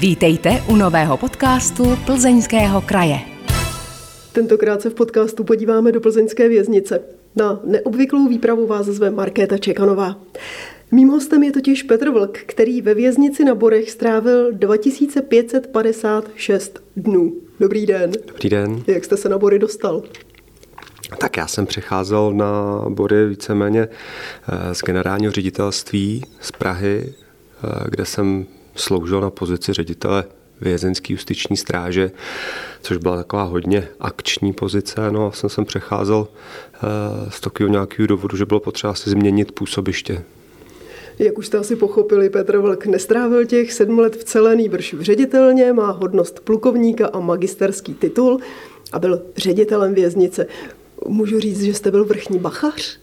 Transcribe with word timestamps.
Vítejte 0.00 0.50
u 0.68 0.76
nového 0.76 1.16
podcastu 1.16 1.98
Plzeňského 2.06 2.80
kraje. 2.80 3.18
Tentokrát 4.32 4.82
se 4.82 4.90
v 4.90 4.94
podcastu 4.94 5.44
podíváme 5.44 5.92
do 5.92 6.00
plzeňské 6.00 6.48
věznice. 6.48 7.02
Na 7.36 7.60
neobvyklou 7.64 8.28
výpravu 8.28 8.66
vás 8.66 8.86
zve 8.86 9.10
Markéta 9.10 9.58
Čekanová. 9.58 10.16
Mým 10.90 11.08
hostem 11.08 11.42
je 11.42 11.52
totiž 11.52 11.82
Petr 11.82 12.10
Vlk, 12.10 12.38
který 12.38 12.82
ve 12.82 12.94
věznici 12.94 13.44
na 13.44 13.54
Borech 13.54 13.90
strávil 13.90 14.52
2556 14.52 16.82
dnů. 16.96 17.32
Dobrý 17.60 17.86
den. 17.86 18.12
Dobrý 18.26 18.48
den. 18.48 18.82
Jak 18.86 19.04
jste 19.04 19.16
se 19.16 19.28
na 19.28 19.38
Bory 19.38 19.58
dostal? 19.58 20.02
Tak 21.18 21.36
já 21.36 21.46
jsem 21.46 21.66
přecházel 21.66 22.32
na 22.32 22.84
Bory 22.88 23.26
víceméně 23.26 23.88
eh, 23.88 24.74
z 24.74 24.82
generálního 24.82 25.32
ředitelství 25.32 26.24
z 26.40 26.52
Prahy, 26.52 27.04
eh, 27.06 27.12
kde 27.90 28.04
jsem 28.04 28.46
sloužil 28.80 29.20
na 29.20 29.30
pozici 29.30 29.72
ředitele 29.72 30.24
vězenské 30.60 31.12
justiční 31.12 31.56
stráže, 31.56 32.10
což 32.82 32.96
byla 32.96 33.16
taková 33.16 33.42
hodně 33.42 33.88
akční 34.00 34.52
pozice. 34.52 35.10
No 35.10 35.26
a 35.26 35.32
jsem 35.32 35.50
sem 35.50 35.64
přecházel 35.64 36.28
eh, 36.74 36.78
z 37.30 37.40
takového 37.40 37.72
nějakého 37.72 38.06
důvodu, 38.06 38.36
že 38.36 38.46
bylo 38.46 38.60
potřeba 38.60 38.94
si 38.94 39.10
změnit 39.10 39.52
působiště. 39.52 40.24
Jak 41.18 41.38
už 41.38 41.46
jste 41.46 41.58
asi 41.58 41.76
pochopili, 41.76 42.30
Petr 42.30 42.58
Vlk 42.58 42.86
nestrávil 42.86 43.44
těch 43.44 43.72
sedm 43.72 43.98
let 43.98 44.16
v 44.16 44.24
celé 44.24 44.56
nýbrž 44.56 44.94
v 44.94 45.02
ředitelně, 45.02 45.72
má 45.72 45.90
hodnost 45.90 46.40
plukovníka 46.40 47.06
a 47.06 47.20
magisterský 47.20 47.94
titul 47.94 48.40
a 48.92 48.98
byl 48.98 49.22
ředitelem 49.36 49.94
věznice. 49.94 50.46
Můžu 51.06 51.40
říct, 51.40 51.62
že 51.62 51.74
jste 51.74 51.90
byl 51.90 52.04
vrchní 52.04 52.38
bachař? 52.38 52.98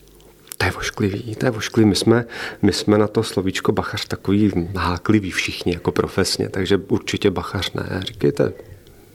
To 0.58 0.66
je 0.66 0.72
vošklivý, 0.72 1.36
to 1.36 1.46
je 1.46 1.52
vošklivý. 1.52 1.90
My 1.90 1.96
jsme, 1.96 2.26
my 2.62 2.74
jsme 2.74 2.98
na 2.98 3.08
to 3.08 3.24
slovíčko 3.24 3.72
bachař 3.72 4.06
takový 4.06 4.52
háklivý 4.76 5.32
všichni 5.32 5.74
jako 5.74 5.92
profesně, 5.92 6.50
takže 6.50 6.78
určitě 6.78 7.32
bachař 7.32 7.74
ne. 7.74 8.02
Říkejte 8.04 8.54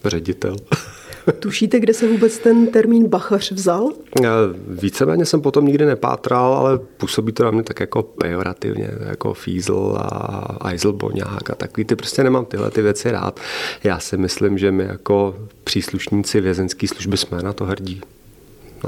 ředitel. 0.04 0.56
Tušíte, 1.38 1.80
kde 1.80 1.94
se 1.94 2.08
vůbec 2.08 2.38
ten 2.38 2.66
termín 2.66 3.08
bachař 3.08 3.52
vzal? 3.52 3.88
Víceméně 4.68 5.26
jsem 5.26 5.40
potom 5.40 5.66
nikdy 5.66 5.86
nepátral, 5.86 6.54
ale 6.54 6.78
působí 6.78 7.32
to 7.32 7.44
na 7.44 7.50
mě 7.50 7.62
tak 7.62 7.80
jako 7.80 8.02
pejorativně, 8.02 8.90
jako 9.08 9.34
fízl 9.34 9.96
a 9.98 10.08
ajzlboňák 10.60 11.50
a 11.50 11.54
takový. 11.54 11.84
Ty 11.84 11.96
prostě 11.96 12.24
nemám 12.24 12.44
tyhle 12.44 12.70
ty 12.70 12.82
věci 12.82 13.10
rád. 13.10 13.40
Já 13.84 13.98
si 13.98 14.16
myslím, 14.16 14.58
že 14.58 14.72
my 14.72 14.84
jako 14.84 15.36
příslušníci 15.64 16.40
vězenské 16.40 16.88
služby 16.88 17.16
jsme 17.16 17.42
na 17.42 17.52
to 17.52 17.64
hrdí 17.64 18.00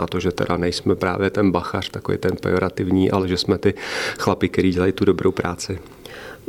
na 0.00 0.06
to, 0.06 0.20
že 0.20 0.32
teda 0.32 0.56
nejsme 0.56 0.94
právě 0.94 1.30
ten 1.30 1.50
bachař, 1.50 1.90
takový 1.90 2.18
ten 2.18 2.32
pejorativní, 2.42 3.10
ale 3.10 3.28
že 3.28 3.36
jsme 3.36 3.58
ty 3.58 3.74
chlapi, 4.18 4.48
kteří 4.48 4.70
dělají 4.70 4.92
tu 4.92 5.04
dobrou 5.04 5.32
práci. 5.32 5.78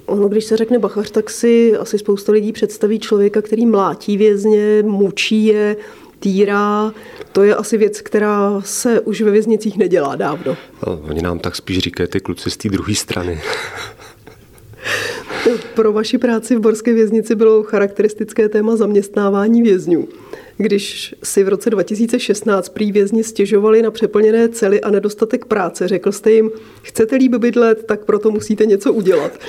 Ono, 0.06 0.28
když 0.28 0.46
se 0.46 0.58
řekne 0.58 0.80
bachař, 0.80 1.12
tak 1.12 1.30
si 1.30 1.78
asi 1.78 2.00
spousta 2.00 2.32
lidí 2.32 2.52
představí 2.52 3.00
člověka, 3.00 3.42
který 3.42 3.66
mlátí 3.66 4.18
vězně, 4.18 4.84
mučí 4.84 5.46
je, 5.46 5.76
týrá. 6.20 6.94
To 7.32 7.44
je 7.44 7.56
asi 7.56 7.78
věc, 7.78 8.02
která 8.02 8.62
se 8.66 9.02
už 9.02 9.22
ve 9.22 9.32
věznicích 9.32 9.78
nedělá 9.78 10.16
dávno. 10.16 10.58
No, 10.88 11.02
oni 11.10 11.22
nám 11.22 11.40
tak 11.40 11.56
spíš 11.56 11.78
říkají 11.78 12.10
ty 12.10 12.20
kluci 12.20 12.52
z 12.52 12.58
té 12.58 12.70
druhé 12.70 12.96
strany. 12.96 13.42
Pro 15.74 15.94
vaši 15.94 16.18
práci 16.18 16.56
v 16.56 16.60
Borské 16.60 16.94
věznici 16.94 17.36
bylo 17.36 17.64
charakteristické 17.64 18.50
téma 18.50 18.76
zaměstnávání 18.76 19.62
vězňů 19.62 20.08
když 20.58 21.16
si 21.24 21.44
v 21.44 21.50
roce 21.50 21.70
2016 21.70 22.70
prý 22.70 22.92
vězni 22.92 23.24
stěžovali 23.24 23.82
na 23.82 23.92
přeplněné 23.92 24.50
cely 24.50 24.82
a 24.82 24.92
nedostatek 24.92 25.46
práce. 25.46 25.88
Řekl 25.88 26.12
jste 26.12 26.32
jim, 26.32 26.52
chcete 26.82 27.16
líp 27.16 27.36
bydlet, 27.36 27.84
tak 27.84 28.06
proto 28.06 28.32
musíte 28.32 28.66
něco 28.66 28.94
udělat. 28.94 29.40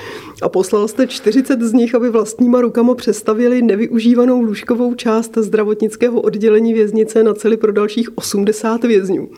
A 0.42 0.48
poslal 0.48 0.88
jste 0.88 1.06
40 1.06 1.60
z 1.60 1.72
nich, 1.72 1.94
aby 1.94 2.10
vlastníma 2.10 2.60
rukama 2.60 2.94
přestavili 2.94 3.62
nevyužívanou 3.62 4.40
lůžkovou 4.40 4.94
část 4.94 5.36
zdravotnického 5.36 6.20
oddělení 6.20 6.74
věznice 6.74 7.22
na 7.22 7.34
cely 7.34 7.56
pro 7.56 7.72
dalších 7.72 8.18
80 8.18 8.84
vězňů. 8.84 9.28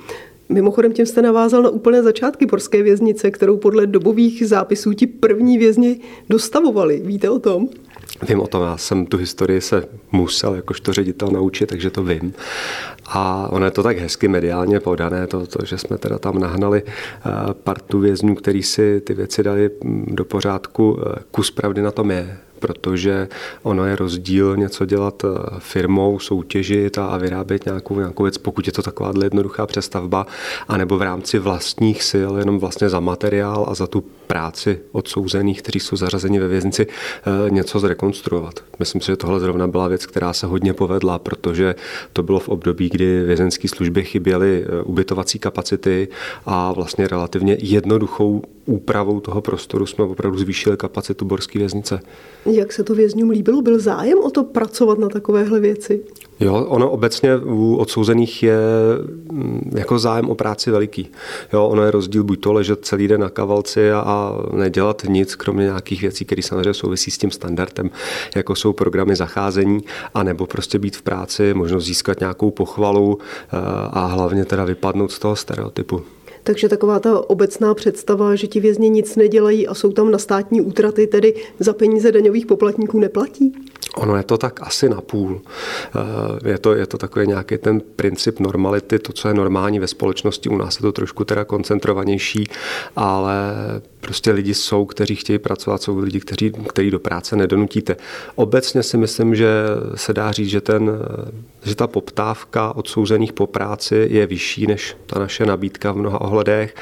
Mimochodem 0.49 0.93
tím 0.93 1.07
jste 1.07 1.23
navázal 1.23 1.63
na 1.63 1.69
úplné 1.69 2.03
začátky 2.03 2.47
Borské 2.47 2.83
věznice, 2.83 3.31
kterou 3.31 3.57
podle 3.57 3.87
dobových 3.87 4.49
zápisů 4.49 4.93
ti 4.93 5.07
první 5.07 5.59
vězni 5.59 6.01
dostavovali. 6.29 7.01
Víte 7.05 7.31
o 7.31 7.39
tom? 7.39 7.69
Vím 8.29 8.41
o 8.41 8.47
tom, 8.47 8.63
já 8.63 8.77
jsem 8.77 9.07
tu 9.07 9.17
historii 9.17 9.61
se 9.61 9.89
musel 10.13 10.55
jakožto 10.55 10.93
ředitel 10.93 11.29
naučit, 11.29 11.67
takže 11.67 11.91
to 11.91 12.05
vím. 12.05 12.35
A 13.07 13.49
ono 13.53 13.65
je 13.65 13.71
to 13.71 13.83
tak 13.83 13.99
hezky 13.99 14.29
mediálně 14.29 14.81
podané, 14.81 15.27
to, 15.27 15.47
to 15.47 15.65
že 15.65 15.79
jsme 15.79 15.99
teda 15.99 16.19
tam 16.19 16.39
nahnali 16.39 16.83
eh, 16.87 17.31
partu 17.55 17.99
vězňů, 17.99 18.35
který 18.35 18.63
si 18.63 19.01
ty 19.01 19.15
věci 19.15 19.43
dali 19.43 19.71
mm, 19.85 20.07
do 20.09 20.25
pořádku. 20.25 20.99
Eh, 21.01 21.23
kus 21.31 21.51
pravdy 21.51 21.83
na 21.83 21.91
tom 21.91 22.11
je, 22.11 22.39
protože 22.59 23.29
ono 23.63 23.85
je 23.85 23.97
rozdíl 23.97 24.57
něco 24.57 24.85
dělat 24.87 25.25
eh, 25.25 25.29
firmou, 25.59 26.19
soutěžit 26.19 26.99
a 26.99 27.17
vyrábět 27.17 27.67
nějakou, 27.67 27.99
nějakou 27.99 28.23
věc, 28.23 28.39
pokud 28.39 28.67
je 28.67 28.73
to 28.73 28.83
taková 28.83 29.13
jednoduchá 29.23 29.67
přestavba, 29.67 30.27
anebo 30.69 30.99
v 30.99 31.03
rámci 31.03 31.39
vlastních 31.39 32.03
sil, 32.11 32.33
jenom 32.39 32.59
vlastně 32.59 32.89
za 32.89 33.01
materiál 33.01 33.67
a 33.69 33.75
za 33.75 33.87
tu 33.87 34.05
práci 34.27 34.79
odsouzených, 34.93 35.63
kteří 35.63 35.81
jsou 35.81 35.97
zařazeni 35.97 36.39
ve 36.39 36.49
věznici, 36.49 36.87
eh, 36.87 37.51
něco 37.51 37.81
zrekonstruovat. 37.81 38.61
Myslím 38.79 39.01
si, 39.01 39.07
že 39.07 39.17
tohle 39.17 39.41
zrovna 39.41 39.67
byla 39.67 39.89
věc, 39.89 40.07
která 40.07 40.33
se 40.33 40.47
hodně 40.47 40.73
povedla, 40.73 41.19
protože 41.19 41.75
to 42.13 42.23
bylo 42.23 42.41
v 42.41 42.49
období, 42.49 42.89
kdy 42.89 43.25
vězenské 43.25 43.69
služby 43.69 44.05
chyběly 44.05 44.65
eh, 44.65 44.83
ubytovací 44.83 45.39
kapacity 45.39 46.09
a 46.47 46.73
vlastně 46.73 47.09
relativně 47.09 47.57
jednoduchou 47.61 48.43
úpravou 48.67 49.21
toho 49.21 49.41
prostoru 49.41 49.87
jsme 49.87 50.05
opravdu 50.05 50.39
zvýšili 50.39 50.77
kapacitu 50.77 51.25
Borské 51.25 51.59
věznice. 51.59 52.01
Jak 52.47 52.73
se 52.73 52.85
to 52.85 52.95
vězňům 52.95 53.31
líbilo? 53.31 53.63
Byl 53.63 53.79
zájem 53.79 54.19
o 54.19 54.31
to 54.31 54.45
pracovat 54.45 54.99
na 54.99 55.09
takovéhle 55.09 55.61
věci? 55.61 56.01
Jo, 56.41 56.67
ono 56.69 56.91
obecně 56.91 57.37
u 57.37 57.77
odsouzených 57.77 58.43
je 58.43 58.59
mm, 59.33 59.71
jako 59.77 59.99
zájem 59.99 60.31
o 60.31 60.35
práci 60.35 60.71
veliký. 60.71 61.11
Jo, 61.53 61.67
ono 61.67 61.83
je 61.83 61.91
rozdíl 61.91 62.25
buď 62.25 62.41
to 62.41 62.53
ležet 62.53 62.85
celý 62.85 63.09
den 63.09 63.21
na 63.21 63.29
kavalci 63.29 63.91
a, 63.91 64.01
a 64.01 64.16
nedělat 64.53 65.03
nic, 65.09 65.35
kromě 65.35 65.65
nějakých 65.65 66.03
věcí, 66.03 66.25
které 66.25 66.43
samozřejmě 66.43 66.75
souvisí 66.75 67.11
s 67.11 67.19
tím 67.19 67.31
standardem, 67.31 67.91
jako 68.37 68.55
jsou 68.55 68.73
programy 68.73 69.17
zacházení, 69.17 69.81
anebo 70.15 70.47
prostě 70.47 70.79
být 70.79 70.97
v 70.97 71.03
práci, 71.03 71.55
možnost 71.55 71.85
získat 71.85 72.21
nějakou 72.21 72.51
pochvalu 72.51 73.19
eh, 73.19 73.57
a 73.91 74.07
hlavně 74.07 74.45
teda 74.45 74.65
vypadnout 74.65 75.13
z 75.13 75.19
toho 75.19 75.37
stereotypu. 75.37 76.03
Takže 76.47 76.69
taková 76.69 76.99
ta 76.99 77.31
obecná 77.31 77.75
představa, 77.75 78.35
že 78.35 78.47
ti 78.47 78.61
vězni 78.61 78.91
nic 78.91 79.17
nedělají 79.17 79.69
a 79.69 79.75
jsou 79.75 79.93
tam 79.93 80.11
na 80.11 80.19
státní 80.19 80.61
útraty, 80.61 81.07
tedy 81.07 81.35
za 81.59 81.73
peníze 81.73 82.13
daňových 82.13 82.47
poplatníků 82.47 83.01
neplatí? 83.01 83.53
Ono 83.97 84.17
je 84.17 84.23
to 84.23 84.39
tak 84.39 84.63
asi 84.63 84.89
na 84.89 85.01
půl. 85.01 85.41
Eh, 86.45 86.51
je 86.51 86.59
to, 86.59 86.75
je 86.75 86.87
to 86.87 86.99
takový 86.99 87.27
nějaký 87.27 87.59
ten 87.59 87.81
princip 87.97 88.41
normality, 88.41 88.99
to, 88.99 89.13
co 89.13 89.29
je 89.29 89.35
normální 89.35 89.79
ve 89.79 89.87
společnosti. 89.87 90.49
U 90.49 90.57
nás 90.57 90.77
je 90.77 90.83
to 90.83 90.93
trošku 90.93 91.25
teda 91.25 91.45
koncentrovanější, 91.45 92.45
ale 92.97 93.35
prostě 94.07 94.33
lidi 94.33 94.55
jsou, 94.55 94.85
kteří 94.85 95.17
chtějí 95.17 95.39
pracovat, 95.39 95.83
jsou 95.83 95.99
lidi, 95.99 96.21
kteří, 96.21 96.53
kteří 96.69 96.91
do 96.91 96.99
práce 96.99 97.37
nedonutíte. 97.37 97.97
Obecně 98.35 98.83
si 98.83 98.97
myslím, 98.97 99.35
že 99.35 99.49
se 99.95 100.13
dá 100.13 100.33
říct, 100.33 100.49
že, 100.49 100.61
ten, 100.61 100.91
že 101.65 101.75
ta 101.75 101.87
poptávka 101.87 102.77
odsouzených 102.77 103.33
po 103.33 103.47
práci 103.47 104.07
je 104.11 104.27
vyšší 104.27 104.67
než 104.67 104.97
ta 105.07 105.19
naše 105.19 105.47
nabídka 105.47 105.93
v 105.93 105.97
mnoha 105.97 106.21
ohledech. 106.21 106.75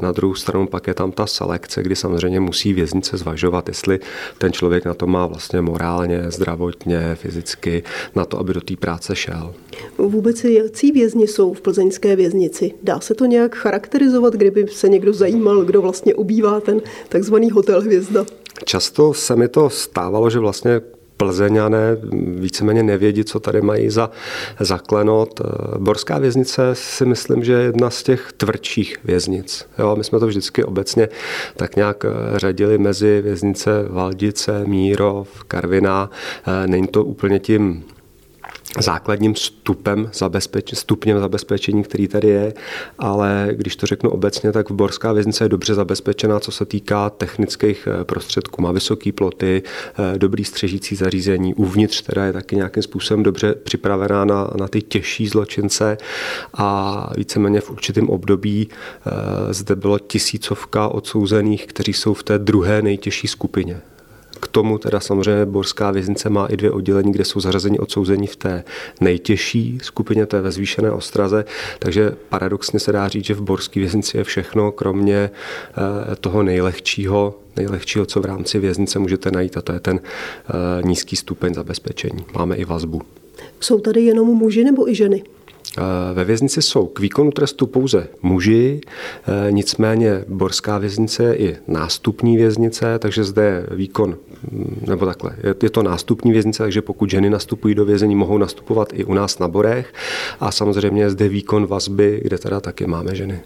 Na 0.00 0.12
druhou 0.12 0.34
stranu 0.34 0.66
pak 0.66 0.86
je 0.86 0.94
tam 0.94 1.12
ta 1.12 1.26
selekce, 1.26 1.82
kdy 1.82 1.96
samozřejmě 1.96 2.40
musí 2.40 2.72
věznice 2.72 3.16
zvažovat, 3.16 3.68
jestli 3.68 4.00
ten 4.38 4.52
člověk 4.52 4.84
na 4.84 4.94
to 4.94 5.06
má 5.06 5.26
vlastně 5.26 5.60
morálně, 5.60 6.24
zdravotně, 6.28 7.14
fyzicky, 7.14 7.82
na 8.14 8.24
to, 8.24 8.38
aby 8.38 8.54
do 8.54 8.60
té 8.60 8.76
práce 8.76 9.16
šel. 9.16 9.54
Vůbec 9.98 10.44
jaký 10.44 10.92
vězni 10.92 11.28
jsou 11.28 11.54
v 11.54 11.60
plzeňské 11.60 12.16
věznici? 12.16 12.74
Dá 12.82 13.00
se 13.00 13.14
to 13.14 13.24
nějak 13.24 13.54
charakterizovat, 13.54 14.34
kdyby 14.34 14.66
se 14.68 14.88
někdo 14.88 15.12
zajímal, 15.12 15.64
kdo 15.64 15.82
vlastně 15.82 16.14
obývá 16.14 16.41
ten 16.60 16.80
takzvaný 17.08 17.50
hotel 17.50 17.80
Hvězda? 17.80 18.24
Často 18.64 19.14
se 19.14 19.36
mi 19.36 19.48
to 19.48 19.70
stávalo, 19.70 20.30
že 20.30 20.38
vlastně 20.38 20.80
Plzeňané 21.16 21.96
víceméně 22.40 22.82
nevědí, 22.82 23.24
co 23.24 23.40
tady 23.40 23.60
mají 23.60 23.90
za 23.90 24.10
zaklenot. 24.60 25.40
Borská 25.78 26.18
věznice 26.18 26.62
si 26.72 27.06
myslím, 27.06 27.44
že 27.44 27.52
je 27.52 27.62
jedna 27.62 27.90
z 27.90 28.02
těch 28.02 28.32
tvrdších 28.36 28.96
věznic. 29.04 29.66
Jo, 29.78 29.96
my 29.96 30.04
jsme 30.04 30.20
to 30.20 30.26
vždycky 30.26 30.64
obecně 30.64 31.08
tak 31.56 31.76
nějak 31.76 32.04
řadili 32.36 32.78
mezi 32.78 33.22
věznice 33.22 33.70
Valdice, 33.88 34.64
Mírov, 34.66 35.44
Karviná. 35.44 36.10
Není 36.66 36.86
to 36.86 37.04
úplně 37.04 37.38
tím 37.38 37.84
základním 38.78 39.34
stupem 39.34 40.10
zabezpeč, 40.14 40.74
stupněm 40.74 41.20
zabezpečení, 41.20 41.82
který 41.82 42.08
tady 42.08 42.28
je, 42.28 42.54
ale 42.98 43.48
když 43.52 43.76
to 43.76 43.86
řeknu 43.86 44.10
obecně, 44.10 44.52
tak 44.52 44.70
v 44.70 44.74
Borská 44.74 45.12
věznice 45.12 45.44
je 45.44 45.48
dobře 45.48 45.74
zabezpečená, 45.74 46.40
co 46.40 46.52
se 46.52 46.64
týká 46.64 47.10
technických 47.10 47.88
eh, 47.90 48.04
prostředků. 48.04 48.62
Má 48.62 48.72
vysoké 48.72 49.12
ploty, 49.12 49.62
eh, 50.14 50.18
dobrý 50.18 50.44
střežící 50.44 50.96
zařízení, 50.96 51.54
uvnitř 51.54 52.02
teda 52.02 52.24
je 52.24 52.32
taky 52.32 52.56
nějakým 52.56 52.82
způsobem 52.82 53.22
dobře 53.22 53.54
připravená 53.54 54.24
na, 54.24 54.50
na 54.58 54.68
ty 54.68 54.82
těžší 54.82 55.28
zločince 55.28 55.98
a 56.54 57.08
víceméně 57.16 57.60
v 57.60 57.70
určitém 57.70 58.08
období 58.08 58.68
eh, 58.68 59.54
zde 59.54 59.76
bylo 59.76 59.98
tisícovka 59.98 60.88
odsouzených, 60.88 61.66
kteří 61.66 61.92
jsou 61.92 62.14
v 62.14 62.22
té 62.22 62.38
druhé 62.38 62.82
nejtěžší 62.82 63.28
skupině 63.28 63.80
K 64.42 64.48
tomu 64.48 64.78
teda 64.78 65.00
samozřejmě 65.00 65.46
Borská 65.46 65.90
věznice 65.90 66.30
má 66.30 66.46
i 66.46 66.56
dvě 66.56 66.70
oddělení, 66.70 67.12
kde 67.12 67.24
jsou 67.24 67.40
zařazeni 67.40 67.78
odsouzení 67.78 68.26
v 68.26 68.36
té 68.36 68.64
nejtěžší 69.00 69.78
skupině, 69.82 70.26
to 70.26 70.36
je 70.36 70.42
ve 70.42 70.52
zvýšené 70.52 70.90
ostraze, 70.90 71.44
takže 71.78 72.16
paradoxně 72.28 72.80
se 72.80 72.92
dá 72.92 73.08
říct, 73.08 73.24
že 73.24 73.34
v 73.34 73.42
Borské 73.42 73.80
věznici 73.80 74.16
je 74.16 74.24
všechno, 74.24 74.72
kromě 74.72 75.30
eh, 75.30 76.16
toho 76.16 76.42
nejlehčího, 76.42 77.34
nejlehčího, 77.56 78.06
co 78.06 78.20
v 78.20 78.24
rámci 78.24 78.58
věznice 78.58 78.98
můžete 78.98 79.30
najít, 79.30 79.56
a 79.56 79.62
to 79.62 79.72
je 79.72 79.80
ten 79.80 80.00
eh, 80.00 80.82
nízký 80.82 81.16
stupeň 81.16 81.54
zabezpečení. 81.54 82.24
Máme 82.34 82.56
i 82.56 82.64
vazbu. 82.64 83.02
Jsou 83.60 83.80
tady 83.80 84.00
jenom 84.00 84.28
muži 84.28 84.64
nebo 84.64 84.90
i 84.90 84.94
ženy? 84.94 85.22
Eh, 85.78 86.14
ve 86.14 86.24
věznici 86.24 86.62
jsou 86.62 86.86
k 86.86 87.00
výkonu 87.00 87.30
trestu 87.30 87.66
pouze 87.66 88.08
muži, 88.22 88.80
eh, 89.26 89.52
nicméně 89.52 90.24
Borská 90.28 90.78
věznice 90.78 91.24
je 91.24 91.36
i 91.36 91.56
nástupní 91.66 92.36
věznice, 92.36 92.98
takže 92.98 93.24
zde 93.24 93.42
je 93.42 93.66
výkon, 93.76 94.16
mm, 94.50 94.84
nebo 94.88 95.06
takhle, 95.06 95.36
je 95.62 95.70
to 95.70 95.82
nástupní 95.82 96.32
věznice, 96.32 96.62
takže 96.62 96.82
pokud 96.82 97.10
ženy 97.10 97.30
nastupují 97.30 97.74
do 97.74 97.84
vězení, 97.84 98.14
mohou 98.14 98.38
nastupovat 98.38 98.88
i 98.92 99.04
u 99.04 99.14
nás 99.14 99.38
na 99.38 99.48
Borech 99.48 99.92
a 100.40 100.52
samozřejmě 100.52 101.10
zde 101.10 101.28
výkon 101.28 101.66
vazby, 101.66 102.20
kde 102.24 102.38
teda 102.38 102.60
taky 102.60 102.86
máme 102.86 103.14
ženy. 103.14 103.40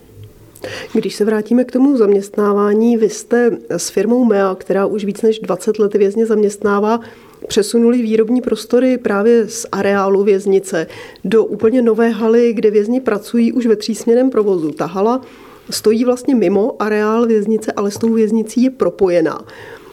Když 0.92 1.14
se 1.14 1.24
vrátíme 1.24 1.64
k 1.64 1.72
tomu 1.72 1.96
zaměstnávání, 1.96 2.96
vy 2.96 3.08
jste 3.08 3.50
s 3.68 3.90
firmou 3.90 4.24
MEA, 4.24 4.54
která 4.54 4.86
už 4.86 5.04
víc 5.04 5.22
než 5.22 5.38
20 5.38 5.78
let 5.78 5.94
vězně 5.94 6.26
zaměstnává, 6.26 7.00
přesunuli 7.46 8.02
výrobní 8.02 8.40
prostory 8.40 8.98
právě 8.98 9.48
z 9.48 9.66
areálu 9.72 10.24
věznice 10.24 10.86
do 11.24 11.44
úplně 11.44 11.82
nové 11.82 12.08
haly, 12.08 12.52
kde 12.52 12.70
vězni 12.70 13.00
pracují 13.00 13.52
už 13.52 13.66
ve 13.66 13.76
třísměném 13.76 14.30
provozu. 14.30 14.70
Ta 14.70 14.86
hala 14.86 15.20
stojí 15.70 16.04
vlastně 16.04 16.34
mimo 16.34 16.82
areál 16.82 17.26
věznice, 17.26 17.72
ale 17.72 17.90
s 17.90 17.98
tou 17.98 18.12
věznicí 18.12 18.62
je 18.62 18.70
propojená. 18.70 19.44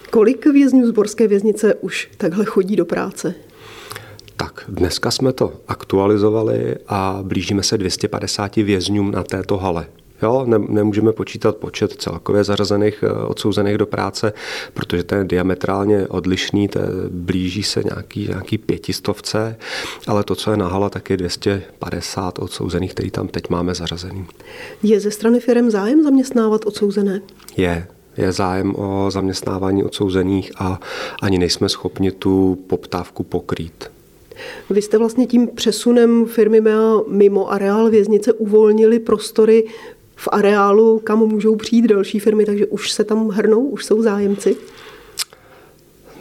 Kolik 0.10 0.46
vězňů 0.46 0.88
z 0.88 0.92
Borské 0.92 1.28
věznice 1.28 1.76
už 1.76 2.10
takhle 2.18 2.46
chodí 2.46 2.76
do 2.76 2.86
práce? 2.86 3.34
Tak, 4.38 4.66
dneska 4.68 5.12
jsme 5.12 5.34
to 5.34 5.54
aktualizovali 5.68 6.76
a 6.88 7.20
blížíme 7.24 7.64
se 7.64 7.78
250 7.78 8.56
vězňům 8.56 9.12
na 9.12 9.24
této 9.24 9.58
hale. 9.58 9.86
Jo, 10.24 10.44
ne, 10.46 10.60
nemůžeme 10.70 11.12
počítat 11.12 11.56
počet 11.56 11.92
celkově 11.92 12.44
zařazených 12.44 13.04
eh, 13.04 13.12
odsouzených 13.12 13.78
do 13.78 13.86
práce, 13.86 14.34
protože 14.74 15.04
ten 15.04 15.20
je 15.20 15.26
diametrálně 15.26 16.08
odlišný, 16.08 16.68
to 16.68 16.80
je, 16.80 16.86
blíží 17.10 17.64
se 17.64 17.84
nějaký, 17.84 18.28
nějaký 18.28 18.58
pětistovce, 18.58 19.56
ale 20.08 20.24
to, 20.24 20.36
co 20.36 20.52
je 20.52 20.58
na 20.58 20.68
hala, 20.68 20.90
tak 20.90 21.10
je 21.10 21.18
250 21.18 22.40
odsouzených, 22.40 22.94
který 22.94 23.12
tam 23.12 23.28
teď 23.28 23.50
máme 23.50 23.76
zařazený. 23.76 24.26
Je 24.84 25.00
ze 25.00 25.12
strany 25.12 25.40
firm 25.40 25.72
zájem 25.72 26.04
zaměstnávat 26.04 26.66
odsouzené? 26.66 27.22
Je, 27.58 27.88
je 28.18 28.32
zájem 28.32 28.76
o 28.76 29.12
zaměstnávání 29.12 29.84
odsouzených 29.84 30.52
a 30.58 30.80
ani 31.22 31.38
nejsme 31.38 31.70
schopni 31.70 32.12
tu 32.12 32.64
poptávku 32.68 33.24
pokrýt. 33.24 33.92
Vy 34.70 34.82
jste 34.82 34.98
vlastně 34.98 35.28
tím 35.28 35.48
přesunem 35.48 36.26
firmy 36.26 36.62
MEA 36.62 37.02
mimo 37.08 37.52
areál 37.52 37.90
věznice 37.90 38.34
uvolnili 38.34 39.00
prostory 39.00 39.64
v 40.24 40.28
areálu, 40.32 41.00
kam 41.00 41.20
můžou 41.20 41.56
přijít 41.56 41.88
další 41.88 42.20
firmy, 42.20 42.46
takže 42.46 42.66
už 42.66 42.92
se 42.92 43.04
tam 43.04 43.30
hrnou, 43.30 43.62
už 43.62 43.86
jsou 43.86 44.02
zájemci? 44.02 44.56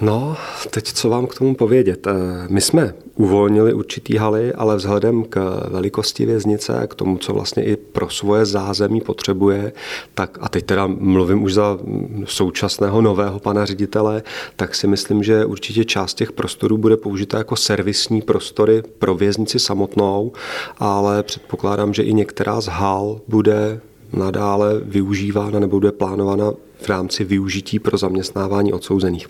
No, 0.03 0.37
teď 0.71 0.93
co 0.93 1.09
vám 1.09 1.27
k 1.27 1.35
tomu 1.35 1.55
povědět. 1.55 2.07
Eh, 2.07 2.13
my 2.49 2.61
jsme 2.61 2.95
uvolnili 3.15 3.73
určitý 3.73 4.17
haly, 4.17 4.53
ale 4.53 4.77
vzhledem 4.77 5.25
k 5.25 5.67
velikosti 5.71 6.27
věznice 6.27 6.79
a 6.79 6.87
k 6.87 6.95
tomu, 6.95 7.19
co 7.19 7.33
vlastně 7.33 7.65
i 7.65 7.77
pro 7.77 8.11
svoje 8.11 8.47
zázemí 8.47 9.01
potřebuje, 9.01 9.73
tak 10.15 10.39
a 10.41 10.49
teď 10.49 10.65
teda 10.65 10.87
mluvím 10.87 11.43
už 11.43 11.55
za 11.55 11.79
současného 12.25 13.01
nového 13.01 13.39
pana 13.39 13.65
ředitele, 13.65 14.23
tak 14.57 14.75
si 14.75 14.87
myslím, 14.87 15.23
že 15.23 15.45
určitě 15.45 15.85
část 15.85 16.15
těch 16.15 16.33
prostorů 16.33 16.79
bude 16.79 16.97
použita 16.97 17.39
jako 17.39 17.57
servisní 17.57 18.23
prostory 18.23 18.83
pro 18.99 19.15
věznici 19.15 19.59
samotnou, 19.59 20.33
ale 20.79 21.23
předpokládám, 21.23 21.95
že 21.95 22.03
i 22.03 22.15
některá 22.15 22.61
z 22.61 22.67
hal 22.67 23.21
bude 23.29 23.81
nadále 24.13 24.81
využívána 24.81 25.61
nebo 25.61 25.77
bude 25.77 25.93
plánována 25.93 26.53
v 26.81 26.89
rámci 26.89 27.25
využití 27.25 27.79
pro 27.79 27.99
zaměstnávání 27.99 28.73
odsouzených. 28.73 29.29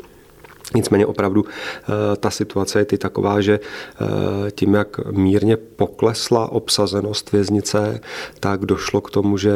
Nicméně 0.75 1.07
opravdu 1.07 1.45
eh, 1.47 2.17
ta 2.17 2.31
situace 2.31 2.79
je 2.79 2.85
ty 2.85 2.99
taková, 2.99 3.41
že 3.41 3.61
eh, 3.61 4.51
tím, 4.51 4.75
jak 4.75 5.01
mírně 5.11 5.57
poklesla 5.57 6.53
obsazenost 6.53 7.33
věznice, 7.33 8.01
tak 8.41 8.67
došlo 8.67 9.01
k 9.01 9.11
tomu, 9.11 9.39
že 9.39 9.53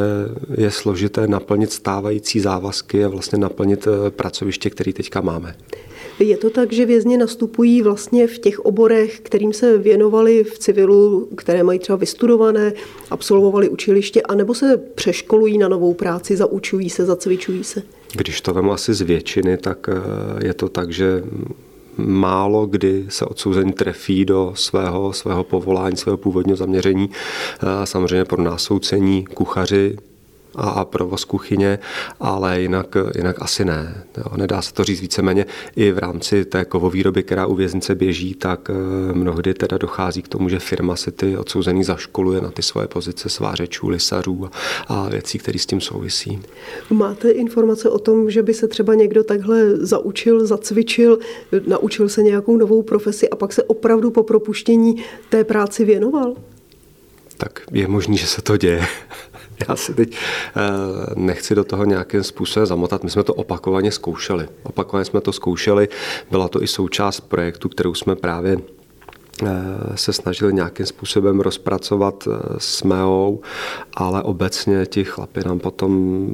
je 0.56 0.70
složité 0.70 1.28
naplnit 1.28 1.72
stávající 1.72 2.40
závazky 2.40 3.04
a 3.04 3.08
vlastně 3.08 3.38
naplnit 3.38 3.86
eh, 3.86 4.10
pracoviště, 4.10 4.70
které 4.70 4.92
teďka 4.92 5.20
máme. 5.20 5.54
Je 6.18 6.36
to 6.36 6.50
tak, 6.50 6.72
že 6.72 6.86
vězni 6.86 7.16
nastupují 7.16 7.82
vlastně 7.82 8.26
v 8.26 8.38
těch 8.38 8.60
oborech, 8.60 9.20
kterým 9.20 9.52
se 9.52 9.78
věnovali 9.78 10.44
v 10.44 10.58
civilu, 10.58 11.28
které 11.36 11.62
mají 11.62 11.78
třeba 11.78 11.96
vystudované, 11.96 12.72
absolvovali 13.10 13.68
učiliště, 13.68 14.22
anebo 14.22 14.54
se 14.54 14.76
přeškolují 14.76 15.58
na 15.58 15.68
novou 15.68 15.94
práci, 15.94 16.36
zaučují 16.36 16.90
se, 16.90 17.04
zacvičují 17.04 17.64
se? 17.64 17.82
Když 18.12 18.40
to 18.40 18.54
vemu 18.54 18.72
asi 18.72 18.94
z 18.94 19.00
většiny, 19.00 19.56
tak 19.56 19.88
eh, 19.88 20.46
je 20.46 20.54
to 20.54 20.68
tak, 20.68 20.92
že 20.92 21.22
málo 21.96 22.66
kdy 22.66 23.06
se 23.08 23.24
odsouzení 23.24 23.72
trefí 23.72 24.24
do 24.24 24.52
svého, 24.54 25.12
svého 25.12 25.44
povolání, 25.44 25.96
svého 25.96 26.16
původního 26.16 26.56
zaměření. 26.56 27.10
Eh, 27.10 27.86
samozřejmě 27.86 28.24
pro 28.24 28.42
násoucení 28.42 29.24
kuchaři 29.24 29.96
a, 30.56 30.84
provoz 30.84 31.24
kuchyně, 31.24 31.78
ale 32.20 32.60
jinak, 32.60 32.96
jinak 33.16 33.42
asi 33.42 33.64
ne. 33.64 34.04
Jo. 34.16 34.36
Nedá 34.36 34.62
se 34.62 34.74
to 34.74 34.84
říct 34.84 35.00
víceméně 35.00 35.46
i 35.76 35.92
v 35.92 35.98
rámci 35.98 36.44
té 36.44 36.64
kovovýroby, 36.64 37.22
která 37.22 37.46
u 37.46 37.54
věznice 37.54 37.94
běží, 37.94 38.34
tak 38.34 38.70
eh, 38.70 39.12
mnohdy 39.12 39.54
teda 39.54 39.78
dochází 39.78 40.22
k 40.22 40.28
tomu, 40.28 40.48
že 40.48 40.58
firma 40.58 40.96
si 40.96 41.12
ty 41.12 41.36
odsouzený 41.36 41.84
zaškoluje 41.84 42.40
na 42.40 42.50
ty 42.50 42.62
svoje 42.62 42.88
pozice 42.88 43.28
svářečů, 43.28 43.88
lisařů 43.88 44.44
a, 44.44 44.50
a 44.88 45.08
věcí, 45.08 45.38
které 45.38 45.58
s 45.58 45.66
tím 45.66 45.80
souvisí. 45.80 46.42
Máte 46.90 47.30
informace 47.30 47.88
o 47.88 47.98
tom, 47.98 48.30
že 48.30 48.42
by 48.42 48.54
se 48.54 48.68
třeba 48.68 48.94
někdo 48.94 49.24
takhle 49.24 49.76
zaučil, 49.76 50.46
zacvičil, 50.46 51.18
naučil 51.66 52.08
se 52.08 52.22
nějakou 52.22 52.56
novou 52.56 52.82
profesi 52.82 53.30
a 53.30 53.36
pak 53.36 53.52
se 53.52 53.62
opravdu 53.62 54.10
po 54.10 54.22
propuštění 54.22 55.04
té 55.28 55.44
práci 55.44 55.84
věnoval? 55.84 56.34
Tak 57.36 57.60
je 57.72 57.88
možný, 57.88 58.16
že 58.16 58.26
se 58.26 58.42
to 58.42 58.56
děje. 58.56 58.86
Já 59.68 59.76
si 59.76 59.94
teď 59.94 60.16
eh, 60.16 60.60
nechci 61.14 61.54
do 61.54 61.64
toho 61.64 61.84
nějakým 61.84 62.22
způsobem 62.22 62.66
zamotat. 62.66 63.04
My 63.04 63.10
jsme 63.10 63.22
to 63.24 63.34
opakovaně 63.34 63.92
zkoušeli. 63.92 64.48
Opakovaně 64.62 65.04
jsme 65.04 65.20
to 65.20 65.32
zkoušeli. 65.32 65.88
Byla 66.30 66.48
to 66.48 66.62
i 66.62 66.66
součást 66.66 67.20
projektu, 67.20 67.68
kterou 67.68 67.94
jsme 67.94 68.16
právě 68.16 68.56
se 69.94 70.12
snažili 70.12 70.54
nějakým 70.54 70.86
způsobem 70.86 71.40
rozpracovat 71.40 72.28
eh, 72.30 72.54
s 72.58 72.82
MEO, 72.82 73.38
ale 73.94 74.22
obecně 74.22 74.86
ti 74.86 75.04
chlapi 75.04 75.40
nám 75.46 75.58
potom 75.58 76.28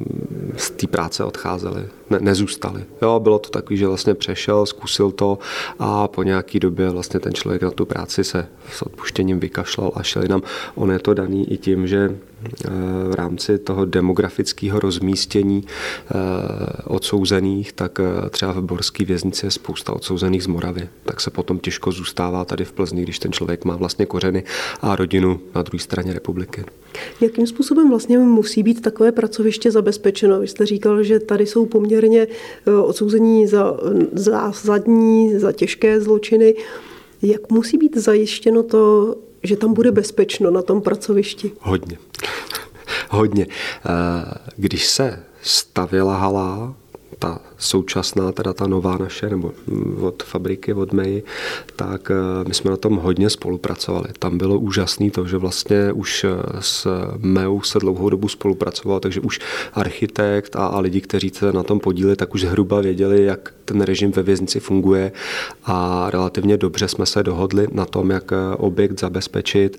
z 0.57 0.71
té 0.71 0.87
práce 0.87 1.23
odcházeli 1.23 1.87
ne, 2.09 2.19
nezůstali. 2.21 2.85
Jo, 3.01 3.19
bylo 3.19 3.39
to 3.39 3.49
takový, 3.49 3.77
že 3.77 3.87
vlastně 3.87 4.13
přešel, 4.13 4.65
zkusil 4.65 5.11
to 5.11 5.39
a 5.79 6.07
po 6.07 6.23
nějaký 6.23 6.59
době 6.59 6.89
vlastně 6.89 7.19
ten 7.19 7.33
člověk 7.33 7.61
na 7.61 7.71
tu 7.71 7.85
práci 7.85 8.23
se 8.23 8.47
s 8.71 8.81
odpuštěním 8.81 9.39
vykašlal 9.39 9.91
a 9.95 10.03
šel 10.03 10.23
nám. 10.29 10.41
On 10.75 10.91
je 10.91 10.99
to 10.99 11.13
daný 11.13 11.51
i 11.51 11.57
tím, 11.57 11.87
že 11.87 12.09
eh, 12.09 12.69
v 13.09 13.13
rámci 13.15 13.57
toho 13.57 13.85
demografického 13.85 14.79
rozmístění 14.79 15.63
eh, 15.65 16.13
odsouzených, 16.83 17.73
tak 17.73 17.99
eh, 17.99 18.29
třeba 18.29 18.51
v 18.51 18.61
Borské 18.61 19.05
věznici 19.05 19.45
je 19.45 19.51
spousta 19.51 19.93
odsouzených 19.93 20.43
z 20.43 20.47
Moravy. 20.47 20.89
Tak 21.03 21.21
se 21.21 21.31
potom 21.31 21.59
těžko 21.59 21.91
zůstává 21.91 22.45
tady 22.45 22.65
v 22.65 22.71
Plzni, 22.71 22.92
když 23.01 23.19
ten 23.19 23.31
člověk 23.31 23.65
má 23.65 23.75
vlastně 23.75 24.05
kořeny 24.05 24.43
a 24.81 24.95
rodinu 24.95 25.39
na 25.55 25.61
druhé 25.61 25.79
straně 25.79 26.13
republiky. 26.13 26.63
Jakým 27.21 27.47
způsobem 27.47 27.89
vlastně 27.89 28.17
musí 28.17 28.63
být 28.63 28.81
takové 28.81 29.11
pracoviště 29.11 29.71
zabezpečeno? 29.71 30.39
Vy 30.39 30.47
jste 30.47 30.65
říkal, 30.65 31.03
že 31.03 31.19
tady 31.19 31.45
jsou 31.45 31.65
poměrně 31.65 32.27
eh, 32.67 32.71
odsouzení 32.71 33.47
za 33.47 33.77
zásadní, 34.11 35.39
za 35.39 35.51
těžké 35.51 36.01
zločiny. 36.01 36.55
Jak 37.21 37.51
musí 37.51 37.77
být 37.77 37.97
zajištěno 37.97 38.63
to, 38.63 39.15
že 39.43 39.57
tam 39.57 39.73
bude 39.73 39.91
bezpečno 39.91 40.51
na 40.51 40.61
tom 40.61 40.81
pracovišti? 40.81 41.51
Hodně. 41.59 41.97
Hodně. 43.09 43.47
Eh, 43.49 43.89
když 44.55 44.87
se 44.87 45.23
stavila 45.41 46.17
hala, 46.17 46.75
ta 47.19 47.41
současná, 47.63 48.31
teda 48.31 48.53
ta 48.53 48.67
nová 48.67 48.97
naše, 48.97 49.29
nebo 49.29 49.51
od 50.01 50.23
fabriky, 50.23 50.73
od 50.73 50.93
MEI, 50.93 51.23
tak 51.75 52.11
eh, 52.11 52.15
my 52.47 52.53
jsme 52.53 52.71
na 52.71 52.77
tom 52.77 52.95
hodně 52.95 53.29
spolupracovali. 53.29 54.07
Tam 54.19 54.37
bylo 54.37 54.59
úžasné 54.59 55.11
to, 55.11 55.27
že 55.27 55.37
vlastně 55.37 55.91
už 55.91 56.23
eh, 56.23 56.29
s 56.59 56.87
MEU 57.17 57.61
se 57.61 57.79
dlouhou 57.79 58.09
dobu 58.09 58.27
spolupracoval, 58.27 58.99
takže 58.99 59.19
už 59.19 59.39
architekt 59.73 60.55
a, 60.55 60.65
a 60.65 60.79
lidi, 60.79 61.01
kteří 61.01 61.29
se 61.29 61.51
na 61.51 61.63
tom 61.63 61.79
podíleli, 61.79 62.15
tak 62.15 62.33
už 62.33 62.41
zhruba 62.41 62.81
věděli, 62.81 63.23
jak 63.23 63.53
ten 63.65 63.81
režim 63.81 64.11
ve 64.11 64.23
věznici 64.23 64.59
funguje 64.59 65.11
a 65.63 66.07
relativně 66.09 66.57
dobře 66.57 66.87
jsme 66.87 67.05
se 67.05 67.23
dohodli 67.23 67.67
na 67.71 67.85
tom, 67.85 68.09
jak 68.09 68.31
eh, 68.31 68.55
objekt 68.57 68.99
zabezpečit. 68.99 69.77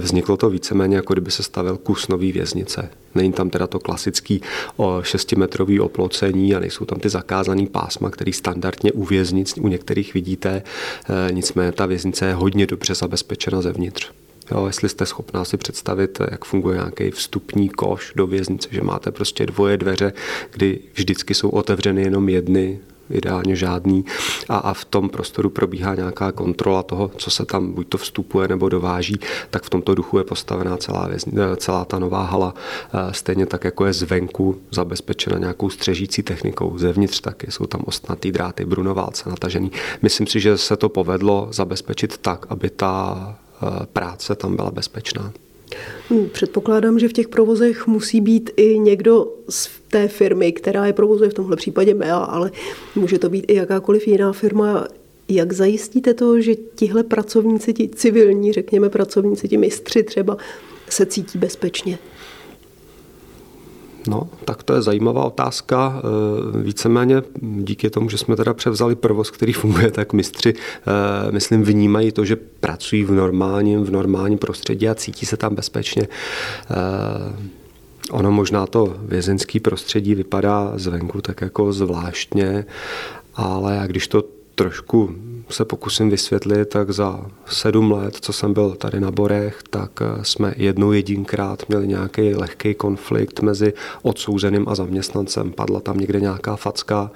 Vzniklo 0.00 0.36
to 0.36 0.50
víceméně, 0.50 0.96
jako 0.96 1.12
kdyby 1.12 1.30
se 1.30 1.42
stavil 1.42 1.76
kus 1.76 2.08
nový 2.08 2.32
věznice. 2.32 2.90
Není 3.14 3.32
tam 3.32 3.50
teda 3.50 3.66
to 3.66 3.78
klasický 3.78 4.42
6-metrový 4.78 5.80
oplocení 5.80 6.54
a 6.54 6.60
nejsou 6.60 6.81
jsou 6.82 6.86
tam 6.86 7.00
ty 7.00 7.08
zakázané 7.08 7.66
pásma, 7.66 8.10
které 8.10 8.32
standardně 8.32 8.92
u 8.92 9.04
věznic 9.04 9.54
u 9.60 9.68
některých 9.68 10.14
vidíte, 10.14 10.62
nicméně 11.30 11.72
ta 11.72 11.86
věznice 11.86 12.26
je 12.26 12.34
hodně 12.34 12.66
dobře 12.66 12.94
zabezpečena 12.94 13.62
zevnitř. 13.62 14.10
Jo, 14.50 14.66
jestli 14.66 14.88
jste 14.88 15.06
schopná 15.06 15.44
si 15.44 15.56
představit, 15.56 16.18
jak 16.30 16.44
funguje 16.44 16.76
nějaký 16.76 17.10
vstupní 17.10 17.68
koš 17.68 18.12
do 18.16 18.26
věznice, 18.26 18.68
že 18.72 18.82
máte 18.82 19.10
prostě 19.10 19.46
dvoje 19.46 19.76
dveře, 19.76 20.12
kdy 20.50 20.78
vždycky 20.94 21.34
jsou 21.34 21.48
otevřeny 21.48 22.02
jenom 22.02 22.28
jedny, 22.28 22.78
ideálně 23.12 23.56
žádný 23.56 24.04
a, 24.48 24.56
a 24.56 24.74
v 24.74 24.84
tom 24.84 25.08
prostoru 25.08 25.50
probíhá 25.50 25.94
nějaká 25.94 26.32
kontrola 26.32 26.82
toho, 26.82 27.10
co 27.16 27.30
se 27.30 27.46
tam 27.46 27.72
buď 27.72 27.88
to 27.88 27.98
vstupuje 27.98 28.48
nebo 28.48 28.68
dováží, 28.68 29.16
tak 29.50 29.62
v 29.62 29.70
tomto 29.70 29.94
duchu 29.94 30.18
je 30.18 30.24
postavená 30.24 30.76
celá, 30.76 31.08
vězni, 31.08 31.32
celá 31.56 31.84
ta 31.84 31.98
nová 31.98 32.24
hala, 32.24 32.54
stejně 33.10 33.46
tak, 33.46 33.64
jako 33.64 33.86
je 33.86 33.92
zvenku 33.92 34.60
zabezpečena 34.70 35.38
nějakou 35.38 35.70
střežící 35.70 36.22
technikou, 36.22 36.78
zevnitř 36.78 37.20
taky 37.20 37.50
jsou 37.50 37.66
tam 37.66 37.82
ostnatý 37.84 38.32
dráty, 38.32 38.64
brunoválce 38.64 39.30
natažený. 39.30 39.72
Myslím 40.02 40.26
si, 40.26 40.40
že 40.40 40.58
se 40.58 40.76
to 40.76 40.88
povedlo 40.88 41.48
zabezpečit 41.52 42.18
tak, 42.18 42.46
aby 42.48 42.70
ta 42.70 43.38
práce 43.92 44.34
tam 44.34 44.56
byla 44.56 44.70
bezpečná. 44.70 45.32
Hmm, 46.10 46.28
předpokládám, 46.28 46.98
že 46.98 47.08
v 47.08 47.12
těch 47.12 47.28
provozech 47.28 47.86
musí 47.86 48.20
být 48.20 48.50
i 48.56 48.78
někdo 48.78 49.26
z 49.48 49.81
té 49.92 50.08
firmy, 50.08 50.52
která 50.52 50.86
je 50.86 50.92
provozuje 50.92 51.30
v 51.30 51.34
tomhle 51.34 51.56
případě 51.56 51.94
MEA, 51.94 52.16
ale 52.16 52.50
může 52.94 53.18
to 53.18 53.28
být 53.28 53.44
i 53.48 53.54
jakákoliv 53.54 54.08
jiná 54.08 54.32
firma. 54.32 54.88
Jak 55.28 55.52
zajistíte 55.52 56.14
to, 56.14 56.40
že 56.40 56.54
tihle 56.54 57.02
pracovníci, 57.02 57.72
ti 57.72 57.88
civilní, 57.88 58.52
řekněme 58.52 58.88
pracovníci, 58.88 59.48
ti 59.48 59.56
mistři 59.56 60.02
třeba, 60.02 60.36
se 60.88 61.06
cítí 61.06 61.38
bezpečně? 61.38 61.98
No, 64.08 64.28
tak 64.44 64.62
to 64.62 64.74
je 64.74 64.82
zajímavá 64.82 65.24
otázka. 65.24 66.02
Eh, 66.02 66.62
víceméně 66.62 67.22
díky 67.40 67.90
tomu, 67.90 68.10
že 68.10 68.18
jsme 68.18 68.36
teda 68.36 68.54
převzali 68.54 68.94
provoz, 68.94 69.30
který 69.30 69.52
funguje, 69.52 69.90
tak 69.90 70.12
mistři, 70.12 70.54
eh, 70.54 71.32
myslím, 71.32 71.62
vnímají 71.62 72.12
to, 72.12 72.24
že 72.24 72.36
pracují 72.36 73.04
v 73.04 73.10
normálním, 73.10 73.84
v 73.84 73.90
normálním 73.90 74.38
prostředí 74.38 74.88
a 74.88 74.94
cítí 74.94 75.26
se 75.26 75.36
tam 75.36 75.54
bezpečně. 75.54 76.08
Ono 78.10 78.32
možná 78.32 78.66
to 78.66 78.96
vězenské 78.98 79.60
prostředí 79.60 80.14
vypadá 80.14 80.72
zvenku 80.74 81.20
tak 81.20 81.40
jako 81.40 81.72
zvláštně, 81.72 82.64
ale 83.34 83.74
já 83.74 83.86
když 83.86 84.08
to 84.08 84.24
trošku 84.54 85.14
se 85.52 85.64
pokusím 85.64 86.10
vysvětlit, 86.10 86.68
tak 86.68 86.90
za 86.90 87.20
sedm 87.46 87.92
let, 87.92 88.16
co 88.20 88.32
jsem 88.32 88.52
byl 88.52 88.70
tady 88.70 89.00
na 89.00 89.10
Borech, 89.10 89.58
tak 89.70 89.90
eh, 90.00 90.24
jsme 90.24 90.54
jednou 90.56 90.92
jedinkrát 90.92 91.68
měli 91.68 91.88
nějaký 91.88 92.34
lehký 92.34 92.74
konflikt 92.74 93.40
mezi 93.40 93.72
odsouzeným 94.02 94.68
a 94.68 94.74
zaměstnancem. 94.74 95.52
Padla 95.52 95.80
tam 95.80 95.98
někde 95.98 96.20
nějaká 96.20 96.56
facka 96.56 97.10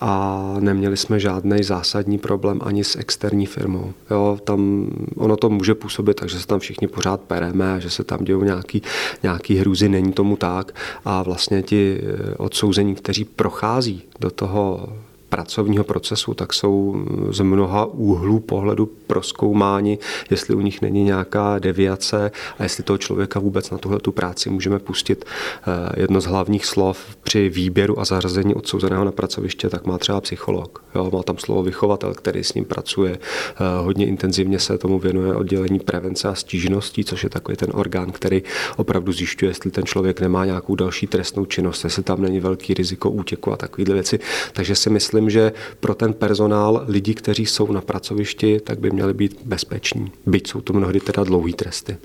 a 0.00 0.54
neměli 0.60 0.96
jsme 0.96 1.20
žádný 1.20 1.62
zásadní 1.62 2.18
problém 2.18 2.60
ani 2.64 2.84
s 2.84 2.96
externí 2.96 3.46
firmou. 3.46 3.92
Jo, 4.10 4.38
tam 4.44 4.90
ono 5.16 5.36
to 5.36 5.50
může 5.50 5.74
působit 5.74 6.14
takže 6.14 6.40
se 6.40 6.46
tam 6.46 6.60
všichni 6.60 6.88
pořád 6.88 7.20
pereme, 7.20 7.80
že 7.80 7.90
se 7.90 8.04
tam 8.04 8.24
dějou 8.24 8.42
nějaký, 8.42 8.82
nějaký 9.22 9.56
hrůzy, 9.56 9.88
není 9.88 10.12
tomu 10.12 10.36
tak. 10.36 10.74
A 11.04 11.22
vlastně 11.22 11.62
ti 11.62 12.00
eh, 12.02 12.34
odsouzení, 12.34 12.94
kteří 12.94 13.24
prochází 13.24 14.02
do 14.20 14.30
toho 14.30 14.88
pracovního 15.32 15.84
procesu, 15.84 16.34
tak 16.34 16.52
jsou 16.52 17.04
z 17.30 17.40
mnoha 17.40 17.84
úhlů 17.84 18.40
pohledu 18.40 18.86
proskoumáni, 19.06 19.98
jestli 20.30 20.54
u 20.54 20.60
nich 20.60 20.82
není 20.82 21.04
nějaká 21.04 21.58
deviace 21.58 22.30
a 22.58 22.62
jestli 22.62 22.82
toho 22.82 22.98
člověka 22.98 23.40
vůbec 23.40 23.70
na 23.70 23.78
tuhle 23.78 23.98
tu 23.98 24.12
práci 24.12 24.50
můžeme 24.50 24.78
pustit. 24.78 25.24
Eh, 25.24 26.00
jedno 26.00 26.20
z 26.20 26.24
hlavních 26.24 26.66
slov 26.66 26.98
při 27.22 27.48
výběru 27.48 28.00
a 28.00 28.04
zařazení 28.04 28.54
odsouzeného 28.54 29.04
na 29.04 29.12
pracoviště, 29.12 29.68
tak 29.68 29.86
má 29.86 29.98
třeba 29.98 30.20
psycholog. 30.20 30.84
Jo, 30.94 31.10
má 31.12 31.22
tam 31.22 31.38
slovo 31.38 31.62
vychovatel, 31.62 32.14
který 32.14 32.44
s 32.44 32.54
ním 32.54 32.64
pracuje. 32.64 33.18
Eh, 33.18 33.82
hodně 33.82 34.06
intenzivně 34.06 34.58
se 34.58 34.78
tomu 34.78 34.98
věnuje 34.98 35.34
oddělení 35.34 35.78
prevence 35.78 36.28
a 36.28 36.34
stížností, 36.34 37.04
což 37.04 37.24
je 37.24 37.30
takový 37.30 37.56
ten 37.56 37.68
orgán, 37.72 38.12
který 38.12 38.42
opravdu 38.76 39.12
zjišťuje, 39.12 39.50
jestli 39.50 39.70
ten 39.70 39.84
člověk 39.84 40.20
nemá 40.20 40.44
nějakou 40.44 40.74
další 40.74 41.06
trestnou 41.06 41.46
činnost, 41.46 41.84
jestli 41.84 42.02
tam 42.02 42.22
není 42.22 42.40
velký 42.40 42.74
riziko 42.74 43.10
útěku 43.10 43.52
a 43.52 43.56
takovéhle 43.56 43.94
věci. 43.94 44.18
Takže 44.52 44.74
si 44.74 44.90
myslím, 44.90 45.21
myslím, 45.24 45.30
že 45.30 45.52
pro 45.80 45.94
ten 45.94 46.12
personál, 46.12 46.84
lidi, 46.88 47.14
kteří 47.14 47.46
jsou 47.46 47.72
na 47.72 47.80
pracovišti, 47.80 48.60
tak 48.60 48.78
by 48.78 48.90
měli 48.90 49.14
být 49.14 49.38
bezpeční. 49.44 50.12
Byť 50.26 50.46
jsou 50.46 50.60
to 50.60 50.72
mnohdy 50.72 51.00
teda 51.00 51.24
dlouhý 51.24 51.52
tresty. 51.52 51.96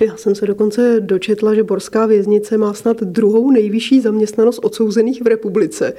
Já 0.00 0.16
jsem 0.16 0.34
se 0.34 0.46
dokonce 0.46 1.00
dočetla, 1.00 1.54
že 1.54 1.62
Borská 1.62 2.06
věznice 2.06 2.58
má 2.58 2.74
snad 2.74 3.00
druhou 3.02 3.50
nejvyšší 3.50 4.00
zaměstnanost 4.00 4.58
odsouzených 4.62 5.22
v 5.22 5.26
republice. 5.26 5.94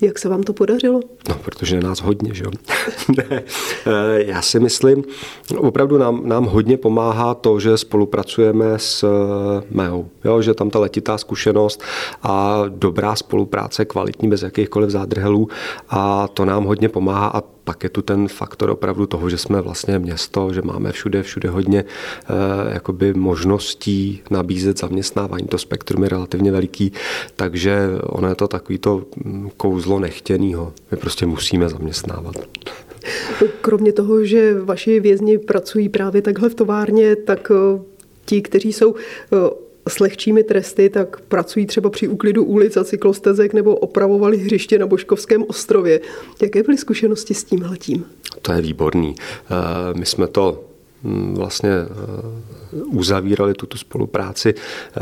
Jak 0.00 0.18
se 0.18 0.28
vám 0.28 0.42
to 0.42 0.52
podařilo? 0.52 1.00
No, 1.28 1.34
protože 1.44 1.76
je 1.76 1.82
nás 1.82 2.00
hodně, 2.00 2.34
že 2.34 2.44
jo. 2.44 2.50
eh, 3.30 3.42
já 4.16 4.42
si 4.42 4.60
myslím, 4.60 5.04
opravdu 5.56 5.98
nám, 5.98 6.28
nám 6.28 6.44
hodně 6.44 6.76
pomáhá 6.76 7.34
to, 7.34 7.60
že 7.60 7.78
spolupracujeme 7.78 8.78
s 8.78 9.04
eh, 9.04 9.66
MEO, 9.70 10.06
jo, 10.24 10.42
že 10.42 10.54
tam 10.54 10.70
ta 10.70 10.78
letitá 10.78 11.18
zkušenost 11.18 11.82
a 12.22 12.62
dobrá 12.68 13.16
spolupráce, 13.16 13.84
kvalitní, 13.84 14.28
bez 14.28 14.42
jakýchkoliv 14.42 14.90
zádrhelů 14.90 15.48
a 15.88 16.28
to 16.28 16.44
nám 16.44 16.64
hodně 16.64 16.88
pomáhá 16.88 17.26
a 17.28 17.53
pak 17.64 17.84
je 17.84 17.88
tu 17.90 18.02
ten 18.02 18.28
faktor 18.28 18.70
opravdu 18.70 19.06
toho, 19.06 19.30
že 19.30 19.38
jsme 19.38 19.60
vlastně 19.60 19.98
město, 19.98 20.52
že 20.52 20.62
máme 20.62 20.92
všude, 20.92 21.22
všude 21.22 21.48
hodně 21.48 21.84
eh, 21.84 22.74
jakoby 22.74 23.14
možností 23.14 24.22
nabízet 24.30 24.78
zaměstnávání. 24.78 25.46
To 25.46 25.58
spektrum 25.58 26.02
je 26.02 26.08
relativně 26.08 26.52
veliký, 26.52 26.92
takže 27.36 27.88
ono 28.02 28.28
je 28.28 28.34
to 28.34 28.48
takový 28.48 28.78
to 28.78 29.04
mm, 29.24 29.50
kouzlo 29.56 29.98
nechtěného. 29.98 30.72
My 30.90 30.96
prostě 30.96 31.26
musíme 31.26 31.68
zaměstnávat. 31.68 32.36
Kromě 33.60 33.92
toho, 33.92 34.24
že 34.24 34.60
vaši 34.60 35.00
vězni 35.00 35.38
pracují 35.38 35.88
právě 35.88 36.22
takhle 36.22 36.48
v 36.48 36.54
továrně, 36.54 37.16
tak 37.16 37.50
eh, 37.50 37.80
ti, 38.24 38.42
kteří 38.42 38.72
jsou 38.72 38.94
eh, 38.94 39.63
s 39.88 40.00
lehčími 40.00 40.44
tresty, 40.44 40.88
tak 40.88 41.20
pracují 41.20 41.66
třeba 41.66 41.90
při 41.90 42.08
úklidu 42.08 42.44
ulic 42.44 42.76
a 42.76 42.84
cyklostezek 42.84 43.54
nebo 43.54 43.76
opravovali 43.76 44.38
hřiště 44.38 44.78
na 44.78 44.86
Božkovském 44.86 45.44
ostrově. 45.48 46.00
Jaké 46.42 46.62
byly 46.62 46.78
zkušenosti 46.78 47.34
s 47.34 47.44
tímhletím? 47.44 48.04
To 48.42 48.52
je 48.52 48.62
výborný. 48.62 49.14
Eh, 49.18 49.98
my 49.98 50.06
jsme 50.06 50.26
to 50.26 50.64
vlastně 51.34 51.70
uzavírali 52.86 53.54
tuto 53.54 53.78
spolupráci 53.78 54.54
eh, 54.54 55.00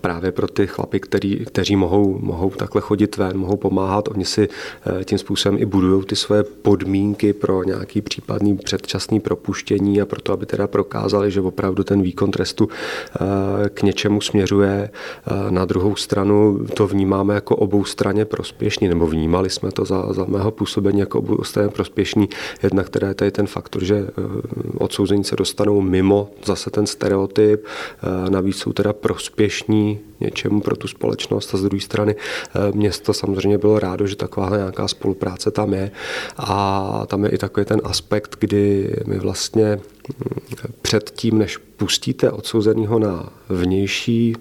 právě 0.00 0.32
pro 0.32 0.48
ty 0.48 0.66
chlapy, 0.66 1.00
který, 1.00 1.36
kteří 1.36 1.76
mohou, 1.76 2.18
mohou 2.20 2.50
takhle 2.50 2.80
chodit 2.80 3.16
ven, 3.16 3.38
mohou 3.38 3.56
pomáhat. 3.56 4.08
Oni 4.08 4.24
si 4.24 4.48
eh, 5.00 5.04
tím 5.04 5.18
způsobem 5.18 5.58
i 5.58 5.66
budují 5.66 6.04
ty 6.04 6.16
své 6.16 6.44
podmínky 6.44 7.32
pro 7.32 7.64
nějaký 7.64 8.02
případný 8.02 8.56
předčasný 8.56 9.20
propuštění 9.20 10.00
a 10.00 10.06
proto, 10.06 10.32
aby 10.32 10.46
teda 10.46 10.66
prokázali, 10.66 11.30
že 11.30 11.40
opravdu 11.40 11.84
ten 11.84 12.02
výkon 12.02 12.30
trestu 12.30 12.68
eh, 12.68 13.68
k 13.68 13.82
něčemu 13.82 14.20
směřuje. 14.20 14.90
Na 15.50 15.64
druhou 15.64 15.96
stranu 15.96 16.66
to 16.74 16.86
vnímáme 16.86 17.34
jako 17.34 17.56
obou 17.56 17.84
straně 17.84 18.24
prospěšný, 18.24 18.88
nebo 18.88 19.06
vnímali 19.06 19.50
jsme 19.50 19.72
to 19.72 19.84
za, 19.84 20.12
za 20.12 20.24
mého 20.24 20.50
působení 20.50 21.00
jako 21.00 21.18
obou 21.18 21.44
straně 21.44 21.68
prospěšný. 21.68 22.28
Jedna, 22.62 22.82
která 22.82 23.08
je 23.08 23.14
tady 23.14 23.30
ten 23.30 23.46
faktor, 23.46 23.84
že 23.84 24.06
odsouzení 24.78 25.24
se 25.24 25.36
dostanou 25.42 25.80
mimo 25.80 26.30
zase 26.44 26.70
ten 26.70 26.86
stereotyp, 26.86 27.66
eh, 27.66 28.30
navíc 28.30 28.56
jsou 28.56 28.72
teda 28.72 28.92
prospěšní 28.92 29.98
něčemu 30.20 30.60
pro 30.60 30.76
tu 30.76 30.88
společnost. 30.88 31.54
A 31.54 31.58
z 31.58 31.62
druhé 31.62 31.80
strany 31.80 32.14
eh, 32.14 32.72
město 32.72 33.12
samozřejmě 33.12 33.58
bylo 33.58 33.78
rádo, 33.78 34.06
že 34.06 34.16
taková 34.16 34.56
nějaká 34.56 34.88
spolupráce 34.88 35.50
tam 35.50 35.74
je. 35.74 35.90
A 36.36 37.06
tam 37.06 37.24
je 37.24 37.30
i 37.30 37.38
takový 37.38 37.66
ten 37.66 37.80
aspekt, 37.84 38.36
kdy 38.38 38.94
my 39.06 39.18
vlastně 39.18 39.78
hm, 39.78 40.40
před 40.82 41.10
tím, 41.10 41.38
než 41.38 41.56
pustíte 41.56 42.30
odsouzeného 42.30 42.98
na 42.98 43.32
vnější 43.48 44.36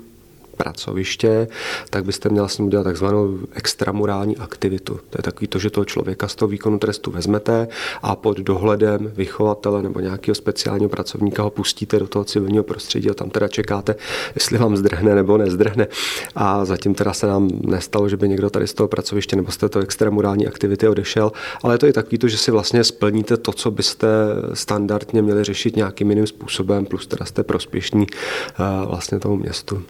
pracoviště, 0.62 1.48
tak 1.90 2.06
byste 2.06 2.30
měl 2.30 2.48
s 2.48 2.58
ním 2.58 2.68
udělat 2.68 2.84
takzvanou 2.84 3.40
extramurální 3.54 4.38
aktivitu. 4.38 5.00
To 5.10 5.18
je 5.18 5.24
takový 5.24 5.48
to, 5.48 5.60
že 5.60 5.70
toho 5.70 5.86
člověka 5.86 6.28
z 6.28 6.36
toho 6.36 6.50
výkonu 6.50 6.80
trestu 6.80 7.12
vezmete 7.12 7.68
a 8.02 8.16
pod 8.16 8.38
dohledem 8.40 9.12
vychovatele 9.16 9.84
nebo 9.84 10.00
nějakého 10.00 10.36
speciálního 10.36 10.90
pracovníka 10.90 11.44
ho 11.44 11.50
pustíte 11.50 12.00
do 12.00 12.08
toho 12.08 12.26
civilního 12.26 12.64
prostředí 12.64 13.10
a 13.10 13.14
tam 13.14 13.30
teda 13.30 13.48
čekáte, 13.48 13.96
jestli 14.36 14.58
vám 14.58 14.78
zdrhne 14.78 15.16
nebo 15.16 15.38
nezdrhne. 15.38 15.88
A 16.36 16.66
zatím 16.66 16.94
teda 16.96 17.14
se 17.14 17.28
nám 17.28 17.50
nestalo, 17.62 18.10
že 18.10 18.18
by 18.18 18.30
někdo 18.30 18.50
tady 18.50 18.68
z 18.68 18.74
toho 18.74 18.88
pracoviště 18.88 19.36
nebo 19.36 19.52
z 19.52 19.58
této 19.58 19.80
extramurální 19.80 20.48
aktivity 20.48 20.88
odešel, 20.88 21.32
ale 21.64 21.74
je 21.74 21.78
to 21.78 21.88
i 21.88 21.94
takový 21.94 22.18
to, 22.18 22.28
že 22.28 22.38
si 22.38 22.52
vlastně 22.52 22.84
splníte 22.84 23.38
to, 23.38 23.52
co 23.52 23.72
byste 23.72 24.08
standardně 24.54 25.22
měli 25.22 25.44
řešit 25.44 25.76
nějakým 25.76 26.10
jiným 26.10 26.28
způsobem, 26.28 26.86
plus 26.86 27.08
teda 27.08 27.26
jste 27.26 27.44
prospěšní 27.44 28.06
eh, 28.10 28.86
vlastně 28.86 29.20
tomu 29.20 29.38
městu. 29.38 29.84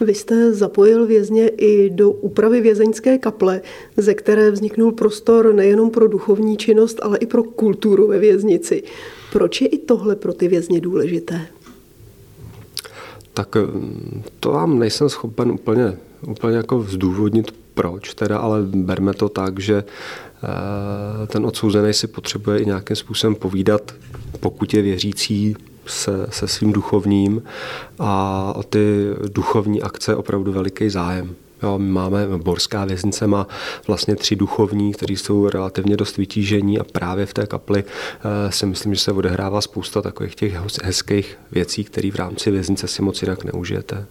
Vy 0.00 0.14
jste 0.14 0.52
zapojil 0.52 1.06
vězně 1.06 1.48
i 1.48 1.90
do 1.90 2.10
úpravy 2.10 2.60
vězeňské 2.60 3.18
kaple, 3.18 3.60
ze 3.96 4.14
které 4.14 4.50
vzniknul 4.50 4.92
prostor 4.92 5.54
nejenom 5.54 5.90
pro 5.90 6.08
duchovní 6.08 6.56
činnost, 6.56 7.00
ale 7.02 7.18
i 7.18 7.26
pro 7.26 7.42
kulturu 7.42 8.08
ve 8.08 8.18
věznici. 8.18 8.82
Proč 9.32 9.60
je 9.60 9.68
i 9.68 9.78
tohle 9.78 10.16
pro 10.16 10.32
ty 10.32 10.48
vězně 10.48 10.80
důležité? 10.80 11.46
Tak 13.34 13.56
mm, 13.56 14.22
to 14.40 14.50
vám 14.50 14.78
nejsem 14.78 15.08
schopen 15.08 15.50
úplně, 15.50 15.96
úplně 16.28 16.56
jako 16.56 16.82
zdůvodnit, 16.82 17.54
proč 17.74 18.14
teda, 18.14 18.38
ale 18.38 18.62
berme 18.62 19.14
to 19.14 19.28
tak, 19.28 19.60
že 19.60 19.84
ten 21.26 21.46
odsouzený 21.46 21.94
si 21.94 22.06
potřebuje 22.06 22.58
i 22.58 22.66
nějakým 22.66 22.96
způsobem 22.96 23.34
povídat, 23.34 23.94
pokud 24.40 24.74
je 24.74 24.82
věřící, 24.82 25.56
se, 25.86 26.26
se 26.30 26.48
svým 26.48 26.72
duchovním 26.72 27.42
a 27.98 28.52
o 28.56 28.62
ty 28.62 29.06
duchovní 29.28 29.82
akce 29.82 30.16
opravdu 30.16 30.52
veliký 30.52 30.90
zájem. 30.90 31.34
Jo, 31.62 31.78
my 31.78 31.90
máme, 31.90 32.26
Borská 32.36 32.84
věznice 32.84 33.26
má 33.26 33.46
vlastně 33.86 34.16
tři 34.16 34.36
duchovní, 34.36 34.92
kteří 34.92 35.16
jsou 35.16 35.48
relativně 35.48 35.96
dost 35.96 36.16
vytížení 36.16 36.78
a 36.78 36.84
právě 36.84 37.26
v 37.26 37.34
té 37.34 37.46
kapli 37.46 37.84
e, 38.48 38.52
si 38.52 38.66
myslím, 38.66 38.94
že 38.94 39.00
se 39.00 39.12
odehrává 39.12 39.60
spousta 39.60 40.02
takových 40.02 40.34
těch 40.34 40.54
hezkých 40.82 41.38
věcí, 41.52 41.84
které 41.84 42.10
v 42.10 42.16
rámci 42.16 42.50
věznice 42.50 42.88
si 42.88 43.02
moc 43.02 43.22
jinak 43.22 43.44
neužijete. 43.44 44.06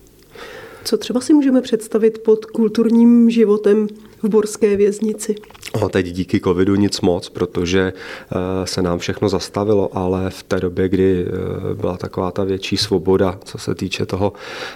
Co 0.84 0.98
třeba 0.98 1.22
si 1.22 1.34
můžeme 1.34 1.62
představit 1.62 2.20
pod 2.24 2.46
kulturním 2.46 3.30
životem 3.30 3.88
v 4.24 4.30
Borské 4.30 4.76
věznici? 4.76 5.36
No, 5.82 5.90
teď 5.90 6.06
díky 6.06 6.40
covidu 6.40 6.76
nic 6.76 7.02
moc, 7.02 7.30
protože 7.30 7.94
eh, 7.94 8.68
se 8.68 8.82
nám 8.82 9.00
všechno 9.00 9.30
zastavilo, 9.30 9.98
ale 9.98 10.30
v 10.30 10.44
té 10.44 10.60
době, 10.60 10.90
kdy 10.90 11.26
eh, 11.26 11.76
byla 11.76 11.98
taková 11.98 12.32
ta 12.32 12.44
větší 12.44 12.78
svoboda, 12.78 13.40
co 13.44 13.58
se 13.58 13.76
týče 13.76 14.06
toho, 14.06 14.34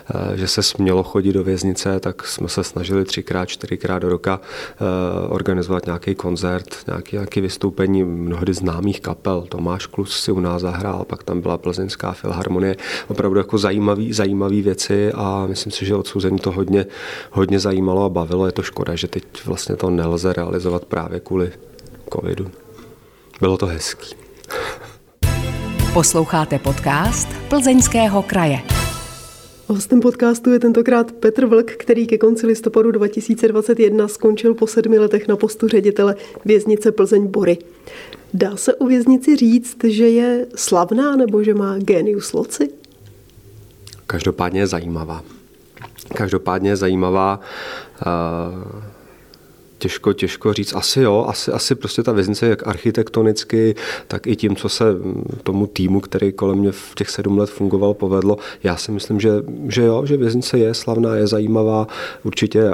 eh, 0.10 0.38
že 0.38 0.48
se 0.48 0.64
smělo 0.64 1.04
chodit 1.04 1.34
do 1.34 1.44
věznice, 1.44 2.00
tak 2.00 2.28
jsme 2.28 2.50
se 2.50 2.64
snažili 2.64 3.06
třikrát, 3.06 3.46
čtyřikrát 3.46 4.00
do 4.00 4.10
roka 4.10 4.40
organizovat 5.30 5.86
nějaký 5.86 6.16
koncert, 6.16 6.76
nějaký, 6.88 7.16
nějaký 7.16 7.42
vystoupení 7.42 8.04
mnohdy 8.04 8.54
známých 8.54 9.02
kapel. 9.02 9.46
Tomáš 9.50 9.86
Klus 9.86 10.20
si 10.20 10.32
u 10.32 10.40
nás 10.40 10.62
zahrál, 10.62 11.06
pak 11.08 11.24
tam 11.24 11.42
byla 11.42 11.58
Plzeňská 11.58 12.12
filharmonie. 12.12 12.76
Opravdu 13.08 13.38
jako 13.38 13.58
zajímavé 13.58 14.04
zajímavý 14.12 14.62
věci 14.62 15.12
a 15.14 15.46
myslím 15.50 15.72
si, 15.72 15.86
že 15.86 15.96
odsouzení 15.96 16.40
to 16.40 16.52
hodně, 16.52 16.86
hodně 17.32 17.60
zajímalo 17.60 18.06
a 18.06 18.10
bavilo. 18.10 18.46
Je 18.46 18.52
to 18.52 18.64
škoda, 18.64 18.96
že 18.96 19.08
teď 19.08 19.24
vlastně 19.46 19.76
to 19.76 19.90
nelze 19.90 20.34
realizovat 20.34 20.86
právě 20.86 21.20
kvůli 21.20 21.52
covidu. 22.14 22.52
Bylo 23.40 23.58
to 23.58 23.66
hezký. 23.66 24.16
Posloucháte 25.94 26.60
podcast 26.60 27.28
Plzeňského 27.50 28.24
kraje. 28.24 28.62
Hostem 29.68 30.00
podcastu 30.00 30.52
je 30.52 30.60
tentokrát 30.60 31.12
Petr 31.12 31.46
Vlk, 31.46 31.72
který 31.72 32.08
ke 32.08 32.18
konci 32.18 32.48
listopadu 32.48 32.92
2021 32.92 34.08
skončil 34.08 34.54
po 34.54 34.68
sedmi 34.68 35.00
letech 35.00 35.28
na 35.28 35.36
postu 35.36 35.68
ředitele 35.68 36.16
věznice 36.46 36.92
Plzeň 36.92 37.28
Bory. 37.28 37.58
Dá 38.34 38.56
se 38.56 38.76
o 38.76 38.86
věznici 38.86 39.36
říct, 39.36 39.78
že 39.84 40.10
je 40.10 40.48
slavná 40.56 41.16
nebo 41.16 41.44
že 41.44 41.54
má 41.54 41.78
genius 41.78 42.34
loci? 42.34 42.70
Každopádně 44.08 44.60
je 44.60 44.68
zajímavá. 44.68 45.24
Každopádně 46.16 46.70
je 46.70 46.76
zajímavá. 46.76 47.40
Uh 48.06 48.95
těžko, 49.86 50.14
těžko 50.14 50.54
říct. 50.54 50.74
Asi 50.76 51.02
jo, 51.02 51.26
asi, 51.28 51.52
asi 51.52 51.76
prostě 51.76 52.04
ta 52.04 52.12
věznice 52.12 52.48
jak 52.48 52.68
architektonicky, 52.68 53.76
tak 54.08 54.28
i 54.28 54.36
tím, 54.36 54.56
co 54.56 54.70
se 54.70 54.86
tomu 55.44 55.68
týmu, 55.68 56.00
který 56.02 56.32
kolem 56.32 56.58
mě 56.58 56.72
v 56.72 56.96
těch 56.96 57.10
sedm 57.10 57.38
let 57.38 57.50
fungoval, 57.50 57.94
povedlo. 57.94 58.38
Já 58.64 58.78
si 58.78 58.92
myslím, 58.92 59.20
že, 59.20 59.32
že 59.68 59.84
jo, 59.84 60.06
že 60.06 60.18
věznice 60.18 60.58
je 60.58 60.74
slavná, 60.74 61.16
je 61.16 61.28
zajímavá. 61.28 61.88
Určitě 62.24 62.72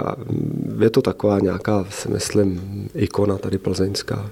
je 0.79 0.89
to 0.89 1.01
taková 1.01 1.39
nějaká, 1.39 1.85
si 1.89 2.09
myslím, 2.09 2.61
ikona 2.95 3.37
tady 3.37 3.57
plzeňská. 3.57 4.29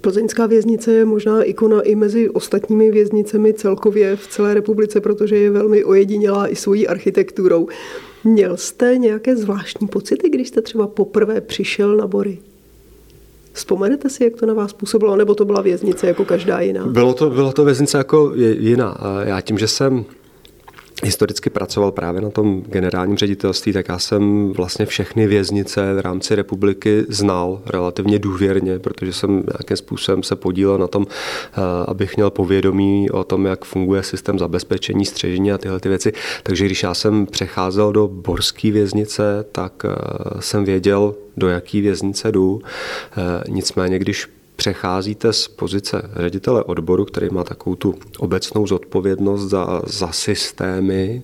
Plzeňská 0.00 0.46
věznice 0.46 0.92
je 0.92 1.04
možná 1.04 1.42
ikona 1.42 1.80
i 1.80 1.94
mezi 1.94 2.30
ostatními 2.30 2.90
věznicemi 2.90 3.54
celkově 3.54 4.16
v 4.16 4.26
celé 4.26 4.54
republice, 4.54 5.00
protože 5.00 5.36
je 5.36 5.50
velmi 5.50 5.84
ojedinělá 5.84 6.48
i 6.48 6.56
svojí 6.56 6.88
architekturou. 6.88 7.68
Měl 8.24 8.56
jste 8.56 8.98
nějaké 8.98 9.36
zvláštní 9.36 9.88
pocity, 9.88 10.28
když 10.28 10.48
jste 10.48 10.62
třeba 10.62 10.86
poprvé 10.86 11.40
přišel 11.40 11.96
na 11.96 12.06
Bory? 12.06 12.38
Vzpomenete 13.52 14.10
si, 14.10 14.24
jak 14.24 14.36
to 14.36 14.46
na 14.46 14.54
vás 14.54 14.72
působilo, 14.72 15.16
nebo 15.16 15.34
to 15.34 15.44
byla 15.44 15.60
věznice 15.62 16.06
jako 16.06 16.24
každá 16.24 16.60
jiná? 16.60 16.86
Bylo 16.86 17.14
to, 17.14 17.30
bylo 17.30 17.52
to 17.52 17.64
věznice 17.64 17.98
jako 17.98 18.32
jiná. 18.36 18.96
Já 19.24 19.40
tím, 19.40 19.58
že 19.58 19.68
jsem 19.68 20.04
historicky 21.02 21.50
pracoval 21.50 21.92
právě 21.92 22.20
na 22.20 22.30
tom 22.30 22.62
generálním 22.62 23.16
ředitelství, 23.16 23.72
tak 23.72 23.88
já 23.88 23.98
jsem 23.98 24.52
vlastně 24.52 24.86
všechny 24.86 25.26
věznice 25.26 25.94
v 25.94 26.00
rámci 26.00 26.34
republiky 26.34 27.04
znal 27.08 27.62
relativně 27.66 28.18
důvěrně, 28.18 28.78
protože 28.78 29.12
jsem 29.12 29.30
nějakým 29.30 29.76
způsobem 29.76 30.22
se 30.22 30.36
podílel 30.36 30.78
na 30.78 30.86
tom, 30.86 31.06
eh, 31.08 31.60
abych 31.86 32.16
měl 32.16 32.30
povědomí 32.30 33.10
o 33.10 33.24
tom, 33.24 33.46
jak 33.46 33.64
funguje 33.64 34.02
systém 34.02 34.38
zabezpečení, 34.38 35.04
střežení 35.04 35.52
a 35.52 35.58
tyhle 35.58 35.80
ty 35.80 35.88
věci. 35.88 36.12
Takže 36.42 36.66
když 36.66 36.82
já 36.82 36.94
jsem 36.94 37.26
přecházel 37.26 37.92
do 37.92 38.08
Borské 38.08 38.70
věznice, 38.70 39.44
tak 39.52 39.84
eh, 39.84 39.90
jsem 40.40 40.64
věděl, 40.64 41.14
do 41.36 41.48
jaký 41.48 41.80
věznice 41.80 42.32
jdu. 42.32 42.60
Eh, 42.62 43.44
nicméně, 43.48 43.98
když 43.98 44.28
přecházíte 44.60 45.32
z 45.32 45.48
pozice 45.48 46.10
ředitele 46.16 46.64
odboru, 46.64 47.04
který 47.04 47.28
má 47.30 47.44
takovou 47.44 47.76
tu 47.76 47.94
obecnou 48.18 48.66
zodpovědnost 48.66 49.40
za, 49.40 49.82
za 49.86 50.12
systémy 50.12 51.22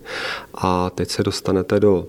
a 0.54 0.90
teď 0.90 1.10
se 1.10 1.22
dostanete 1.22 1.80
do 1.80 2.06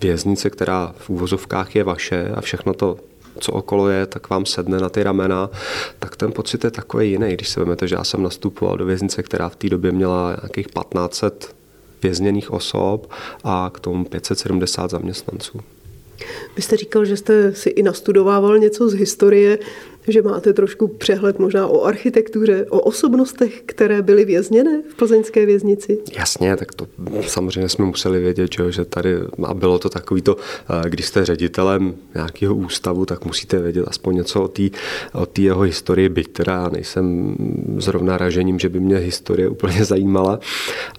věznice, 0.00 0.50
která 0.50 0.94
v 0.98 1.10
úvozovkách 1.10 1.76
je 1.76 1.84
vaše 1.84 2.28
a 2.34 2.40
všechno 2.40 2.74
to 2.74 2.96
co 3.40 3.52
okolo 3.52 3.88
je, 3.88 4.06
tak 4.06 4.30
vám 4.30 4.46
sedne 4.46 4.78
na 4.78 4.88
ty 4.88 5.02
ramena, 5.02 5.50
tak 5.98 6.16
ten 6.16 6.32
pocit 6.32 6.64
je 6.64 6.70
takový 6.70 7.10
jiný. 7.10 7.32
Když 7.32 7.48
se 7.48 7.60
vezmete, 7.60 7.88
že 7.88 7.94
já 7.94 8.04
jsem 8.04 8.22
nastupoval 8.22 8.76
do 8.76 8.84
věznice, 8.84 9.22
která 9.22 9.48
v 9.48 9.56
té 9.56 9.68
době 9.68 9.92
měla 9.92 10.36
nějakých 10.42 10.66
1500 10.66 11.54
vězněných 12.02 12.50
osob 12.50 13.10
a 13.44 13.70
k 13.74 13.80
tomu 13.80 14.04
570 14.04 14.90
zaměstnanců. 14.90 15.60
Vy 16.56 16.62
jste 16.62 16.76
říkal, 16.76 17.04
že 17.04 17.16
jste 17.16 17.54
si 17.54 17.68
i 17.68 17.82
nastudovával 17.82 18.58
něco 18.58 18.88
z 18.88 18.94
historie 18.94 19.58
že 20.08 20.22
máte 20.22 20.52
trošku 20.52 20.88
přehled 20.88 21.38
možná 21.38 21.66
o 21.66 21.84
architektuře, 21.84 22.66
o 22.70 22.80
osobnostech, 22.80 23.62
které 23.66 24.02
byly 24.02 24.24
vězněné 24.24 24.82
v 24.90 24.94
plzeňské 24.94 25.46
věznici? 25.46 25.98
Jasně, 26.18 26.56
tak 26.56 26.74
to 26.74 26.86
samozřejmě 27.26 27.68
jsme 27.68 27.84
museli 27.84 28.20
vědět, 28.20 28.50
že, 28.68 28.84
tady 28.84 29.16
a 29.44 29.54
bylo 29.54 29.78
to 29.78 29.88
takový 29.88 30.22
to, 30.22 30.36
eh, 30.36 30.90
když 30.90 31.06
jste 31.06 31.24
ředitelem 31.24 31.94
nějakého 32.14 32.54
ústavu, 32.54 33.06
tak 33.06 33.24
musíte 33.24 33.58
vědět 33.58 33.84
aspoň 33.88 34.16
něco 34.16 34.42
o 34.42 34.48
té 34.48 34.62
o 35.12 35.26
jeho 35.38 35.60
historii, 35.60 36.08
byť 36.08 36.28
teda 36.28 36.68
nejsem 36.68 37.36
zrovna 37.76 38.18
ražením, 38.18 38.58
že 38.58 38.68
by 38.68 38.80
mě 38.80 38.96
historie 38.96 39.48
úplně 39.48 39.84
zajímala, 39.84 40.40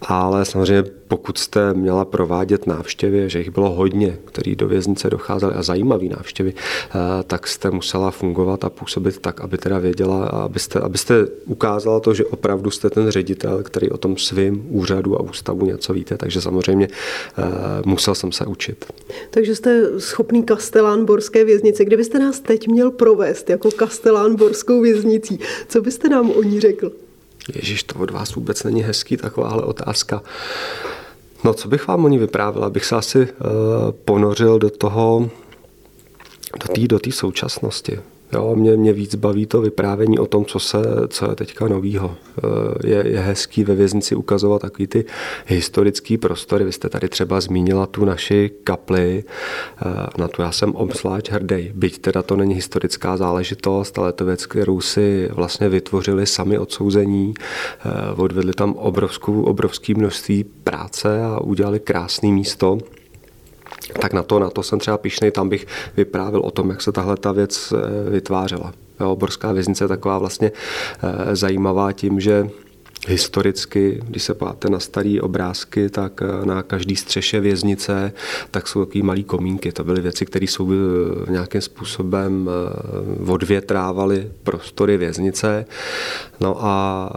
ale 0.01 0.45
samozřejmě 0.45 0.83
pokud 1.07 1.37
jste 1.37 1.73
měla 1.73 2.05
provádět 2.05 2.67
návštěvy, 2.67 3.29
že 3.29 3.39
jich 3.39 3.49
bylo 3.49 3.69
hodně, 3.69 4.17
který 4.25 4.55
do 4.55 4.67
věznice 4.67 5.09
docházely 5.09 5.53
a 5.53 5.63
zajímavý 5.63 6.09
návštěvy, 6.09 6.53
eh, 6.53 7.23
tak 7.23 7.47
jste 7.47 7.71
musela 7.71 8.11
fungovat 8.11 8.63
a 8.63 8.69
působit 8.69 8.98
působit 8.99 9.21
tak, 9.21 9.41
aby 9.41 9.57
teda 9.57 9.79
věděla 9.79 10.25
a 10.25 10.37
abyste, 10.43 10.79
abyste 10.79 11.27
ukázala 11.45 11.99
to, 11.99 12.13
že 12.13 12.25
opravdu 12.25 12.71
jste 12.71 12.89
ten 12.89 13.11
ředitel, 13.11 13.63
který 13.63 13.89
o 13.89 13.97
tom 13.97 14.17
svým 14.17 14.65
úřadu 14.69 15.15
a 15.15 15.21
ústavu 15.21 15.65
něco 15.65 15.93
víte, 15.93 16.17
takže 16.17 16.41
samozřejmě 16.41 16.87
uh, 16.87 17.43
musel 17.85 18.15
jsem 18.15 18.31
se 18.31 18.45
učit. 18.45 18.85
Takže 19.29 19.55
jste 19.55 19.99
schopný 19.99 20.43
kastelán 20.43 21.05
Borské 21.05 21.45
věznice. 21.45 21.85
Kdybyste 21.85 22.19
nás 22.19 22.39
teď 22.39 22.67
měl 22.67 22.91
provést 22.91 23.49
jako 23.49 23.71
kastelán 23.71 24.35
Borskou 24.35 24.81
věznicí, 24.81 25.39
co 25.67 25.81
byste 25.81 26.09
nám 26.09 26.31
o 26.31 26.43
ní 26.43 26.59
řekl? 26.59 26.91
Ježíš, 27.55 27.83
to 27.83 27.99
od 27.99 28.11
vás 28.11 28.35
vůbec 28.35 28.63
není 28.63 28.83
hezký, 28.83 29.17
takováhle 29.17 29.63
otázka. 29.63 30.21
No, 31.43 31.53
co 31.53 31.67
bych 31.67 31.87
vám 31.87 32.05
o 32.05 32.07
ní 32.07 32.17
vyprávěl? 32.17 32.63
Abych 32.63 32.85
se 32.85 32.95
asi 32.95 33.19
uh, 33.19 33.27
ponořil 34.05 34.59
do 34.59 34.69
toho, 34.69 35.29
do 36.59 36.73
té 36.73 36.87
do 36.87 36.99
současnosti. 37.11 37.99
Jo, 38.33 38.55
mě, 38.55 38.77
mě 38.77 38.93
víc 38.93 39.15
baví 39.15 39.45
to 39.45 39.61
vyprávění 39.61 40.19
o 40.19 40.25
tom, 40.25 40.45
co, 40.45 40.59
se, 40.59 40.77
co 41.07 41.29
je 41.29 41.35
teďka 41.35 41.67
novýho. 41.67 42.15
Eh, 42.37 42.87
je, 42.87 43.07
je 43.07 43.19
hezký 43.19 43.63
ve 43.63 43.75
věznici 43.75 44.15
ukazovat 44.15 44.61
takový 44.61 44.87
ty 44.87 45.05
historické 45.47 46.17
prostory. 46.17 46.65
Vy 46.65 46.71
jste 46.71 46.89
tady 46.89 47.09
třeba 47.09 47.41
zmínila 47.41 47.85
tu 47.85 48.05
naši 48.05 48.51
kapli, 48.63 49.23
eh, 49.81 50.07
na 50.17 50.27
tu 50.27 50.41
já 50.41 50.51
jsem 50.51 50.75
obzvlášť 50.75 51.31
hrdý. 51.31 51.71
Byť 51.73 51.99
teda 51.99 52.21
to 52.21 52.35
není 52.35 52.55
historická 52.55 53.17
záležitost, 53.17 53.99
ale 53.99 54.13
to 54.13 54.25
věc, 54.25 54.45
kterou 54.45 54.81
si 54.81 55.29
vlastně 55.31 55.69
vytvořili 55.69 56.25
sami 56.25 56.57
odsouzení, 56.57 57.33
eh, 57.85 58.13
odvedli 58.15 58.53
tam 58.53 58.73
obrovskou, 58.73 59.43
obrovské 59.43 59.93
množství 59.93 60.43
práce 60.43 61.23
a 61.23 61.41
udělali 61.41 61.79
krásné 61.79 62.29
místo 62.29 62.77
tak 64.01 64.13
na 64.13 64.23
to, 64.23 64.39
na 64.39 64.49
to 64.49 64.63
jsem 64.63 64.79
třeba 64.79 64.97
pišnej, 64.97 65.31
tam 65.31 65.49
bych 65.49 65.67
vyprávil 65.97 66.39
o 66.39 66.51
tom, 66.51 66.69
jak 66.69 66.81
se 66.81 66.91
tahle 66.91 67.17
ta 67.17 67.31
věc 67.31 67.73
eh, 67.73 68.09
vytvářela. 68.09 68.73
Jo, 68.99 69.15
Borská 69.15 69.51
věznice 69.51 69.83
je 69.83 69.87
taková 69.87 70.17
vlastně 70.17 70.51
eh, 71.03 71.35
zajímavá 71.35 71.91
tím, 71.91 72.19
že 72.19 72.49
historicky, 73.07 74.01
když 74.07 74.23
se 74.23 74.33
podíváte 74.33 74.69
na 74.69 74.79
staré 74.79 75.21
obrázky, 75.21 75.89
tak 75.89 76.21
eh, 76.21 76.45
na 76.45 76.63
každý 76.63 76.95
střeše 76.95 77.39
věznice, 77.39 78.13
tak 78.51 78.67
jsou 78.67 78.85
takové 78.85 79.03
malé 79.03 79.23
komínky. 79.23 79.71
To 79.71 79.83
byly 79.83 80.01
věci, 80.01 80.25
které 80.25 80.45
jsou 80.45 80.71
eh, 80.71 81.31
nějakým 81.31 81.61
způsobem 81.61 82.49
eh, 82.49 83.31
odvětrávaly 83.31 84.31
prostory 84.43 84.97
věznice. 84.97 85.65
No 86.39 86.65
a 86.65 87.09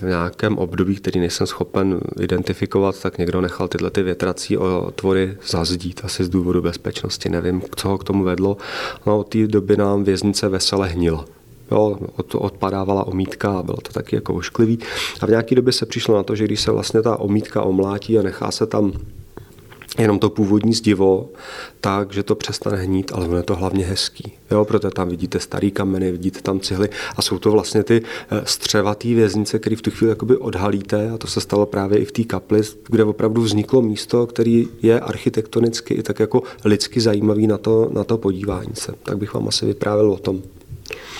v 0.00 0.02
nějakém 0.02 0.58
období, 0.58 0.96
který 0.96 1.20
nejsem 1.20 1.46
schopen 1.46 2.00
identifikovat, 2.20 3.02
tak 3.02 3.18
někdo 3.18 3.40
nechal 3.40 3.68
tyhle 3.68 3.90
ty 3.90 4.02
větrací 4.02 4.56
otvory 4.56 5.36
zazdít, 5.46 6.00
asi 6.04 6.24
z 6.24 6.28
důvodu 6.28 6.62
bezpečnosti. 6.62 7.28
Nevím, 7.28 7.62
co 7.76 7.88
ho 7.88 7.98
k 7.98 8.04
tomu 8.04 8.24
vedlo. 8.24 8.56
No 9.06 9.18
od 9.18 9.28
té 9.28 9.46
doby 9.46 9.76
nám 9.76 10.04
věznice 10.04 10.48
vesele 10.48 10.88
hnila. 10.88 11.37
Jo, 11.70 11.98
od, 12.16 12.34
odpadávala 12.34 13.06
omítka 13.06 13.58
a 13.58 13.62
bylo 13.62 13.76
to 13.76 13.92
taky 13.92 14.16
jako 14.16 14.34
ošklivý. 14.34 14.78
A 15.20 15.26
v 15.26 15.28
nějaké 15.28 15.54
době 15.54 15.72
se 15.72 15.86
přišlo 15.86 16.16
na 16.16 16.22
to, 16.22 16.36
že 16.36 16.44
když 16.44 16.60
se 16.60 16.70
vlastně 16.70 17.02
ta 17.02 17.16
omítka 17.16 17.62
omlátí 17.62 18.18
a 18.18 18.22
nechá 18.22 18.50
se 18.50 18.66
tam 18.66 18.92
jenom 19.98 20.18
to 20.18 20.30
původní 20.30 20.74
zdivo, 20.74 21.28
tak, 21.80 22.12
že 22.12 22.22
to 22.22 22.34
přestane 22.34 22.76
hnít, 22.76 23.12
ale 23.14 23.26
ono 23.26 23.36
je 23.36 23.42
to 23.42 23.56
hlavně 23.56 23.84
hezký. 23.84 24.32
Jo, 24.50 24.64
proto 24.64 24.90
tam 24.90 25.08
vidíte 25.08 25.40
starý 25.40 25.70
kameny, 25.70 26.12
vidíte 26.12 26.40
tam 26.42 26.60
cihly 26.60 26.88
a 27.16 27.22
jsou 27.22 27.38
to 27.38 27.50
vlastně 27.50 27.82
ty 27.82 28.02
eh, 28.30 28.42
střevatý 28.44 29.14
věznice, 29.14 29.58
které 29.58 29.76
v 29.76 29.82
tu 29.82 29.90
chvíli 29.90 30.10
jakoby 30.10 30.36
odhalíte 30.36 31.10
a 31.10 31.18
to 31.18 31.26
se 31.26 31.40
stalo 31.40 31.66
právě 31.66 31.98
i 31.98 32.04
v 32.04 32.12
té 32.12 32.24
kapli, 32.24 32.60
kde 32.88 33.04
opravdu 33.04 33.42
vzniklo 33.42 33.82
místo, 33.82 34.26
který 34.26 34.68
je 34.82 35.00
architektonicky 35.00 35.94
i 35.94 36.02
tak 36.02 36.20
jako 36.20 36.42
lidsky 36.64 37.00
zajímavý 37.00 37.46
na 37.46 37.58
to, 37.58 37.90
na 37.92 38.04
to 38.04 38.18
podívání 38.18 38.74
se. 38.74 38.92
Tak 39.02 39.18
bych 39.18 39.34
vám 39.34 39.48
asi 39.48 39.66
vyprávěl 39.66 40.10
o 40.10 40.18
tom. 40.18 40.42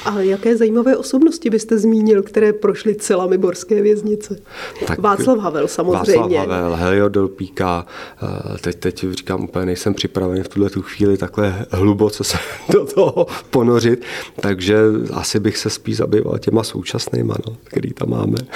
A 0.04 0.20
jaké 0.20 0.56
zajímavé 0.56 0.96
osobnosti 0.96 1.50
byste 1.50 1.78
zmínil, 1.78 2.22
které 2.22 2.52
prošly 2.52 2.94
celami 2.94 3.38
borské 3.38 3.82
věznice? 3.82 4.40
Tak, 4.86 4.98
Václav 4.98 5.38
Havel 5.38 5.68
samozřejmě. 5.68 6.38
Václav 6.38 6.50
Havel, 6.50 6.76
Heliodor 6.76 7.28
Píka. 7.28 7.86
Eh, 8.22 8.58
teď, 8.58 8.76
teď 8.76 9.06
říkám 9.10 9.44
úplně, 9.44 9.66
nejsem 9.66 9.94
připravený 9.94 10.42
v 10.42 10.48
tuhle 10.48 10.70
tu 10.70 10.82
chvíli 10.82 11.18
takhle 11.18 11.66
hluboce 11.70 12.24
se 12.24 12.38
do 12.72 12.84
toho 12.84 13.26
ponořit, 13.50 14.04
takže 14.40 14.78
asi 15.12 15.40
bych 15.40 15.56
se 15.56 15.70
spíš 15.70 15.96
zabýval 15.96 16.38
těma 16.38 16.62
současnýma, 16.62 17.34
no, 17.46 17.56
který 17.64 17.92
tam 17.92 18.10
máme. 18.10 18.38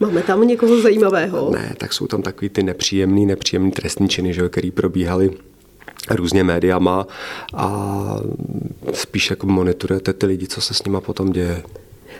Máme 0.00 0.22
tam 0.22 0.46
někoho 0.46 0.80
zajímavého? 0.80 1.50
Ne, 1.50 1.74
tak 1.78 1.92
jsou 1.92 2.06
tam 2.06 2.22
takový 2.22 2.48
ty 2.48 2.62
nepříjemný, 2.62 3.26
nepříjemný 3.26 3.70
trestní 3.70 4.08
činy, 4.08 4.34
že, 4.34 4.48
který 4.48 4.70
probíhaly 4.70 5.30
různě 6.10 6.44
médiama 6.44 7.06
a 7.54 8.16
spíš 8.92 9.30
jako 9.30 9.46
monitorujete 9.46 10.12
ty 10.12 10.26
lidi, 10.26 10.46
co 10.46 10.60
se 10.60 10.74
s 10.74 10.84
nima 10.84 11.00
potom 11.00 11.32
děje. 11.32 11.62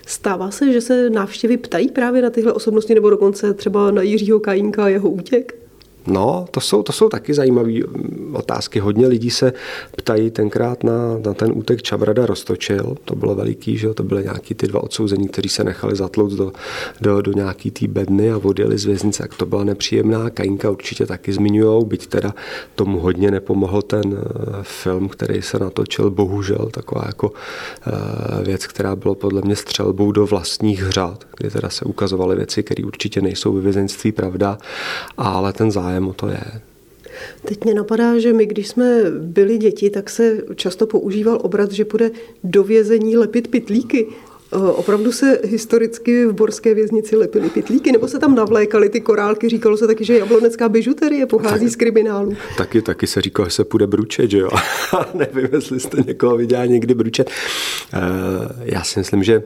Stává 0.07 0.51
se, 0.51 0.73
že 0.73 0.81
se 0.81 1.11
návštěvy 1.11 1.57
ptají 1.57 1.89
právě 1.89 2.23
na 2.23 2.31
tyhle 2.31 2.53
osobnosti 2.53 2.95
nebo 2.95 3.11
dokonce 3.11 3.55
třeba 3.55 3.91
na 3.91 4.03
Jiřího 4.03 4.41
Kajínka 4.41 4.85
a 4.85 4.89
jeho 4.89 5.11
útěk? 5.11 5.64
No, 6.07 6.47
to 6.51 6.61
jsou, 6.61 6.83
to 6.83 6.93
jsou 6.93 7.09
taky 7.09 7.35
zajímavé 7.35 7.73
otázky. 8.33 8.81
Hodně 8.81 9.07
lidí 9.07 9.31
se 9.31 9.53
ptají 9.97 10.31
tenkrát 10.31 10.85
na, 10.85 11.19
na 11.27 11.35
ten 11.35 11.53
útek 11.55 11.83
Čabrada 11.83 12.27
roztočil. 12.27 12.97
To 13.05 13.15
bylo 13.15 13.35
veliký, 13.35 13.77
že 13.77 13.95
to 13.95 14.03
byly 14.03 14.23
nějaký 14.23 14.55
ty 14.55 14.67
dva 14.67 14.83
odsouzení, 14.83 15.29
kteří 15.29 15.49
se 15.49 15.65
nechali 15.65 15.97
zatlout 15.97 16.33
do, 16.33 16.53
do, 17.01 17.23
do 17.23 17.33
nějaký 17.33 17.71
té 17.71 17.89
bedny 17.89 18.33
a 18.33 18.41
odjeli 18.43 18.79
z 18.79 18.85
věznice. 18.85 19.23
Tak 19.23 19.35
to 19.35 19.47
byla 19.47 19.65
nepříjemná. 19.65 20.31
Kajinka 20.31 20.71
určitě 20.71 21.07
taky 21.07 21.33
zmiňují, 21.33 21.85
byť 21.85 22.07
teda 22.07 22.35
tomu 22.75 23.01
hodně 23.01 23.31
nepomohl 23.31 23.83
ten 23.83 24.03
eh, 24.07 24.59
film, 24.63 25.09
který 25.09 25.43
se 25.43 25.59
natočil, 25.59 26.11
bohužel, 26.11 26.69
taková 26.71 27.03
jako 27.07 27.33
eh, 27.87 28.45
věc, 28.45 28.67
která 28.67 28.97
byla 28.97 29.15
podle 29.15 29.43
mě 29.45 29.57
střelbou 29.57 30.13
do 30.13 30.27
vlastních 30.27 30.83
hřad, 30.83 31.25
kde 31.37 31.51
teda 31.51 31.71
se 31.71 31.85
ukazovaly 31.85 32.37
věci, 32.37 32.63
které 32.63 32.85
určitě 32.85 33.21
nejsou 33.21 33.53
ve 33.53 33.61
vězenství 33.61 34.13
pravda, 34.13 34.59
ale 35.17 35.53
ten 35.53 35.71
zájem 35.71 35.94
zájem 35.95 36.09
o 36.09 36.13
to 36.13 36.29
je. 36.29 36.41
Teď 37.45 37.65
mě 37.65 37.75
napadá, 37.75 38.19
že 38.19 38.33
my, 38.33 38.47
když 38.47 38.69
jsme 38.69 39.03
byli 39.11 39.59
děti, 39.59 39.91
tak 39.91 40.11
se 40.11 40.39
často 40.55 40.87
používal 40.87 41.39
obrat, 41.43 41.73
že 41.73 41.85
půjde 41.85 42.11
do 42.45 42.65
vězení 42.65 43.17
lepit 43.17 43.49
pitlíky. 43.49 44.07
E, 44.53 44.57
opravdu 44.57 45.13
se 45.13 45.41
historicky 45.45 46.27
v 46.27 46.33
Borské 46.33 46.75
věznici 46.75 47.17
lepily 47.17 47.51
pitlíky, 47.51 47.93
nebo 47.93 48.09
se 48.09 48.19
tam 48.19 48.35
navlékaly 48.35 48.89
ty 48.89 49.01
korálky? 49.01 49.49
Říkalo 49.49 49.77
se 49.77 49.87
taky, 49.87 50.05
že 50.05 50.19
jablonecká 50.19 50.69
bižuterie 50.69 51.27
pochází 51.27 51.65
tak, 51.65 51.73
z 51.73 51.77
kriminálu. 51.77 52.37
Taky, 52.59 52.83
taky 52.83 53.07
se 53.07 53.23
říkalo, 53.23 53.49
že 53.49 53.55
se 53.55 53.65
půjde 53.65 53.87
bručet, 53.87 54.31
že 54.31 54.39
jo? 54.39 54.51
Nevím, 55.15 55.49
jestli 55.53 55.81
jste 55.81 56.03
někoho 56.07 56.37
viděl 56.37 56.67
někdy 56.67 56.95
bručet. 56.95 57.31
E, 57.31 58.01
já 58.65 58.83
si 58.83 58.99
myslím, 58.99 59.23
že 59.23 59.43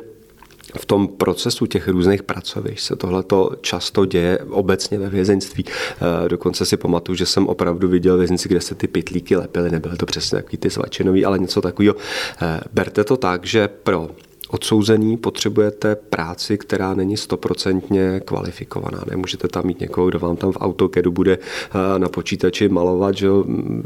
v 0.79 0.87
tom 0.87 1.09
procesu 1.09 1.67
těch 1.67 1.89
různých 1.89 2.23
pracovišť 2.23 2.85
se 2.85 2.97
tohle 2.97 3.25
často 3.61 4.05
děje 4.05 4.39
obecně 4.51 4.99
ve 4.99 5.09
vězeňství. 5.09 5.65
Eh, 5.69 6.29
dokonce 6.29 6.67
si 6.67 6.77
pamatuju, 6.77 7.17
že 7.17 7.27
jsem 7.27 7.47
opravdu 7.47 7.89
viděl 7.89 8.19
věznici, 8.19 8.49
kde 8.49 8.61
se 8.61 8.75
ty 8.75 8.87
pitlíky 8.87 9.37
lepily, 9.37 9.71
nebyly 9.71 9.97
to 9.97 10.07
přesně 10.07 10.39
takový 10.39 10.59
ty 10.59 10.71
svačinový, 10.71 11.25
ale 11.25 11.39
něco 11.39 11.61
takového. 11.61 11.97
Eh, 12.43 12.61
berte 12.73 13.05
to 13.05 13.17
tak, 13.17 13.47
že 13.47 13.69
pro 13.69 14.11
odsouzený 14.49 15.17
potřebujete 15.17 15.97
práci, 15.97 16.59
která 16.59 16.95
není 16.95 17.17
stoprocentně 17.17 18.21
kvalifikovaná. 18.25 19.05
Nemůžete 19.11 19.49
tam 19.49 19.67
mít 19.67 19.81
někoho, 19.81 20.09
kdo 20.09 20.19
vám 20.19 20.37
tam 20.37 20.53
v 20.53 20.57
AutoCADu 20.61 21.11
bude 21.11 21.39
eh, 21.39 21.99
na 21.99 22.09
počítači 22.09 22.69
malovat 22.69 23.15
že, 23.15 23.29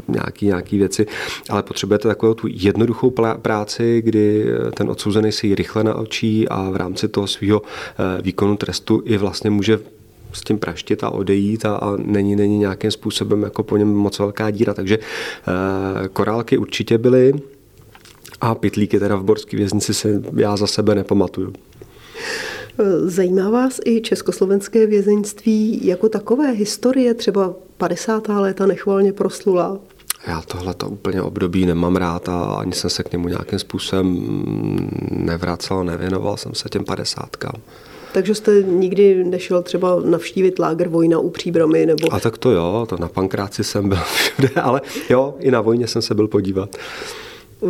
nějaký, 0.07 0.45
nějaký 0.45 0.77
věci, 0.77 1.05
ale 1.49 1.63
potřebujete 1.63 2.07
takovou 2.07 2.33
tu 2.33 2.47
jednoduchou 2.51 3.13
práci, 3.41 4.01
kdy 4.05 4.45
eh, 4.47 4.71
ten 4.71 4.89
odsouzený 4.89 5.31
si 5.31 5.47
ji 5.47 5.55
rychle 5.55 5.83
naučí 5.83 6.49
a 6.49 6.69
v 6.69 6.75
rámci 6.75 7.07
toho 7.07 7.27
svého 7.27 7.61
eh, 7.61 8.21
výkonu 8.21 8.57
trestu 8.57 9.01
i 9.05 9.17
vlastně 9.17 9.49
může 9.49 9.79
s 10.33 10.41
tím 10.41 10.59
praštit 10.59 11.03
a 11.03 11.09
odejít 11.09 11.65
a, 11.65 11.75
a 11.75 11.97
není, 11.97 12.35
není 12.35 12.57
nějakým 12.57 12.91
způsobem 12.91 13.43
jako 13.43 13.63
po 13.63 13.77
něm 13.77 13.93
moc 13.93 14.19
velká 14.19 14.51
díra. 14.51 14.73
Takže 14.73 14.95
e, 14.97 16.07
korálky 16.07 16.57
určitě 16.57 16.97
byly, 16.97 17.33
a 18.43 18.55
pitlíky 18.55 18.99
teda 18.99 19.15
v 19.15 19.23
Borské 19.23 19.57
věznici 19.57 19.93
se 19.93 20.21
já 20.35 20.57
za 20.57 20.67
sebe 20.67 20.95
nepamatuju. 20.95 21.53
Zajímá 23.05 23.49
vás 23.49 23.79
i 23.85 24.01
československé 24.01 24.87
vězeňství 24.87 25.85
jako 25.87 26.09
takové 26.09 26.51
historie, 26.51 27.13
třeba 27.13 27.53
50. 27.77 28.27
léta 28.27 28.65
nechvalně 28.65 29.13
proslula? 29.13 29.79
Já 30.27 30.41
tohle 30.41 30.73
to 30.73 30.89
úplně 30.89 31.21
období 31.21 31.65
nemám 31.65 31.95
rád 31.95 32.29
a 32.29 32.43
ani 32.43 32.71
jsem 32.71 32.89
se 32.89 33.03
k 33.03 33.11
němu 33.11 33.27
nějakým 33.27 33.59
způsobem 33.59 34.17
nevracel, 35.11 35.83
nevěnoval 35.83 36.37
jsem 36.37 36.53
se 36.53 36.69
těm 36.69 36.85
padesátkám. 36.85 37.55
Takže 38.13 38.35
jste 38.35 38.63
nikdy 38.63 39.23
nešel 39.23 39.61
třeba 39.61 39.99
navštívit 39.99 40.59
láger 40.59 40.89
Vojna 40.89 41.19
u 41.19 41.29
Příbramy? 41.29 41.85
Nebo... 41.85 42.13
A 42.13 42.19
tak 42.19 42.37
to 42.37 42.51
jo, 42.51 42.85
to 42.89 42.97
na 42.97 43.07
Pankráci 43.07 43.63
jsem 43.63 43.89
byl 43.89 43.97
všude, 44.13 44.49
ale 44.61 44.81
jo, 45.09 45.35
i 45.39 45.51
na 45.51 45.61
Vojně 45.61 45.87
jsem 45.87 46.01
se 46.01 46.15
byl 46.15 46.27
podívat. 46.27 46.75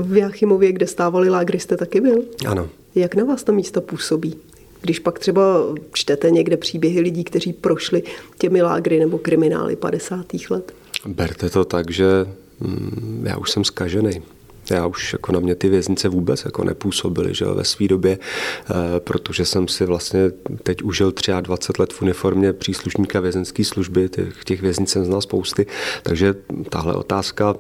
V 0.01 0.17
Jachimově, 0.17 0.71
kde 0.71 0.87
stávali 0.87 1.29
lágry, 1.29 1.59
jste 1.59 1.77
taky 1.77 2.01
byl? 2.01 2.23
Ano. 2.47 2.69
Jak 2.95 3.15
na 3.15 3.23
vás 3.23 3.43
to 3.43 3.51
místo 3.51 3.81
působí? 3.81 4.35
Když 4.81 4.99
pak 4.99 5.19
třeba 5.19 5.41
čtete 5.93 6.31
někde 6.31 6.57
příběhy 6.57 6.99
lidí, 6.99 7.23
kteří 7.23 7.53
prošli 7.53 8.03
těmi 8.37 8.61
lágry 8.61 8.99
nebo 8.99 9.17
kriminály 9.17 9.75
50. 9.75 10.25
let? 10.49 10.73
Berte 11.05 11.49
to 11.49 11.65
tak, 11.65 11.91
že 11.91 12.05
mm, 12.59 13.23
já 13.27 13.37
už 13.37 13.51
jsem 13.51 13.63
zkažený. 13.63 14.21
Já 14.69 14.87
už 14.87 15.13
jako 15.13 15.31
na 15.31 15.39
mě 15.39 15.55
ty 15.55 15.69
věznice 15.69 16.09
vůbec 16.09 16.45
jako 16.45 16.63
nepůsobily 16.63 17.33
že 17.33 17.45
ve 17.45 17.63
své 17.63 17.87
době, 17.87 18.11
e, 18.17 18.99
protože 18.99 19.45
jsem 19.45 19.67
si 19.67 19.85
vlastně 19.85 20.31
teď 20.63 20.83
užil 20.83 21.13
23 21.41 21.81
let 21.81 21.93
v 21.93 22.01
uniformě 22.01 22.53
příslušníka 22.53 23.19
vězenské 23.19 23.63
služby, 23.63 24.09
těch, 24.09 24.43
těch 24.43 24.61
věznic 24.61 24.89
jsem 24.89 25.05
znal 25.05 25.21
spousty, 25.21 25.65
takže 26.03 26.35
tahle 26.69 26.93
otázka 26.93 27.55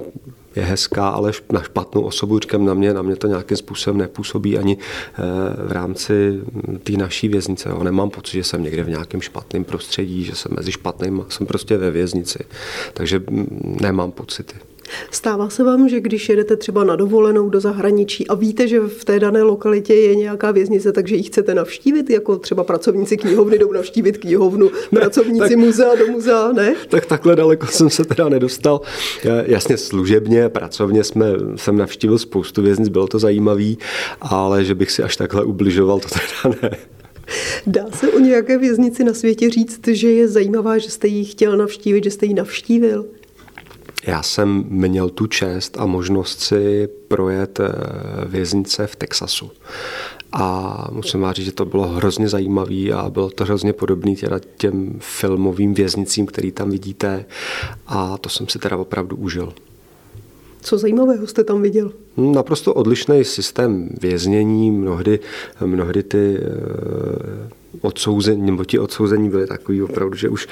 je 0.55 0.63
hezká, 0.63 1.07
ale 1.07 1.31
na 1.51 1.61
špatnou 1.61 2.01
osobu, 2.01 2.39
říkám, 2.39 2.65
na 2.65 2.73
mě, 2.73 2.93
na 2.93 3.01
mě 3.01 3.15
to 3.15 3.27
nějakým 3.27 3.57
způsobem 3.57 3.97
nepůsobí 3.97 4.57
ani 4.57 4.77
eh, 4.77 5.21
v 5.67 5.71
rámci 5.71 6.41
té 6.83 6.91
naší 6.91 7.27
věznice. 7.27 7.69
Jo. 7.69 7.83
Nemám 7.83 8.09
pocit, 8.09 8.37
že 8.37 8.43
jsem 8.43 8.63
někde 8.63 8.83
v 8.83 8.89
nějakém 8.89 9.21
špatném 9.21 9.63
prostředí, 9.63 10.23
že 10.23 10.35
jsem 10.35 10.51
mezi 10.55 10.71
špatným, 10.71 11.25
jsem 11.29 11.47
prostě 11.47 11.77
ve 11.77 11.91
věznici. 11.91 12.39
Takže 12.93 13.19
mm, 13.19 13.77
nemám 13.81 14.11
pocity. 14.11 14.72
Stává 15.11 15.49
se 15.49 15.63
vám, 15.63 15.89
že 15.89 16.01
když 16.01 16.29
jedete 16.29 16.55
třeba 16.55 16.83
na 16.83 16.95
dovolenou 16.95 17.49
do 17.49 17.59
zahraničí 17.59 18.27
a 18.27 18.35
víte, 18.35 18.67
že 18.67 18.79
v 18.79 19.05
té 19.05 19.19
dané 19.19 19.43
lokalitě 19.43 19.93
je 19.93 20.15
nějaká 20.15 20.51
věznice, 20.51 20.91
takže 20.91 21.15
ji 21.15 21.23
chcete 21.23 21.55
navštívit, 21.55 22.09
jako 22.09 22.37
třeba 22.37 22.63
pracovníci 22.63 23.17
knihovny 23.17 23.59
jdou 23.59 23.71
navštívit 23.71 24.17
knihovnu, 24.17 24.71
ne, 24.91 24.99
pracovníci 25.01 25.49
tak, 25.49 25.57
muzea 25.57 25.95
do 25.95 26.07
muzea, 26.07 26.51
ne? 26.51 26.75
Tak 26.89 27.05
takhle 27.05 27.35
daleko 27.35 27.67
jsem 27.67 27.89
se 27.89 28.05
teda 28.05 28.29
nedostal. 28.29 28.81
Jasně 29.45 29.77
služebně, 29.77 30.49
pracovně 30.49 31.03
jsme, 31.03 31.25
jsem 31.55 31.77
navštívil 31.77 32.19
spoustu 32.19 32.61
věznic, 32.61 32.89
bylo 32.89 33.07
to 33.07 33.19
zajímavý, 33.19 33.77
ale 34.21 34.65
že 34.65 34.75
bych 34.75 34.91
si 34.91 35.03
až 35.03 35.17
takhle 35.17 35.43
ubližoval, 35.43 35.99
to 35.99 36.07
teda 36.07 36.55
ne. 36.61 36.77
Dá 37.67 37.85
se 37.91 38.11
o 38.11 38.19
nějaké 38.19 38.57
věznici 38.57 39.03
na 39.03 39.13
světě 39.13 39.49
říct, 39.49 39.87
že 39.87 40.11
je 40.11 40.27
zajímavá, 40.27 40.77
že 40.77 40.89
jste 40.89 41.07
ji 41.07 41.25
chtěl 41.25 41.57
navštívit, 41.57 42.03
že 42.03 42.11
jste 42.11 42.25
ji 42.25 42.33
navštívil? 42.33 43.05
Já 44.07 44.23
jsem 44.23 44.65
měl 44.69 45.09
tu 45.09 45.27
čest 45.27 45.77
a 45.79 45.85
možnost 45.85 46.39
si 46.39 46.89
projet 47.07 47.59
eh, 47.59 47.71
věznice 48.25 48.87
v 48.87 48.95
Texasu. 48.95 49.51
a 50.31 50.87
musím 50.91 51.21
vám 51.21 51.33
říct, 51.33 51.45
že 51.45 51.51
to 51.51 51.65
bylo 51.65 51.87
hrozně 51.87 52.29
zajímavé 52.29 52.89
a 52.95 53.09
bylo 53.09 53.29
to 53.29 53.43
hrozně 53.43 53.73
podobné 53.73 54.15
teda 54.15 54.39
těm 54.57 54.95
filmovým 54.99 55.73
věznicím, 55.73 56.25
který 56.25 56.51
tam 56.51 56.69
vidíte 56.69 57.25
a 57.87 58.17
to 58.17 58.29
jsem 58.29 58.47
si 58.47 58.59
teda 58.59 58.77
opravdu 58.77 59.15
užil. 59.15 59.53
Co 60.61 60.77
zajímavého 60.77 61.27
jste 61.27 61.43
tam 61.43 61.61
viděl? 61.61 61.91
Naprosto 62.17 62.73
odlišný 62.73 63.23
systém 63.23 63.89
věznění, 64.01 64.71
mnohdy, 64.71 65.19
mnohdy 65.65 66.03
ty 66.03 66.37
eh, 66.37 67.49
odsouzení, 67.81 68.41
nebo 68.41 68.65
ti 68.65 68.79
odsouzení 68.79 69.29
byli 69.29 69.47
takový 69.47 69.81
opravdu, 69.81 70.15
že 70.15 70.29
už 70.29 70.47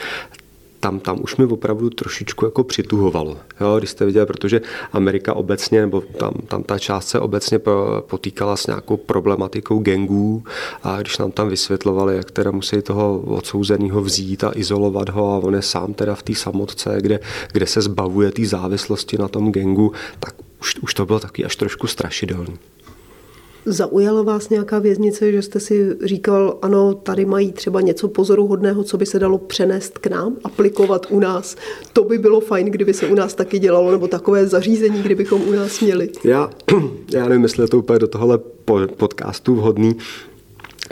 tam, 0.82 1.00
tam 1.00 1.18
už 1.24 1.38
mi 1.38 1.46
opravdu 1.46 1.90
trošičku 1.90 2.46
jako 2.46 2.64
přituhovalo, 2.64 3.38
jo, 3.62 3.76
když 3.78 3.90
jste 3.90 4.06
viděli, 4.06 4.26
protože 4.26 4.62
Amerika 4.94 5.34
obecně, 5.34 5.82
nebo 5.82 6.02
tam, 6.02 6.34
tam 6.48 6.64
ta 6.64 6.80
část 6.80 7.08
se 7.08 7.20
obecně 7.20 7.60
potýkala 8.00 8.58
s 8.58 8.68
nějakou 8.68 8.98
problematikou 8.98 9.80
gangů 9.80 10.44
a 10.84 11.02
když 11.02 11.18
nám 11.18 11.32
tam 11.32 11.50
vysvětlovali, 11.50 12.16
jak 12.16 12.32
teda 12.32 12.52
musí 12.52 12.82
toho 12.82 13.20
odsouzeného 13.20 14.02
vzít 14.02 14.44
a 14.44 14.52
izolovat 14.56 15.10
ho 15.10 15.34
a 15.34 15.38
on 15.38 15.56
je 15.56 15.62
sám 15.62 15.94
teda 15.94 16.16
v 16.16 16.24
té 16.24 16.36
samotce, 16.36 16.98
kde, 17.02 17.20
kde 17.52 17.68
se 17.68 17.82
zbavuje 17.82 18.32
té 18.32 18.46
závislosti 18.46 19.18
na 19.18 19.28
tom 19.28 19.52
gangu, 19.52 19.92
tak 20.20 20.36
už, 20.62 20.76
už 20.76 20.94
to 20.94 21.06
bylo 21.06 21.20
taky 21.20 21.46
až 21.46 21.56
trošku 21.56 21.88
strašidelný. 21.88 22.58
Zaujala 23.66 24.22
vás 24.22 24.50
nějaká 24.50 24.80
věznice, 24.80 25.32
že 25.32 25.42
jste 25.42 25.60
si 25.60 25.98
říkal, 26.04 26.58
ano, 26.62 26.94
tady 26.94 27.26
mají 27.26 27.52
třeba 27.52 27.82
něco 27.82 28.08
pozoruhodného, 28.08 28.84
co 28.84 28.98
by 28.98 29.06
se 29.06 29.20
dalo 29.20 29.38
přenést 29.38 29.98
k 29.98 30.08
nám, 30.08 30.36
aplikovat 30.44 31.08
u 31.10 31.20
nás. 31.20 31.56
To 31.94 32.04
by 32.04 32.18
bylo 32.18 32.40
fajn, 32.40 32.68
kdyby 32.68 32.94
se 32.94 33.08
u 33.08 33.16
nás 33.16 33.34
taky 33.34 33.60
dělalo, 33.60 33.92
nebo 33.92 34.08
takové 34.08 34.48
zařízení, 34.48 35.02
kdybychom 35.04 35.42
u 35.42 35.52
nás 35.52 35.82
měli. 35.82 36.10
Já, 36.24 36.50
já 37.14 37.28
nevím, 37.28 37.44
jestli 37.44 37.64
je 37.64 37.68
to 37.68 37.80
úplně 37.80 38.00
do 38.00 38.08
tohohle 38.08 38.40
podcastu 38.98 39.56
vhodný, 39.56 39.96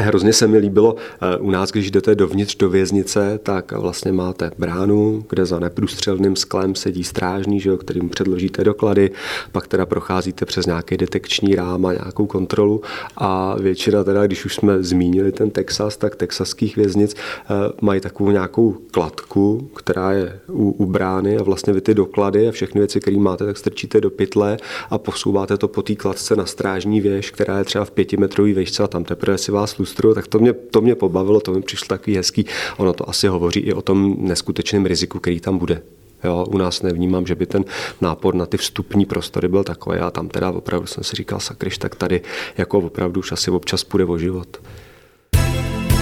Hrozně 0.02 0.34
se 0.34 0.48
mi 0.48 0.58
líbilo 0.58 0.96
eh, 1.22 1.38
u 1.38 1.52
nás, 1.52 1.72
když 1.72 1.92
jdete 1.92 2.16
dovnitř 2.16 2.58
do 2.58 2.70
věznice, 2.70 3.40
tak 3.44 3.72
vlastně 3.72 4.12
máte 4.12 4.52
bránu, 4.58 5.26
kde 5.30 5.46
za 5.46 5.60
neprůstřelným 5.60 6.36
sklem 6.36 6.76
sedí 6.76 7.04
strážný, 7.04 7.60
že 7.60 7.70
jo, 7.70 7.78
kterým 7.78 8.10
předložíte 8.10 8.64
doklady, 8.64 9.12
pak 9.52 9.68
teda 9.68 9.86
procházíte 9.86 10.46
přes 10.46 10.66
nějaký 10.66 10.98
detekční 10.98 11.56
rám 11.56 11.86
a 11.86 11.94
nějakou 11.94 12.26
kontrolu. 12.26 12.82
A 13.18 13.56
většina 13.60 14.04
teda, 14.04 14.28
když 14.28 14.46
už 14.46 14.56
jsme 14.56 14.84
zmínili 14.84 15.32
ten 15.32 15.50
Texas, 15.50 15.98
tak 15.98 16.16
texaských 16.16 16.76
věznic 16.76 17.16
eh, 17.16 17.54
mají 17.82 18.02
takovou 18.02 18.32
nějakou 18.32 18.78
kladku, 18.92 19.70
která 19.76 20.12
je 20.12 20.40
u, 20.50 20.72
u 20.72 20.86
brány 20.86 21.38
a 21.38 21.44
vlastně 21.44 21.74
vy 21.74 21.82
ty 21.82 21.94
doklady 21.94 22.48
a 22.48 22.52
všechny 22.52 22.82
věci, 22.82 23.00
které 23.00 23.18
máte, 23.18 23.46
tak 23.46 23.58
strčíte 23.58 24.02
do 24.02 24.10
pytle 24.10 24.58
a 24.90 24.98
posouváte 24.98 25.58
to 25.58 25.68
po 25.68 25.82
té 25.82 25.96
kladce 25.96 26.36
na 26.36 26.46
strážní 26.46 27.02
věž, 27.02 27.32
která 27.32 27.58
je 27.58 27.64
třeba 27.64 27.86
v 27.86 27.92
pětimetrový 27.92 28.54
výšce 28.54 28.84
a 28.84 28.88
tam 28.88 29.04
teprve 29.04 29.38
si 29.38 29.52
vás 29.52 29.78
lustrují, 29.90 30.16
tak 30.16 30.28
to 30.28 30.40
mě, 30.40 30.54
to 30.54 30.82
mě 30.82 30.96
pobavilo, 30.96 31.40
to 31.40 31.52
mi 31.52 31.62
přišlo 31.62 31.88
takový 31.88 32.18
hezký. 32.18 32.46
Ono 32.78 32.94
to 32.94 33.10
asi 33.10 33.28
hovoří 33.28 33.60
i 33.60 33.74
o 33.74 33.82
tom 33.82 34.16
neskutečném 34.20 34.86
riziku, 34.86 35.20
který 35.20 35.40
tam 35.40 35.58
bude. 35.58 35.82
Jo, 36.24 36.46
u 36.50 36.58
nás 36.58 36.82
nevnímám, 36.82 37.26
že 37.26 37.36
by 37.36 37.46
ten 37.46 37.66
nápor 38.02 38.36
na 38.36 38.46
ty 38.46 38.58
vstupní 38.58 39.06
prostory 39.06 39.48
byl 39.48 39.64
takový 39.64 39.98
a 39.98 40.12
tam 40.12 40.28
teda 40.28 40.52
opravdu 40.52 40.88
jsem 40.88 41.04
si 41.04 41.16
říkal, 41.16 41.40
sakryš, 41.40 41.78
tak 41.78 41.96
tady 41.96 42.22
jako 42.58 42.78
opravdu 42.78 43.20
už 43.20 43.32
asi 43.32 43.52
občas 43.52 43.84
půjde 43.84 44.06
o 44.06 44.18
život. 44.18 44.58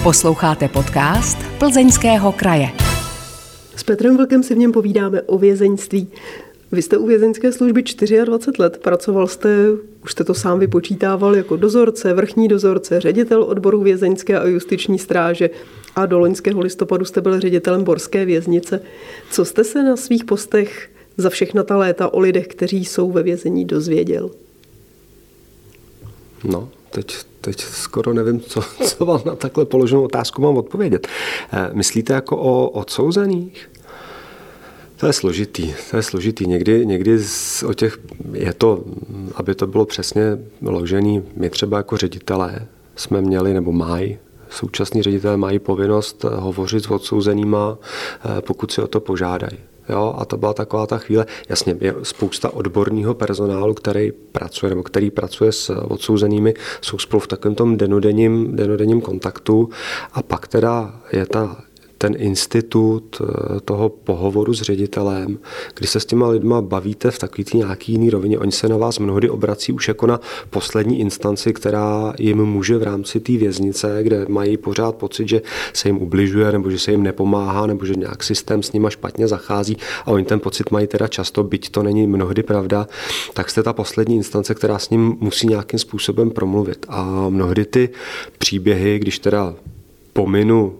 Posloucháte 0.02 0.68
podcast 0.68 1.38
Plzeňského 1.58 2.32
kraje. 2.32 2.68
S 3.76 3.82
Petrem 3.82 4.16
Vlkem 4.16 4.42
si 4.42 4.54
v 4.54 4.58
něm 4.58 4.72
povídáme 4.72 5.22
o 5.22 5.38
vězeňství. 5.38 6.08
Vy 6.72 6.82
jste 6.82 6.98
u 6.98 7.06
vězeňské 7.06 7.52
služby 7.52 7.82
24 7.82 8.62
let, 8.62 8.78
pracoval 8.82 9.26
jste, 9.26 9.68
už 10.04 10.12
jste 10.12 10.24
to 10.24 10.34
sám 10.34 10.58
vypočítával, 10.58 11.36
jako 11.36 11.56
dozorce, 11.56 12.14
vrchní 12.14 12.48
dozorce, 12.48 13.00
ředitel 13.00 13.42
odboru 13.42 13.82
vězeňské 13.82 14.38
a 14.38 14.46
justiční 14.46 14.98
stráže 14.98 15.50
a 15.96 16.06
do 16.06 16.18
loňského 16.18 16.60
listopadu 16.60 17.04
jste 17.04 17.20
byl 17.20 17.40
ředitelem 17.40 17.84
Borské 17.84 18.24
věznice. 18.24 18.80
Co 19.30 19.44
jste 19.44 19.64
se 19.64 19.82
na 19.82 19.96
svých 19.96 20.24
postech 20.24 20.90
za 21.16 21.30
všechna 21.30 21.62
ta 21.62 21.76
léta 21.76 22.14
o 22.14 22.20
lidech, 22.20 22.46
kteří 22.46 22.84
jsou 22.84 23.12
ve 23.12 23.22
vězení, 23.22 23.64
dozvěděl? 23.64 24.30
No, 26.44 26.68
teď, 26.90 27.16
teď 27.40 27.60
skoro 27.60 28.14
nevím, 28.14 28.40
co, 28.40 28.62
co 28.84 29.04
vám 29.06 29.20
na 29.24 29.36
takhle 29.36 29.64
položenou 29.64 30.04
otázku 30.04 30.42
mám 30.42 30.56
odpovědět. 30.56 31.08
Eh, 31.52 31.70
myslíte 31.72 32.12
jako 32.12 32.36
o 32.36 32.68
odsouzených? 32.68 33.70
To 35.00 35.06
je 35.06 35.12
složitý, 35.12 35.74
to 35.90 35.96
je 35.96 36.02
složitý. 36.02 36.46
Někdy, 36.46 36.86
někdy 36.86 37.18
z, 37.18 37.62
o 37.62 37.74
těch, 37.74 37.98
je 38.32 38.52
to, 38.52 38.84
aby 39.34 39.54
to 39.54 39.66
bylo 39.66 39.86
přesně 39.86 40.38
ložený, 40.62 41.22
my 41.36 41.50
třeba 41.50 41.76
jako 41.76 41.96
ředitelé 41.96 42.66
jsme 42.96 43.20
měli, 43.20 43.54
nebo 43.54 43.72
mají, 43.72 44.18
současní 44.50 45.02
ředitelé 45.02 45.36
mají 45.36 45.58
povinnost 45.58 46.24
hovořit 46.24 46.84
s 46.84 46.90
odsouzenýma, 46.90 47.78
eh, 47.78 48.40
pokud 48.40 48.72
si 48.72 48.82
o 48.82 48.86
to 48.86 49.00
požádají. 49.00 49.58
Jo, 49.88 50.14
a 50.18 50.24
to 50.24 50.36
byla 50.36 50.54
taková 50.54 50.86
ta 50.86 50.98
chvíle. 50.98 51.26
Jasně, 51.48 51.76
je 51.80 51.94
spousta 52.02 52.54
odborného 52.54 53.14
personálu, 53.14 53.74
který 53.74 54.12
pracuje, 54.12 54.70
nebo 54.70 54.82
který 54.82 55.10
pracuje 55.10 55.52
s 55.52 55.70
odsouzenými, 55.70 56.54
jsou 56.80 56.98
spolu 56.98 57.20
v 57.20 57.26
takovém 57.26 57.54
tom 57.54 57.76
denodenním, 57.76 58.56
denodenním 58.56 59.00
kontaktu. 59.00 59.68
A 60.12 60.22
pak 60.22 60.48
teda 60.48 61.00
je 61.12 61.26
ta 61.26 61.56
ten 61.98 62.14
institut 62.18 63.22
eh, 63.22 63.60
toho 63.60 63.88
pohovoru 63.88 64.54
s 64.54 64.62
ředitelem, 64.62 65.38
kdy 65.74 65.86
se 65.86 66.00
s 66.00 66.06
těma 66.06 66.28
lidma 66.28 66.62
bavíte 66.62 67.10
v 67.10 67.18
takový 67.18 67.44
nějaký 67.54 67.92
jiný 67.92 68.10
rovině, 68.10 68.38
oni 68.38 68.52
se 68.52 68.68
na 68.68 68.76
vás 68.76 68.98
mnohdy 68.98 69.30
obrací 69.30 69.72
už 69.72 69.88
jako 69.88 70.06
na 70.06 70.20
poslední 70.50 71.00
instanci, 71.00 71.52
která 71.52 72.12
jim 72.18 72.44
může 72.44 72.78
v 72.78 72.82
rámci 72.82 73.20
té 73.20 73.32
věznice, 73.32 73.98
kde 74.02 74.26
mají 74.28 74.56
pořád 74.56 74.94
pocit, 74.94 75.28
že 75.28 75.42
se 75.72 75.88
jim 75.88 75.98
ubližuje, 75.98 76.52
nebo 76.52 76.70
že 76.70 76.78
se 76.78 76.90
jim 76.90 77.02
nepomáhá, 77.02 77.66
nebo 77.66 77.84
že 77.84 77.94
nějak 77.94 78.22
systém 78.22 78.62
s 78.62 78.72
nima 78.72 78.90
špatně 78.90 79.28
zachází 79.28 79.76
a 80.04 80.08
oni 80.08 80.24
ten 80.24 80.40
pocit 80.40 80.70
mají 80.70 80.86
teda 80.86 81.08
často, 81.08 81.44
byť 81.44 81.70
to 81.70 81.82
není 81.82 82.06
mnohdy 82.06 82.42
pravda, 82.42 82.86
tak 83.34 83.50
jste 83.50 83.62
ta 83.62 83.72
poslední 83.72 84.16
instance, 84.16 84.54
která 84.54 84.78
s 84.78 84.90
ním 84.90 85.16
musí 85.20 85.46
nějakým 85.46 85.78
způsobem 85.78 86.30
promluvit. 86.30 86.86
A 86.88 87.28
mnohdy 87.28 87.64
ty 87.64 87.88
příběhy, 88.38 88.98
když 88.98 89.18
teda 89.18 89.54
pominu 90.12 90.74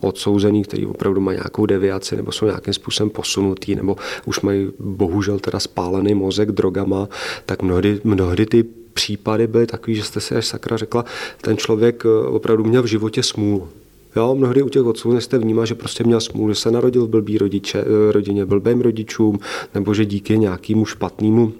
odsouzený, 0.00 0.62
který 0.62 0.86
opravdu 0.86 1.20
mají 1.20 1.36
nějakou 1.36 1.66
deviaci 1.66 2.16
nebo 2.16 2.32
jsou 2.32 2.46
nějakým 2.46 2.74
způsobem 2.74 3.10
posunutý 3.10 3.74
nebo 3.74 3.96
už 4.24 4.40
mají 4.40 4.68
bohužel 4.78 5.38
teda 5.38 5.60
spálený 5.60 6.14
mozek 6.14 6.52
drogama, 6.52 7.08
tak 7.46 7.62
mnohdy, 7.62 8.00
mnohdy 8.04 8.46
ty 8.46 8.64
případy 8.94 9.46
byly 9.46 9.66
takový, 9.66 9.96
že 9.96 10.02
jste 10.02 10.20
si 10.20 10.34
až 10.34 10.46
sakra 10.46 10.76
řekla, 10.76 11.04
ten 11.40 11.56
člověk 11.56 12.02
eh, 12.06 12.26
opravdu 12.26 12.64
měl 12.64 12.82
v 12.82 12.86
životě 12.86 13.22
smůlu. 13.22 13.68
Jo, 14.16 14.34
mnohdy 14.34 14.62
u 14.62 14.68
těch 14.68 14.82
otců 14.82 15.20
jste 15.20 15.38
vnímá, 15.38 15.64
že 15.64 15.74
prostě 15.74 16.04
měl 16.04 16.20
smůlu, 16.20 16.48
že 16.48 16.60
se 16.60 16.70
narodil 16.70 17.06
v 17.06 17.08
blbý 17.08 17.38
rodiče, 17.38 17.78
eh, 17.78 18.12
rodině, 18.12 18.46
blbým 18.46 18.80
rodičům, 18.80 19.38
nebo 19.74 19.94
že 19.94 20.04
díky 20.04 20.38
nějakému 20.38 20.84
špatnému 20.86 21.52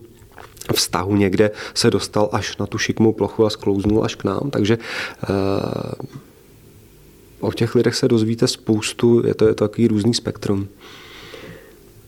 vztahu 0.74 1.16
někde 1.16 1.50
se 1.74 1.90
dostal 1.90 2.28
až 2.32 2.56
na 2.56 2.66
tu 2.66 2.78
šikmou 2.78 3.12
plochu 3.12 3.46
a 3.46 3.50
sklouznul 3.50 4.04
až 4.04 4.14
k 4.14 4.24
nám. 4.24 4.50
Takže 4.50 4.78
eh, 4.78 5.28
o 7.40 7.52
těch 7.52 7.74
lidech 7.74 7.94
se 7.94 8.08
dozvíte 8.08 8.48
spoustu, 8.48 9.26
je 9.26 9.34
to, 9.34 9.48
je 9.48 9.54
to 9.54 9.68
takový 9.68 9.88
různý 9.88 10.14
spektrum. 10.14 10.68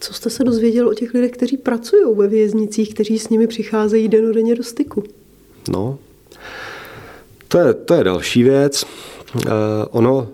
Co 0.01 0.15
jste 0.15 0.31
se 0.31 0.45
dozvěděl 0.45 0.89
o 0.89 0.95
těch 0.95 1.15
lidech, 1.15 1.31
kteří 1.31 1.57
pracují 1.57 2.17
ve 2.17 2.29
věznicích, 2.29 2.95
kteří 2.95 3.19
s 3.19 3.29
nimi 3.29 3.47
přicházejí 3.47 4.09
denodenně 4.09 4.55
do 4.55 4.63
styku? 4.63 5.05
No, 5.69 5.99
to 7.49 7.59
je, 7.59 7.75
to 7.75 7.95
je 7.95 8.05
další 8.05 8.43
věc. 8.43 8.85
Uh, 9.35 9.43
ono, 9.91 10.17
uh, 10.17 10.29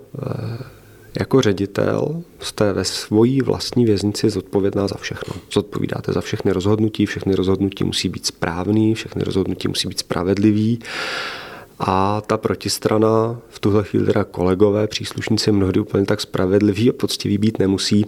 jako 1.19 1.41
ředitel 1.41 2.23
jste 2.41 2.73
ve 2.73 2.85
svojí 2.85 3.41
vlastní 3.41 3.85
věznici 3.85 4.31
zodpovědná 4.31 4.89
za 4.89 4.97
všechno. 4.97 5.35
Zodpovídáte 5.53 6.13
za 6.13 6.21
všechny 6.21 6.53
rozhodnutí, 6.53 7.07
všechny 7.07 7.35
rozhodnutí 7.35 7.85
musí 7.85 8.09
být 8.09 8.27
správný, 8.27 8.95
všechny 8.95 9.23
rozhodnutí 9.25 9.69
musí 9.69 9.89
být 9.89 9.99
spravedlivý. 9.99 10.79
Uh, 10.79 11.48
a 11.81 12.21
ta 12.21 12.37
protistrana, 12.37 13.41
v 13.49 13.59
tuhle 13.59 13.85
chvíli 13.85 14.07
teda 14.07 14.25
kolegové, 14.25 14.87
příslušníci 14.87 15.53
mnohdy 15.53 15.81
úplně 15.81 16.05
tak 16.05 16.21
spravedliví 16.21 16.91
a 16.91 16.93
poctiví 16.93 17.39
být 17.39 17.59
nemusí, 17.59 18.07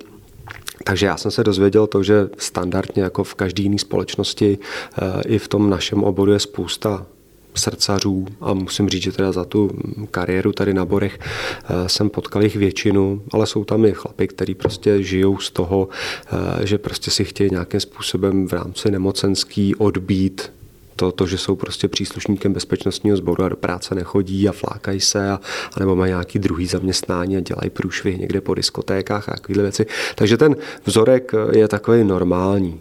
takže 0.85 1.07
já 1.07 1.17
jsem 1.17 1.31
se 1.31 1.45
dozvěděl 1.45 1.87
to, 1.87 2.03
že 2.03 2.29
standardně 2.39 3.03
jako 3.03 3.25
v 3.25 3.35
každé 3.35 3.63
jiné 3.63 3.79
společnosti 3.79 4.59
eh, 4.59 5.23
i 5.27 5.39
v 5.39 5.49
tom 5.49 5.71
našem 5.71 6.05
oboru 6.05 6.33
je 6.33 6.39
spousta 6.39 7.07
srdcařů 7.55 8.27
a 8.41 8.55
musím 8.55 8.89
říct, 8.89 9.03
že 9.03 9.13
teda 9.13 9.33
za 9.33 9.45
tu 9.45 9.71
kariéru 10.11 10.53
tady 10.53 10.75
na 10.75 10.85
Borech 10.85 11.19
eh, 11.19 11.89
jsem 11.89 12.11
potkal 12.11 12.43
jich 12.43 12.57
většinu, 12.57 13.23
ale 13.33 13.47
jsou 13.47 13.65
tam 13.65 13.85
i 13.85 13.93
chlapy, 13.93 14.29
kteří 14.29 14.55
prostě 14.55 15.03
žijou 15.03 15.39
z 15.39 15.51
toho, 15.51 15.89
eh, 16.63 16.67
že 16.67 16.79
prostě 16.79 17.11
si 17.11 17.25
chtějí 17.25 17.51
nějakým 17.51 17.81
způsobem 17.81 18.49
v 18.49 18.53
rámci 18.53 18.91
nemocenský 18.91 19.75
odbít 19.75 20.53
to, 21.01 21.13
to, 21.13 21.27
že 21.27 21.39
jsou 21.39 21.57
prostě 21.57 21.89
příslušníkem 21.89 22.53
bezpečnostního 22.53 23.17
sboru 23.17 23.45
a 23.45 23.49
do 23.49 23.57
práce 23.57 23.95
nechodí 23.95 24.49
a 24.49 24.53
flákají 24.53 25.01
se, 25.01 25.31
a, 25.31 25.41
a 25.75 25.81
nebo 25.81 25.97
mají 25.97 26.11
nějaký 26.11 26.39
druhý 26.39 26.67
zaměstnání 26.67 27.37
a 27.37 27.41
dělají 27.41 27.71
průšvih 27.71 28.19
někde 28.19 28.41
po 28.41 28.55
diskotékách 28.55 29.29
a 29.29 29.33
takovéhle 29.33 29.63
věci. 29.63 29.87
Takže 30.15 30.37
ten 30.37 30.57
vzorek 30.85 31.33
je 31.53 31.69
takový 31.69 32.05
normální. 32.05 32.81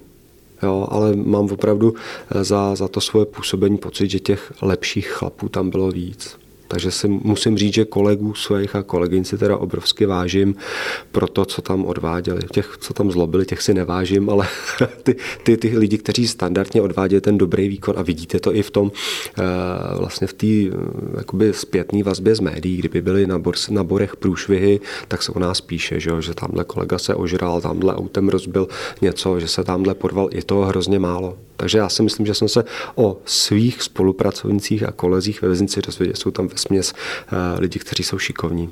Jo, 0.63 0.88
ale 0.91 1.15
mám 1.15 1.45
opravdu 1.51 1.93
za, 2.41 2.75
za 2.75 2.88
to 2.88 3.01
svoje 3.01 3.25
působení 3.25 3.77
pocit, 3.77 4.10
že 4.10 4.19
těch 4.19 4.53
lepších 4.62 5.08
chlapů 5.08 5.49
tam 5.49 5.69
bylo 5.69 5.91
víc. 5.91 6.38
Takže 6.69 6.91
si 6.91 7.08
musím 7.08 7.58
říct, 7.58 7.73
že 7.73 7.86
kolegů 7.86 8.34
svých 8.34 8.75
a 8.75 8.84
kolegyň 8.84 9.23
si 9.23 9.38
teda 9.38 9.58
obrovsky 9.58 10.05
vážím 10.05 10.55
pro 11.12 11.27
to, 11.27 11.45
co 11.45 11.62
tam 11.62 11.86
odváděli. 11.86 12.41
Těch, 12.51 12.77
co 12.79 12.93
tam 12.93 13.12
zlobili, 13.12 13.45
těch 13.45 13.62
si 13.62 13.73
nevážím, 13.73 14.29
ale 14.29 14.47
ty, 15.03 15.15
ty, 15.43 15.58
ty 15.58 15.77
lidi, 15.77 15.97
kteří 15.97 16.27
standardně 16.27 16.82
odvádějí 16.82 17.21
ten 17.21 17.38
dobrý 17.38 17.67
výkon 17.67 17.95
a 17.97 18.01
vidíte 18.01 18.39
to 18.39 18.55
i 18.55 18.62
v 18.62 18.71
tom, 18.71 18.91
eh, 19.38 19.43
vlastně 19.97 20.27
v 20.27 20.34
té 20.34 20.47
eh, 21.41 21.53
zpětné 21.53 22.03
vazbě 22.03 22.36
z 22.36 22.39
médií, 22.39 22.77
kdyby 22.77 23.01
byly 23.01 23.27
na, 23.27 23.39
bor, 23.39 23.55
na 23.69 23.84
borech 23.84 24.15
průšvihy, 24.15 24.79
tak 25.08 25.23
se 25.23 25.32
o 25.32 25.39
nás 25.39 25.62
píše, 25.62 25.99
že, 25.99 26.12
že 26.19 26.34
tamhle 26.34 26.63
kolega 26.63 26.97
se 26.97 27.15
ožral, 27.15 27.62
tamhle 27.62 27.95
autem 27.95 28.29
rozbil 28.29 28.67
něco, 29.01 29.39
že 29.39 29.47
se 29.47 29.63
tamhle 29.63 29.95
podval, 29.95 30.29
je 30.32 30.43
to 30.43 30.62
hrozně 30.62 30.99
málo. 30.99 31.38
Takže 31.60 31.77
já 31.77 31.89
si 31.89 32.03
myslím, 32.03 32.25
že 32.25 32.34
jsem 32.34 32.47
se 32.47 32.63
o 32.95 33.17
svých 33.25 33.84
spolupracovnicích 33.84 34.84
a 34.84 34.91
kolezích 34.91 35.41
ve 35.41 35.47
věznici 35.47 35.82
dozvěděl. 35.82 36.15
Jsou 36.15 36.32
tam 36.32 36.47
ve 36.47 36.58
směs 36.59 36.93
eh, 36.93 37.59
lidi, 37.59 37.79
kteří 37.79 38.03
jsou 38.03 38.17
šikovní. 38.17 38.69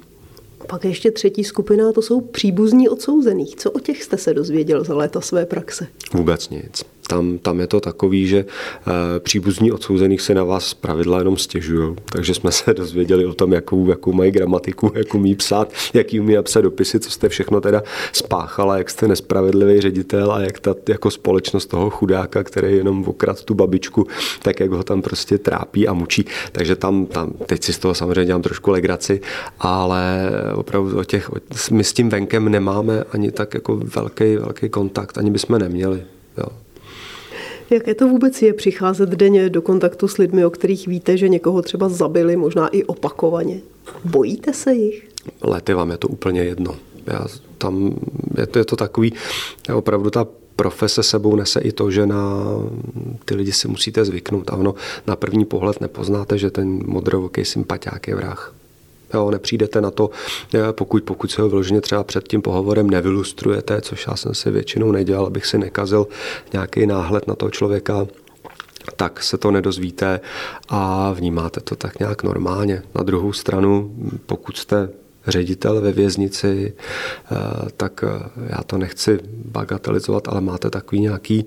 Pak 0.67 0.85
ještě 0.85 1.11
třetí 1.11 1.43
skupina, 1.43 1.91
to 1.91 2.01
jsou 2.01 2.21
příbuzní 2.21 2.89
odsouzených. 2.89 3.55
Co 3.55 3.71
o 3.71 3.79
těch 3.79 4.03
jste 4.03 4.17
se 4.17 4.33
dozvěděl 4.33 4.83
za 4.83 4.95
léta 4.95 5.21
své 5.21 5.45
praxe? 5.45 5.87
Vůbec 6.13 6.49
nic. 6.49 6.83
Tam, 7.07 7.37
tam 7.37 7.59
je 7.59 7.67
to 7.67 7.79
takový, 7.79 8.27
že 8.27 8.37
e, 8.37 9.19
příbuzní 9.19 9.71
odsouzených 9.71 10.21
se 10.21 10.33
na 10.33 10.43
vás 10.43 10.73
pravidla 10.73 11.19
jenom 11.19 11.37
stěžují. 11.37 11.95
Takže 12.11 12.33
jsme 12.33 12.51
se 12.51 12.73
dozvěděli 12.73 13.25
o 13.25 13.33
tom, 13.33 13.53
jakou, 13.53 13.89
jakou 13.89 14.13
mají 14.13 14.31
gramatiku, 14.31 14.91
jak 14.95 15.15
umí 15.15 15.35
psát, 15.35 15.73
jaký 15.93 16.19
umí 16.19 16.35
napsat 16.35 16.61
dopisy, 16.61 16.99
co 16.99 17.11
jste 17.11 17.29
všechno 17.29 17.61
teda 17.61 17.83
spáchala, 18.13 18.77
jak 18.77 18.89
jste 18.89 19.07
nespravedlivý 19.07 19.81
ředitel 19.81 20.31
a 20.31 20.39
jak 20.39 20.59
ta 20.59 20.75
jako 20.89 21.11
společnost 21.11 21.65
toho 21.65 21.89
chudáka, 21.89 22.43
který 22.43 22.75
jenom 22.77 23.03
okrad 23.07 23.43
tu 23.43 23.53
babičku, 23.53 24.07
tak 24.41 24.59
jak 24.59 24.71
ho 24.71 24.83
tam 24.83 25.01
prostě 25.01 25.37
trápí 25.37 25.87
a 25.87 25.93
mučí. 25.93 26.25
Takže 26.51 26.75
tam, 26.75 27.05
tam 27.05 27.33
teď 27.45 27.63
si 27.63 27.73
z 27.73 27.77
toho 27.77 27.93
samozřejmě 27.93 28.25
dělám 28.25 28.41
trošku 28.41 28.71
legraci, 28.71 29.21
ale 29.59 30.29
opravdu 30.55 30.99
o 30.99 31.03
těch, 31.03 31.31
my 31.71 31.83
s 31.83 31.93
tím 31.93 32.09
venkem 32.09 32.49
nemáme 32.49 33.03
ani 33.11 33.31
tak 33.31 33.53
jako 33.53 33.75
velký, 33.95 34.35
velký 34.35 34.69
kontakt, 34.69 35.17
ani 35.17 35.31
bychom 35.31 35.59
neměli. 35.59 36.03
Jo. 36.37 36.66
Jaké 37.69 37.95
to 37.95 38.07
vůbec 38.07 38.41
je 38.41 38.53
přicházet 38.53 39.09
denně 39.09 39.49
do 39.49 39.61
kontaktu 39.61 40.07
s 40.07 40.17
lidmi, 40.17 40.45
o 40.45 40.49
kterých 40.49 40.87
víte, 40.87 41.17
že 41.17 41.29
někoho 41.29 41.61
třeba 41.61 41.89
zabili, 41.89 42.35
možná 42.35 42.67
i 42.67 42.83
opakovaně? 42.83 43.59
Bojíte 44.05 44.53
se 44.53 44.73
jich? 44.73 45.07
Lety 45.41 45.73
vám 45.73 45.91
je 45.91 45.97
to 45.97 46.07
úplně 46.07 46.43
jedno. 46.43 46.75
Já 47.07 47.25
tam, 47.57 47.95
je 48.37 48.47
to, 48.47 48.59
je 48.59 48.65
to 48.65 48.75
takový, 48.75 49.13
opravdu 49.73 50.09
ta 50.09 50.27
profese 50.55 51.03
sebou 51.03 51.35
nese 51.35 51.59
i 51.59 51.71
to, 51.71 51.91
že 51.91 52.05
na 52.05 52.43
ty 53.25 53.35
lidi 53.35 53.51
si 53.51 53.67
musíte 53.67 54.05
zvyknout. 54.05 54.49
A 54.49 54.55
ono 54.55 54.75
na 55.07 55.15
první 55.15 55.45
pohled 55.45 55.81
nepoznáte, 55.81 56.37
že 56.37 56.51
ten 56.51 56.79
modrovoký 56.85 57.45
sympatiák 57.45 58.07
je 58.07 58.15
vrah. 58.15 58.53
Jo, 59.13 59.31
nepřijdete 59.31 59.81
na 59.81 59.91
to, 59.91 60.09
eh, 60.53 60.73
pokud, 60.73 61.03
pokud 61.03 61.31
se 61.31 61.41
ho 61.41 61.49
vyloženě 61.49 61.81
třeba 61.81 62.03
před 62.03 62.27
tím 62.27 62.41
pohovorem 62.41 62.89
nevylustrujete, 62.89 63.81
což 63.81 64.07
já 64.07 64.15
jsem 64.15 64.33
si 64.33 64.51
většinou 64.51 64.91
nedělal, 64.91 65.25
abych 65.25 65.45
si 65.45 65.57
nekazil 65.57 66.07
nějaký 66.53 66.85
náhled 66.85 67.27
na 67.27 67.35
toho 67.35 67.51
člověka, 67.51 68.07
tak 68.95 69.23
se 69.23 69.37
to 69.37 69.51
nedozvíte 69.51 70.19
a 70.69 71.11
vnímáte 71.11 71.61
to 71.61 71.75
tak 71.75 71.99
nějak 71.99 72.23
normálně. 72.23 72.83
Na 72.95 73.03
druhou 73.03 73.33
stranu, 73.33 73.95
pokud 74.25 74.57
jste 74.57 74.89
ředitel 75.27 75.81
ve 75.81 75.91
věznici, 75.91 76.73
eh, 77.31 77.35
tak 77.77 78.03
eh, 78.03 78.29
já 78.49 78.63
to 78.63 78.77
nechci 78.77 79.19
bagatelizovat, 79.45 80.27
ale 80.27 80.41
máte 80.41 80.69
takový 80.69 81.01
nějaký 81.01 81.45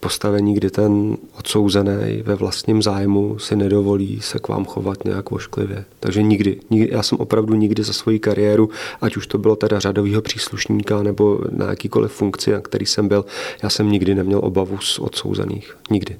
postavení, 0.00 0.54
kdy 0.54 0.70
ten 0.70 1.16
odsouzený 1.38 2.22
ve 2.22 2.34
vlastním 2.34 2.82
zájmu 2.82 3.38
si 3.38 3.56
nedovolí 3.56 4.20
se 4.20 4.38
k 4.38 4.48
vám 4.48 4.64
chovat 4.64 5.04
nějak 5.04 5.32
ošklivě. 5.32 5.84
Takže 6.00 6.22
nikdy, 6.22 6.60
nikdy 6.70 6.88
já 6.92 7.02
jsem 7.02 7.18
opravdu 7.18 7.54
nikdy 7.54 7.82
za 7.82 7.92
svoji 7.92 8.18
kariéru, 8.18 8.70
ať 9.00 9.16
už 9.16 9.26
to 9.26 9.38
bylo 9.38 9.56
teda 9.56 9.78
řadového 9.78 10.22
příslušníka 10.22 11.02
nebo 11.02 11.40
na 11.50 11.66
jakýkoliv 11.66 12.12
funkci, 12.12 12.52
na 12.52 12.60
který 12.60 12.86
jsem 12.86 13.08
byl, 13.08 13.24
já 13.62 13.70
jsem 13.70 13.90
nikdy 13.90 14.14
neměl 14.14 14.40
obavu 14.42 14.78
z 14.78 14.98
odsouzených. 14.98 15.76
Nikdy. 15.90 16.16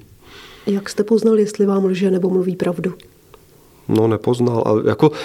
Jak 0.67 0.89
jste 0.89 1.03
poznal, 1.03 1.39
jestli 1.39 1.65
vám 1.65 1.85
lže 1.85 2.11
nebo 2.11 2.29
mluví 2.29 2.55
pravdu? 2.55 2.93
No, 3.89 4.07
nepoznal. 4.07 4.63
A 4.65 4.89
jako, 4.89 5.09
uh, 5.09 5.15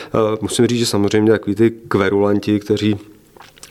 musím 0.40 0.66
říct, 0.66 0.79
že 0.79 0.87
samozřejmě 0.87 1.33
takový 1.33 1.55
ty 1.57 1.70
kverulanti, 1.88 2.61
kteří 2.61 2.96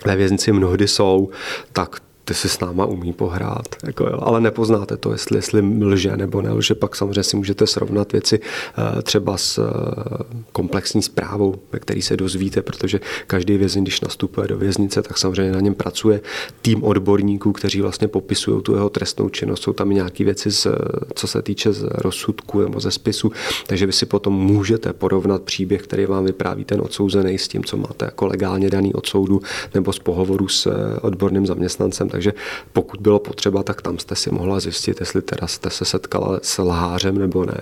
ve 0.06 0.16
věznici 0.16 0.52
mnohdy 0.52 0.88
jsou, 0.88 1.30
tak 1.74 2.00
ty 2.26 2.34
si 2.34 2.50
s 2.50 2.60
náma 2.60 2.86
umí 2.86 3.14
pohrát, 3.14 3.76
jako 3.86 4.04
jo, 4.04 4.20
ale 4.22 4.42
nepoznáte 4.42 4.98
to, 4.98 5.12
jestli, 5.12 5.38
jestli 5.38 5.62
lže 5.82 6.18
nebo 6.18 6.42
nelže, 6.42 6.76
pak 6.76 6.96
samozřejmě 6.96 7.24
si 7.24 7.38
můžete 7.38 7.68
srovnat 7.68 8.12
věci 8.12 8.40
eh, 8.40 9.02
třeba 9.02 9.38
s 9.38 9.58
eh, 9.58 10.24
komplexní 10.52 11.02
zprávou, 11.02 11.56
ve 11.72 11.80
který 11.80 12.02
se 12.02 12.18
dozvíte, 12.18 12.62
protože 12.62 13.00
každý 13.28 13.58
vězeň, 13.58 13.84
když 13.84 14.02
nastupuje 14.02 14.48
do 14.48 14.58
věznice, 14.58 15.02
tak 15.02 15.18
samozřejmě 15.18 15.52
na 15.52 15.60
něm 15.60 15.76
pracuje 15.76 16.22
tým 16.62 16.84
odborníků, 16.84 17.52
kteří 17.52 17.82
vlastně 17.82 18.08
popisují 18.08 18.62
tu 18.62 18.74
jeho 18.74 18.90
trestnou 18.90 19.30
činnost. 19.30 19.64
Jsou 19.64 19.74
tam 19.74 19.90
nějaké 19.90 20.24
věci, 20.24 20.52
z, 20.52 20.68
co 21.16 21.28
se 21.28 21.42
týče 21.42 21.74
z 21.74 21.84
rozsudku 21.92 22.62
nebo 22.62 22.80
ze 22.80 22.92
spisu, 22.92 23.32
takže 23.68 23.86
vy 23.86 23.92
si 23.92 24.06
potom 24.06 24.34
můžete 24.34 24.94
porovnat 24.94 25.42
příběh, 25.42 25.82
který 25.82 26.06
vám 26.06 26.26
vypráví 26.26 26.66
ten 26.66 26.82
odsouzený 26.82 27.38
s 27.38 27.48
tím, 27.48 27.64
co 27.64 27.78
máte 27.78 28.06
jako 28.06 28.28
legálně 28.28 28.70
daný 28.70 28.94
od 28.94 29.06
soudu 29.06 29.42
nebo 29.74 29.94
z 29.94 30.00
pohovoru 30.00 30.48
s 30.48 30.66
eh, 30.66 31.00
odborným 31.00 31.46
zaměstnancem 31.46 32.10
takže 32.14 32.34
pokud 32.74 33.02
bylo 33.02 33.20
potřeba, 33.20 33.64
tak 33.64 33.82
tam 33.82 34.00
jste 34.00 34.16
si 34.16 34.32
mohla 34.32 34.60
zjistit, 34.60 35.00
jestli 35.00 35.22
teda 35.22 35.48
jste 35.48 35.70
se 35.70 35.86
setkala 35.86 36.40
s 36.42 36.62
lhářem 36.62 37.18
nebo 37.18 37.46
ne. 37.46 37.62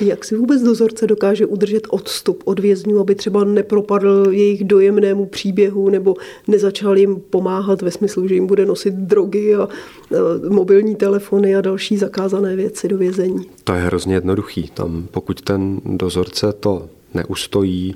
Jak 0.00 0.24
si 0.24 0.36
vůbec 0.36 0.62
dozorce 0.62 1.06
dokáže 1.06 1.46
udržet 1.46 1.82
odstup 1.90 2.42
od 2.44 2.60
vězňů, 2.60 3.00
aby 3.00 3.14
třeba 3.14 3.44
nepropadl 3.44 4.26
jejich 4.30 4.64
dojemnému 4.64 5.26
příběhu 5.26 5.90
nebo 5.90 6.14
nezačal 6.48 6.98
jim 6.98 7.16
pomáhat 7.30 7.82
ve 7.82 7.90
smyslu, 7.90 8.28
že 8.28 8.34
jim 8.34 8.46
bude 8.46 8.66
nosit 8.66 8.94
drogy 8.94 9.54
a 9.54 9.68
mobilní 10.48 10.96
telefony 10.96 11.56
a 11.56 11.60
další 11.60 11.96
zakázané 11.96 12.56
věci 12.56 12.88
do 12.88 12.98
vězení? 12.98 13.46
To 13.64 13.72
je 13.72 13.80
hrozně 13.80 14.14
jednoduchý. 14.14 14.70
Tam, 14.74 15.08
pokud 15.10 15.40
ten 15.40 15.80
dozorce 15.84 16.52
to 16.52 16.88
neustojí, 17.14 17.94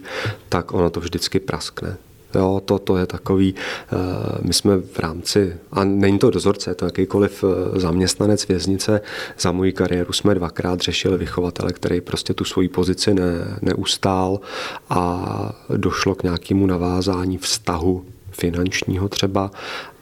tak 0.49 0.75
ono 0.75 0.91
to 0.91 1.01
vždycky 1.01 1.41
praskne. 1.41 1.97
Jo, 2.35 2.63
to, 2.65 2.79
to 2.79 2.97
je 2.97 3.07
takový, 3.07 3.55
eh, 3.93 3.97
my 4.43 4.55
jsme 4.55 4.77
v 4.77 4.99
rámci, 4.99 5.57
a 5.73 5.85
není 5.85 6.19
to 6.19 6.31
dozorce, 6.31 6.75
to 6.75 6.85
jakýkoliv 6.85 7.45
eh, 7.45 7.81
zaměstnanec 7.81 8.49
věznice, 8.49 9.01
za 9.39 9.53
moji 9.53 9.73
kariéru 9.73 10.13
jsme 10.13 10.35
dvakrát 10.35 10.81
řešili 10.81 11.19
vychovatele, 11.19 11.73
který 11.73 12.01
prostě 12.01 12.35
tu 12.35 12.45
svoji 12.45 12.69
pozici 12.69 13.15
ne, 13.15 13.59
neustál 13.63 14.41
a 14.91 15.53
došlo 15.77 16.15
k 16.15 16.23
nějakému 16.23 16.67
navázání 16.67 17.39
vztahu 17.39 18.05
finančního 18.31 19.09
třeba 19.09 19.51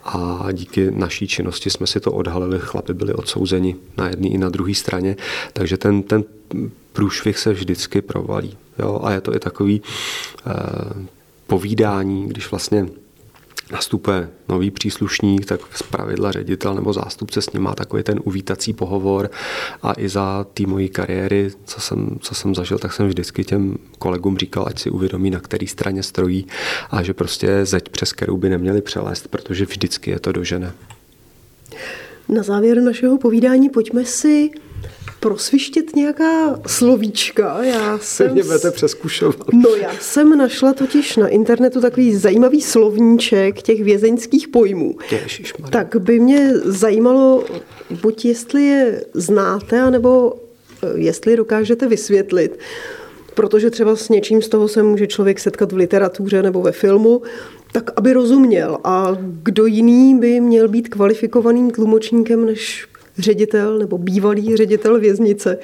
a 0.05 0.47
díky 0.53 0.91
naší 0.91 1.29
činnosti 1.29 1.71
jsme 1.71 1.87
si 1.87 2.01
to 2.01 2.13
odhalili, 2.13 2.59
chlapi 2.61 2.95
byli 2.95 3.15
odsouzeni 3.15 3.77
na 3.97 4.09
jedné 4.09 4.29
i 4.29 4.39
na 4.39 4.49
druhé 4.49 4.75
straně, 4.75 5.17
takže 5.53 5.77
ten, 5.77 6.03
ten 6.03 6.25
průšvih 6.93 7.39
se 7.39 7.53
vždycky 7.53 8.03
provalí. 8.03 8.57
Jo? 8.79 9.01
A 9.03 9.13
je 9.13 9.21
to 9.21 9.35
i 9.35 9.39
takový 9.39 9.83
eh, 10.47 10.53
povídání, 11.47 12.29
když 12.29 12.51
vlastně 12.51 12.87
nastupuje 13.73 14.29
nový 14.49 14.71
příslušník, 14.71 15.47
tak 15.47 15.61
z 15.75 15.83
pravidla 15.83 16.33
ředitel 16.33 16.75
nebo 16.75 16.93
zástupce 16.93 17.43
s 17.43 17.53
ním 17.53 17.63
má 17.63 17.75
takový 17.75 18.03
ten 18.03 18.21
uvítací 18.25 18.73
pohovor 18.73 19.31
a 19.83 19.93
i 19.97 20.09
za 20.09 20.47
té 20.55 20.67
mojí 20.67 20.89
kariéry, 20.89 21.51
co 21.65 21.81
jsem, 21.81 22.19
co 22.21 22.35
jsem 22.35 22.55
zažil, 22.55 22.79
tak 22.79 22.93
jsem 22.93 23.09
vždycky 23.09 23.45
těm 23.45 23.79
kolegům 23.99 24.39
říkal, 24.39 24.65
ať 24.69 24.79
si 24.79 24.91
uvědomí, 24.91 25.31
na 25.31 25.41
které 25.41 25.67
straně 25.67 26.03
stojí 26.03 26.47
a 26.91 27.03
že 27.03 27.15
prostě 27.15 27.67
zeď 27.67 27.89
přes 27.89 28.13
kterou 28.13 28.37
by 28.37 28.49
neměli 28.49 28.83
přelézt, 28.83 29.29
protože 29.29 29.65
vždycky 29.65 30.11
je 30.11 30.21
to 30.21 30.33
dožené. 30.33 30.73
Na 32.29 32.43
závěr 32.43 32.81
našeho 32.81 33.19
povídání 33.19 33.69
pojďme 33.69 34.05
si 34.05 34.51
prosvištět 35.21 35.97
nějaká 35.97 36.61
slovíčka. 36.67 37.63
Já 37.63 37.99
jsem... 37.99 38.33
Mě 38.33 38.43
budete 38.43 38.71
přeskušovat. 38.71 39.37
No 39.53 39.71
já 39.71 39.93
jsem 40.01 40.39
našla 40.39 40.73
totiž 40.73 41.17
na 41.17 41.29
internetu 41.29 41.81
takový 41.81 42.17
zajímavý 42.17 42.63
slovníček 42.63 43.63
těch 43.63 43.85
vězeňských 43.85 44.49
pojmů. 44.49 44.95
Ježišmarja. 45.11 45.71
Tak 45.71 45.97
by 45.97 46.21
mě 46.21 46.53
zajímalo, 46.65 47.45
buď 48.03 48.25
jestli 48.25 48.65
je 48.65 49.05
znáte, 49.15 49.81
anebo 49.81 50.33
eh, 50.83 50.87
jestli 50.95 51.37
dokážete 51.37 51.89
vysvětlit, 51.89 52.59
protože 53.35 53.71
třeba 53.71 53.97
s 53.97 54.09
něčím 54.09 54.43
z 54.43 54.49
toho 54.49 54.69
se 54.69 54.83
může 54.83 55.07
člověk 55.07 55.39
setkat 55.39 55.73
v 55.73 55.77
literatuře 55.77 56.43
nebo 56.43 56.63
ve 56.63 56.73
filmu, 56.73 57.23
tak 57.73 57.91
aby 57.97 58.13
rozuměl. 58.13 58.79
A 58.85 59.17
kdo 59.43 59.67
jiný 59.67 60.19
by 60.19 60.41
měl 60.41 60.69
být 60.69 60.89
kvalifikovaným 60.89 61.71
tlumočníkem 61.71 62.47
než 62.47 62.87
ředitel 63.19 63.79
nebo 63.79 63.99
bývalý 63.99 64.57
ředitel 64.57 65.01
věznice. 65.01 65.59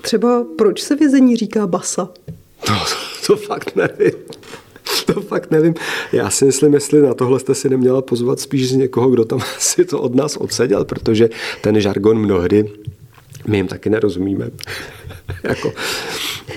Třeba 0.00 0.46
proč 0.58 0.82
se 0.82 0.96
vězení 0.96 1.36
říká 1.36 1.66
basa? 1.66 2.08
To, 2.66 2.72
to 3.26 3.36
fakt 3.36 3.76
nevím. 3.76 4.12
To 5.06 5.20
fakt 5.20 5.50
nevím. 5.50 5.74
Já 6.12 6.30
si 6.30 6.44
myslím, 6.44 6.74
jestli 6.74 7.02
na 7.02 7.14
tohle 7.14 7.40
jste 7.40 7.54
si 7.54 7.68
neměla 7.68 8.02
pozvat 8.02 8.40
spíš 8.40 8.68
z 8.68 8.72
někoho, 8.72 9.10
kdo 9.10 9.24
tam 9.24 9.40
si 9.58 9.84
to 9.84 10.00
od 10.00 10.14
nás 10.14 10.36
odseděl, 10.36 10.84
protože 10.84 11.28
ten 11.60 11.80
žargon 11.80 12.18
mnohdy 12.18 12.70
my 13.46 13.56
jim 13.56 13.68
taky 13.68 13.90
nerozumíme. 13.90 14.50
jako. 15.42 15.72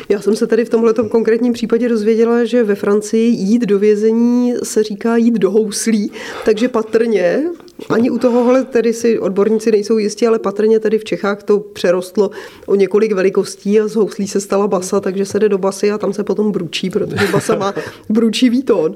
Já 0.10 0.22
jsem 0.22 0.36
se 0.36 0.48
tady 0.48 0.66
v 0.66 0.70
tomhle 0.70 0.94
konkrétním 0.94 1.54
případě 1.54 1.90
dozvěděla, 1.90 2.46
že 2.46 2.64
ve 2.64 2.76
Francii 2.76 3.30
jít 3.30 3.62
do 3.62 3.80
vězení 3.80 4.54
se 4.64 4.84
říká 4.84 5.18
jít 5.18 5.34
do 5.34 5.52
houslí, 5.52 6.12
takže 6.46 6.68
patrně 6.68 7.44
ani 7.90 8.10
u 8.10 8.18
tohohle 8.18 8.64
tedy 8.64 8.94
si 8.94 9.20
odborníci 9.20 9.72
nejsou 9.72 9.98
jistí, 9.98 10.28
ale 10.28 10.40
patrně 10.40 10.80
tedy 10.80 11.00
v 11.00 11.04
Čechách 11.04 11.44
to 11.44 11.60
přerostlo 11.60 12.32
o 12.66 12.76
několik 12.76 13.12
velikostí 13.12 13.80
a 13.80 13.88
z 13.88 13.96
houslí 13.96 14.28
se 14.28 14.40
stala 14.40 14.68
basa, 14.68 15.00
takže 15.00 15.26
se 15.26 15.40
jde 15.40 15.50
do 15.50 15.58
basy 15.58 15.92
a 15.92 15.98
tam 15.98 16.14
se 16.14 16.24
potom 16.24 16.52
bručí, 16.52 16.90
protože 16.90 17.28
basa 17.32 17.56
má 17.56 17.74
bručivý 18.10 18.64
tón. 18.64 18.96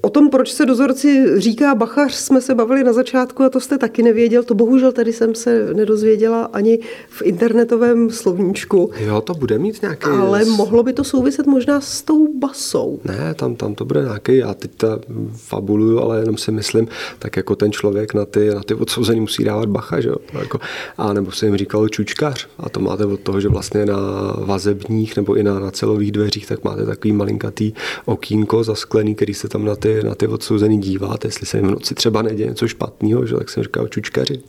O 0.00 0.10
tom, 0.10 0.30
proč 0.30 0.52
se 0.52 0.66
dozorci 0.66 1.24
říká 1.36 1.74
bachař, 1.74 2.14
jsme 2.14 2.40
se 2.40 2.54
bavili 2.54 2.84
na 2.84 2.92
začátku 2.92 3.42
a 3.42 3.48
to 3.48 3.60
jste 3.60 3.78
taky 3.78 4.02
nevěděl. 4.02 4.42
To 4.42 4.54
bohužel 4.54 4.92
tady 4.92 5.12
jsem 5.12 5.34
se 5.34 5.74
nedozvěděla 5.74 6.44
ani 6.52 6.78
v 7.08 7.22
internetovém 7.22 8.10
slovníčku. 8.10 8.90
Jo, 8.98 9.20
to 9.20 9.34
bude 9.34 9.58
mít 9.58 9.82
nějaký... 9.82 10.06
Ale 10.06 10.44
mohlo 10.44 10.82
by 10.82 10.92
to 10.92 11.04
souviset 11.04 11.46
možná 11.46 11.80
s 11.80 12.02
tou 12.02 12.38
basou. 12.38 13.00
Ne, 13.04 13.34
tam, 13.34 13.56
tam 13.56 13.74
to 13.74 13.84
bude 13.84 14.02
nějaký, 14.02 14.36
já 14.36 14.54
teď 14.54 14.70
ta 14.76 14.98
fabuluju, 15.36 16.00
ale 16.00 16.20
jenom 16.20 16.36
si 16.36 16.52
myslím, 16.52 16.88
tak 17.18 17.27
jako 17.36 17.56
ten 17.56 17.72
člověk 17.72 18.14
na 18.14 18.24
ty, 18.24 18.54
na 18.54 18.62
ty 18.62 18.74
odsouzení 18.74 19.20
musí 19.20 19.44
dávat 19.44 19.68
bacha, 19.68 20.00
že 20.00 20.08
jo? 20.08 20.16
Jako, 20.38 20.58
a 20.98 21.12
nebo 21.12 21.30
se 21.30 21.46
jim 21.46 21.56
říkalo 21.56 21.88
čučkař. 21.88 22.48
A 22.58 22.68
to 22.68 22.80
máte 22.80 23.04
od 23.04 23.20
toho, 23.20 23.40
že 23.40 23.48
vlastně 23.48 23.86
na 23.86 23.96
vazebních 24.38 25.16
nebo 25.16 25.34
i 25.34 25.42
na, 25.42 25.60
na 25.60 25.70
celových 25.70 26.12
dveřích, 26.12 26.46
tak 26.46 26.64
máte 26.64 26.86
takový 26.86 27.12
malinkatý 27.12 27.72
okýnko 28.04 28.64
zasklený, 28.64 29.14
který 29.14 29.34
se 29.34 29.48
tam 29.48 29.64
na 29.64 29.76
ty, 29.76 30.02
na 30.02 30.14
ty 30.14 30.26
odsouzený 30.26 30.80
díváte, 30.80 31.28
jestli 31.28 31.46
se 31.46 31.58
jim 31.58 31.66
v 31.66 31.70
noci 31.70 31.94
třeba 31.94 32.22
neděje 32.22 32.48
něco 32.48 32.68
špatného, 32.68 33.26
že 33.26 33.34
tak 33.34 33.50
jsem 33.50 33.62
říkal 33.62 33.88
čučkaři. 33.88 34.40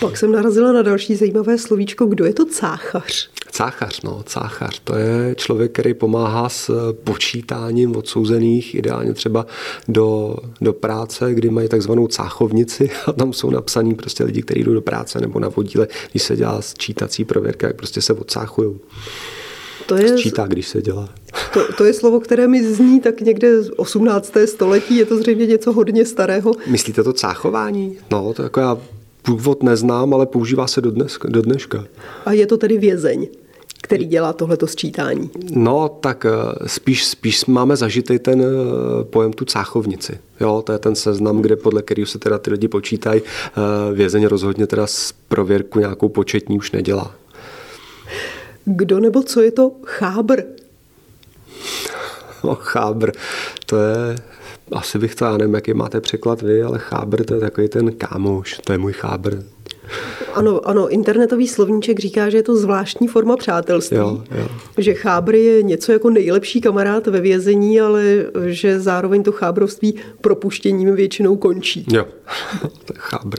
Pak 0.00 0.16
jsem 0.16 0.32
narazila 0.32 0.72
na 0.72 0.82
další 0.82 1.16
zajímavé 1.16 1.58
slovíčko. 1.58 2.06
Kdo 2.06 2.24
je 2.24 2.34
to 2.34 2.44
cáchař? 2.44 3.30
Cáchař, 3.50 4.02
no, 4.02 4.22
cáchař. 4.26 4.80
To 4.84 4.96
je 4.96 5.34
člověk, 5.34 5.72
který 5.72 5.94
pomáhá 5.94 6.48
s 6.48 6.94
počítáním 7.04 7.96
odsouzených, 7.96 8.74
ideálně 8.74 9.14
třeba 9.14 9.46
do, 9.88 10.36
do 10.60 10.72
práce, 10.72 11.34
kdy 11.34 11.50
mají 11.50 11.68
takzvanou 11.68 12.06
cáchovnici 12.06 12.90
a 13.06 13.12
tam 13.12 13.32
jsou 13.32 13.50
napsaní 13.50 13.94
prostě 13.94 14.24
lidi, 14.24 14.42
kteří 14.42 14.64
jdou 14.64 14.74
do 14.74 14.80
práce 14.80 15.20
nebo 15.20 15.40
na 15.40 15.48
vodíle, 15.48 15.88
když 16.10 16.22
se 16.22 16.36
dělá 16.36 16.62
sčítací 16.62 17.24
prověrka, 17.24 17.66
jak 17.66 17.76
prostě 17.76 18.02
se 18.02 18.12
odcáchují. 18.12 18.78
To 19.86 19.96
je, 19.96 20.18
Sčítá, 20.18 20.46
když 20.46 20.68
se 20.68 20.82
dělá. 20.82 21.08
To, 21.52 21.72
to 21.72 21.84
je 21.84 21.94
slovo, 21.94 22.20
které 22.20 22.48
mi 22.48 22.64
zní 22.64 23.00
tak 23.00 23.20
někde 23.20 23.62
z 23.62 23.70
18. 23.76 24.32
století, 24.44 24.96
je 24.96 25.04
to 25.04 25.16
zřejmě 25.16 25.46
něco 25.46 25.72
hodně 25.72 26.04
starého. 26.04 26.52
Myslíte 26.66 27.02
to 27.02 27.12
cáchování? 27.12 27.98
No, 28.10 28.34
to 28.34 28.42
jako 28.42 28.60
já 28.60 28.78
původ 29.28 29.62
neznám, 29.62 30.14
ale 30.14 30.26
používá 30.26 30.66
se 30.66 30.80
do, 30.80 30.90
dnes, 30.90 31.18
do 31.28 31.42
dneška. 31.42 31.84
A 32.24 32.32
je 32.32 32.46
to 32.46 32.56
tedy 32.56 32.78
vězeň? 32.78 33.28
který 33.82 34.06
dělá 34.06 34.32
tohleto 34.32 34.66
sčítání? 34.66 35.30
No, 35.50 35.88
tak 35.88 36.26
eh, 36.26 36.68
spíš, 36.68 37.04
spíš 37.04 37.46
máme 37.46 37.76
zažitý 37.76 38.18
ten 38.18 38.42
eh, 38.42 39.04
pojem 39.04 39.32
tu 39.32 39.44
cáchovnici. 39.44 40.18
Jo, 40.40 40.62
to 40.66 40.72
je 40.72 40.78
ten 40.78 40.94
seznam, 40.94 41.42
kde 41.42 41.56
podle 41.56 41.82
kterého 41.82 42.06
se 42.06 42.18
teda 42.18 42.38
ty 42.38 42.50
lidi 42.50 42.68
počítají. 42.68 43.22
Eh, 43.22 43.94
vězeň 43.94 44.26
rozhodně 44.26 44.66
teda 44.66 44.86
z 44.86 45.12
prověrku 45.28 45.78
nějakou 45.78 46.08
početní 46.08 46.58
už 46.58 46.72
nedělá. 46.72 47.14
Kdo 48.64 49.00
nebo 49.00 49.22
co 49.22 49.40
je 49.40 49.50
to 49.50 49.72
chábr? 49.84 50.42
No, 52.44 52.54
chábr, 52.54 53.12
to 53.66 53.76
je 53.76 54.16
asi 54.72 54.98
bych 54.98 55.14
to, 55.14 55.24
já 55.24 55.36
nevím, 55.36 55.54
jaký 55.54 55.74
máte 55.74 56.00
překlad 56.00 56.42
vy, 56.42 56.62
ale 56.62 56.78
chábr 56.78 57.24
to 57.24 57.34
je 57.34 57.40
takový 57.40 57.68
ten 57.68 57.92
kámoš, 57.92 58.60
to 58.64 58.72
je 58.72 58.78
můj 58.78 58.92
chábr. 58.92 59.36
Ano, 60.34 60.68
ano, 60.68 60.88
internetový 60.88 61.48
slovníček 61.48 61.98
říká, 61.98 62.30
že 62.30 62.36
je 62.36 62.42
to 62.42 62.56
zvláštní 62.56 63.08
forma 63.08 63.36
přátelství. 63.36 63.96
Jo, 63.96 64.22
jo. 64.38 64.48
Že 64.78 64.94
chábr 64.94 65.34
je 65.34 65.62
něco 65.62 65.92
jako 65.92 66.10
nejlepší 66.10 66.60
kamarád 66.60 67.06
ve 67.06 67.20
vězení, 67.20 67.80
ale 67.80 68.26
že 68.46 68.80
zároveň 68.80 69.22
to 69.22 69.32
chábrovství 69.32 69.94
propuštěním 70.20 70.94
většinou 70.94 71.36
končí. 71.36 71.86
Jo, 71.92 72.04
to 72.60 72.92
je 72.94 72.98
chábr. 72.98 73.38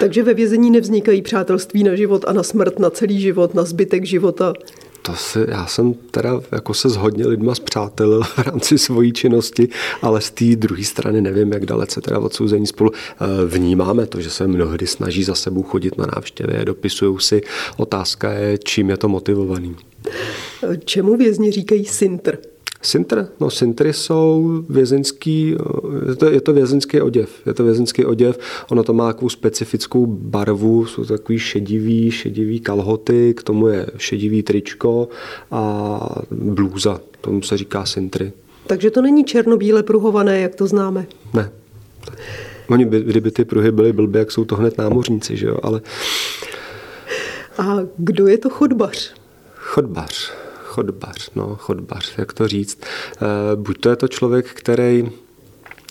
Takže 0.00 0.22
ve 0.22 0.34
vězení 0.34 0.70
nevznikají 0.70 1.22
přátelství 1.22 1.82
na 1.82 1.94
život 1.94 2.24
a 2.28 2.32
na 2.32 2.42
smrt, 2.42 2.78
na 2.78 2.90
celý 2.90 3.20
život, 3.20 3.54
na 3.54 3.64
zbytek 3.64 4.04
života 4.04 4.52
to 5.06 5.14
si, 5.14 5.38
já 5.48 5.66
jsem 5.66 5.94
teda 5.94 6.40
jako 6.52 6.74
se 6.74 6.88
s 6.88 6.96
hodně 6.96 7.26
lidma 7.26 7.54
zpřátelil 7.54 8.22
v 8.22 8.38
rámci 8.38 8.78
svojí 8.78 9.12
činnosti, 9.12 9.68
ale 10.02 10.20
z 10.20 10.30
té 10.30 10.56
druhé 10.56 10.84
strany 10.84 11.20
nevím, 11.20 11.52
jak 11.52 11.66
dalece 11.66 12.00
teda 12.00 12.18
odsouzení 12.18 12.66
spolu 12.66 12.90
eh, 12.92 13.26
vnímáme 13.46 14.06
to, 14.06 14.20
že 14.20 14.30
se 14.30 14.46
mnohdy 14.46 14.86
snaží 14.86 15.24
za 15.24 15.34
sebou 15.34 15.62
chodit 15.62 15.98
na 15.98 16.06
návštěvy, 16.16 16.64
dopisují 16.64 17.16
si. 17.20 17.40
Otázka 17.76 18.32
je, 18.32 18.58
čím 18.58 18.90
je 18.90 18.96
to 18.96 19.08
motivovaný. 19.08 19.76
Čemu 20.84 21.16
vězni 21.16 21.50
říkají 21.50 21.84
sintr? 21.84 22.53
Sintr? 22.84 23.28
No 23.40 23.50
sintry 23.50 23.92
jsou 23.92 24.62
vězeňský, 24.68 25.56
je 26.08 26.16
to, 26.16 26.26
je 26.26 26.40
to 26.40 26.52
vězeňský 26.52 27.00
oděv. 27.00 27.30
Je 27.46 27.54
to 27.54 27.64
vězeňský 27.64 28.04
oděv, 28.04 28.38
ono 28.70 28.82
to 28.82 28.92
má 28.92 29.12
takovou 29.12 29.28
specifickou 29.28 30.06
barvu, 30.06 30.86
jsou 30.86 31.04
to 31.04 31.12
takový 31.12 31.38
šedivý, 31.38 32.10
šedivý 32.10 32.60
kalhoty, 32.60 33.34
k 33.34 33.42
tomu 33.42 33.68
je 33.68 33.86
šedivý 33.96 34.42
tričko 34.42 35.08
a 35.50 36.00
blůza, 36.30 37.00
tomu 37.20 37.42
se 37.42 37.56
říká 37.56 37.86
sintry. 37.86 38.32
Takže 38.66 38.90
to 38.90 39.02
není 39.02 39.24
černobíle 39.24 39.82
pruhované, 39.82 40.40
jak 40.40 40.54
to 40.54 40.66
známe? 40.66 41.06
Ne. 41.34 41.50
Oni, 42.68 42.84
by, 42.84 43.00
kdyby 43.00 43.30
ty 43.30 43.44
pruhy 43.44 43.72
byly 43.72 43.92
blbé, 43.92 44.18
jak 44.18 44.30
jsou 44.30 44.44
to 44.44 44.56
hned 44.56 44.78
námořníci, 44.78 45.36
že 45.36 45.46
jo, 45.46 45.58
ale... 45.62 45.80
A 47.58 47.78
kdo 47.96 48.26
je 48.26 48.38
to 48.38 48.50
chodbař? 48.50 49.14
Chodbař 49.54 50.43
chodbař, 50.74 51.30
no, 51.34 51.56
chodbař, 51.56 52.18
jak 52.18 52.32
to 52.32 52.48
říct. 52.48 52.78
Eh, 52.82 53.56
buď 53.56 53.80
to 53.80 53.90
je 53.90 53.96
to 53.96 54.08
člověk, 54.08 54.46
který 54.46 55.08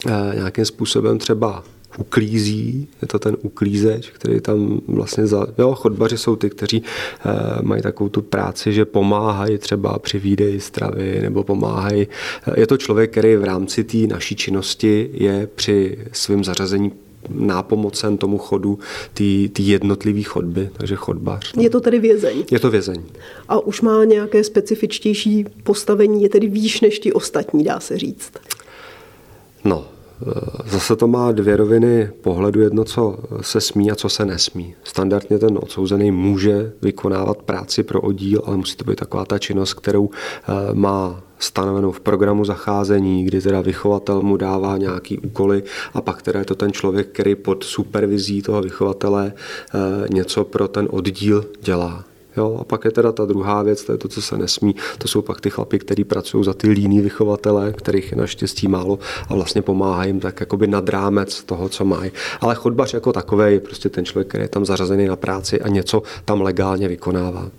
eh, 0.07 0.35
nějakým 0.35 0.65
způsobem 0.65 1.17
třeba 1.17 1.63
uklízí, 1.97 2.87
je 3.01 3.07
to 3.07 3.19
ten 3.19 3.37
uklízeč, 3.41 4.09
který 4.09 4.41
tam 4.41 4.81
vlastně 4.87 5.27
za... 5.27 5.47
Jo, 5.57 5.75
chodbaři 5.75 6.17
jsou 6.17 6.35
ty, 6.35 6.49
kteří 6.49 6.77
e, 6.81 7.61
mají 7.61 7.81
takovou 7.81 8.09
tu 8.09 8.21
práci, 8.21 8.73
že 8.73 8.85
pomáhají 8.85 9.57
třeba 9.57 9.99
při 9.99 10.19
výdeji 10.19 10.59
stravy 10.59 11.19
nebo 11.21 11.43
pomáhají. 11.43 12.07
Je 12.55 12.67
to 12.67 12.77
člověk, 12.77 13.11
který 13.11 13.35
v 13.35 13.43
rámci 13.43 13.83
té 13.83 13.97
naší 13.97 14.35
činnosti 14.35 15.09
je 15.13 15.47
při 15.55 15.97
svém 16.11 16.43
zařazení 16.43 16.91
nápomocen 17.29 18.17
tomu 18.17 18.37
chodu 18.37 18.79
ty 19.13 19.51
jednotlivé 19.59 20.23
chodby, 20.23 20.69
takže 20.73 20.95
chodbař. 20.95 21.53
No. 21.55 21.63
Je 21.63 21.69
to 21.69 21.79
tedy 21.79 21.99
vězeň? 21.99 22.43
Je 22.51 22.59
to 22.59 22.71
vězeň. 22.71 23.03
A 23.49 23.59
už 23.59 23.81
má 23.81 24.05
nějaké 24.05 24.43
specifičtější 24.43 25.45
postavení, 25.63 26.23
je 26.23 26.29
tedy 26.29 26.47
výš 26.47 26.81
než 26.81 26.99
ti 26.99 27.13
ostatní, 27.13 27.63
dá 27.63 27.79
se 27.79 27.97
říct? 27.97 28.31
No, 29.65 29.85
Zase 30.65 30.95
to 30.95 31.07
má 31.07 31.31
dvě 31.31 31.57
roviny 31.57 32.09
pohledu, 32.21 32.61
jedno, 32.61 32.83
co 32.83 33.17
se 33.41 33.61
smí 33.61 33.91
a 33.91 33.95
co 33.95 34.09
se 34.09 34.25
nesmí. 34.25 34.75
Standardně 34.83 35.39
ten 35.39 35.57
odsouzený 35.61 36.11
může 36.11 36.73
vykonávat 36.81 37.37
práci 37.37 37.83
pro 37.83 38.01
oddíl, 38.01 38.41
ale 38.45 38.57
musí 38.57 38.75
to 38.75 38.85
být 38.85 38.95
taková 38.95 39.25
ta 39.25 39.39
činnost, 39.39 39.73
kterou 39.73 40.09
e, 40.09 40.73
má 40.73 41.23
stanovenou 41.43 41.91
v 41.91 41.99
programu 41.99 42.45
zacházení, 42.45 43.25
kdy 43.25 43.41
teda 43.41 43.61
vychovatel 43.61 44.21
mu 44.21 44.37
dává 44.37 44.77
nějaký 44.77 45.19
úkoly 45.19 45.63
a 45.93 46.01
pak 46.01 46.21
teda 46.21 46.39
je 46.39 46.45
to 46.45 46.55
ten 46.55 46.71
člověk, 46.71 47.07
který 47.07 47.35
pod 47.35 47.63
supervizí 47.63 48.41
toho 48.41 48.61
vychovatele 48.61 49.33
eh, 49.33 49.79
něco 50.09 50.43
pro 50.43 50.67
ten 50.67 50.87
oddíl 50.91 51.45
dělá. 51.61 52.03
Jo, 52.37 52.57
a 52.61 52.63
pak 52.63 52.85
je 52.85 52.91
teda 52.91 53.11
ta 53.11 53.25
druhá 53.25 53.63
věc, 53.63 53.83
to 53.83 53.91
je 53.91 53.97
to, 53.97 54.07
co 54.07 54.21
se 54.21 54.37
nesmí. 54.37 54.75
To 54.97 55.07
jsou 55.07 55.21
pak 55.21 55.41
ty 55.41 55.49
chlapy, 55.49 55.79
kteří 55.79 56.03
pracují 56.03 56.43
za 56.43 56.53
ty 56.53 56.69
líní 56.69 57.01
vychovatele, 57.01 57.73
kterých 57.73 58.11
je 58.11 58.17
naštěstí 58.17 58.67
málo 58.67 58.99
a 59.29 59.35
vlastně 59.35 59.61
pomáhají 59.61 60.09
jim 60.09 60.19
tak 60.19 60.39
jakoby 60.39 60.67
nad 60.67 60.89
rámec 60.89 61.43
toho, 61.43 61.69
co 61.69 61.85
mají. 61.85 62.11
Ale 62.41 62.55
chodbař 62.55 62.93
jako 62.93 63.13
takový 63.13 63.53
je 63.53 63.59
prostě 63.59 63.89
ten 63.89 64.05
člověk, 64.05 64.27
který 64.27 64.43
je 64.43 64.47
tam 64.47 64.65
zařazený 64.65 65.07
na 65.07 65.15
práci 65.15 65.61
a 65.61 65.67
něco 65.67 66.03
tam 66.25 66.41
legálně 66.41 66.87
vykonává. 66.87 67.49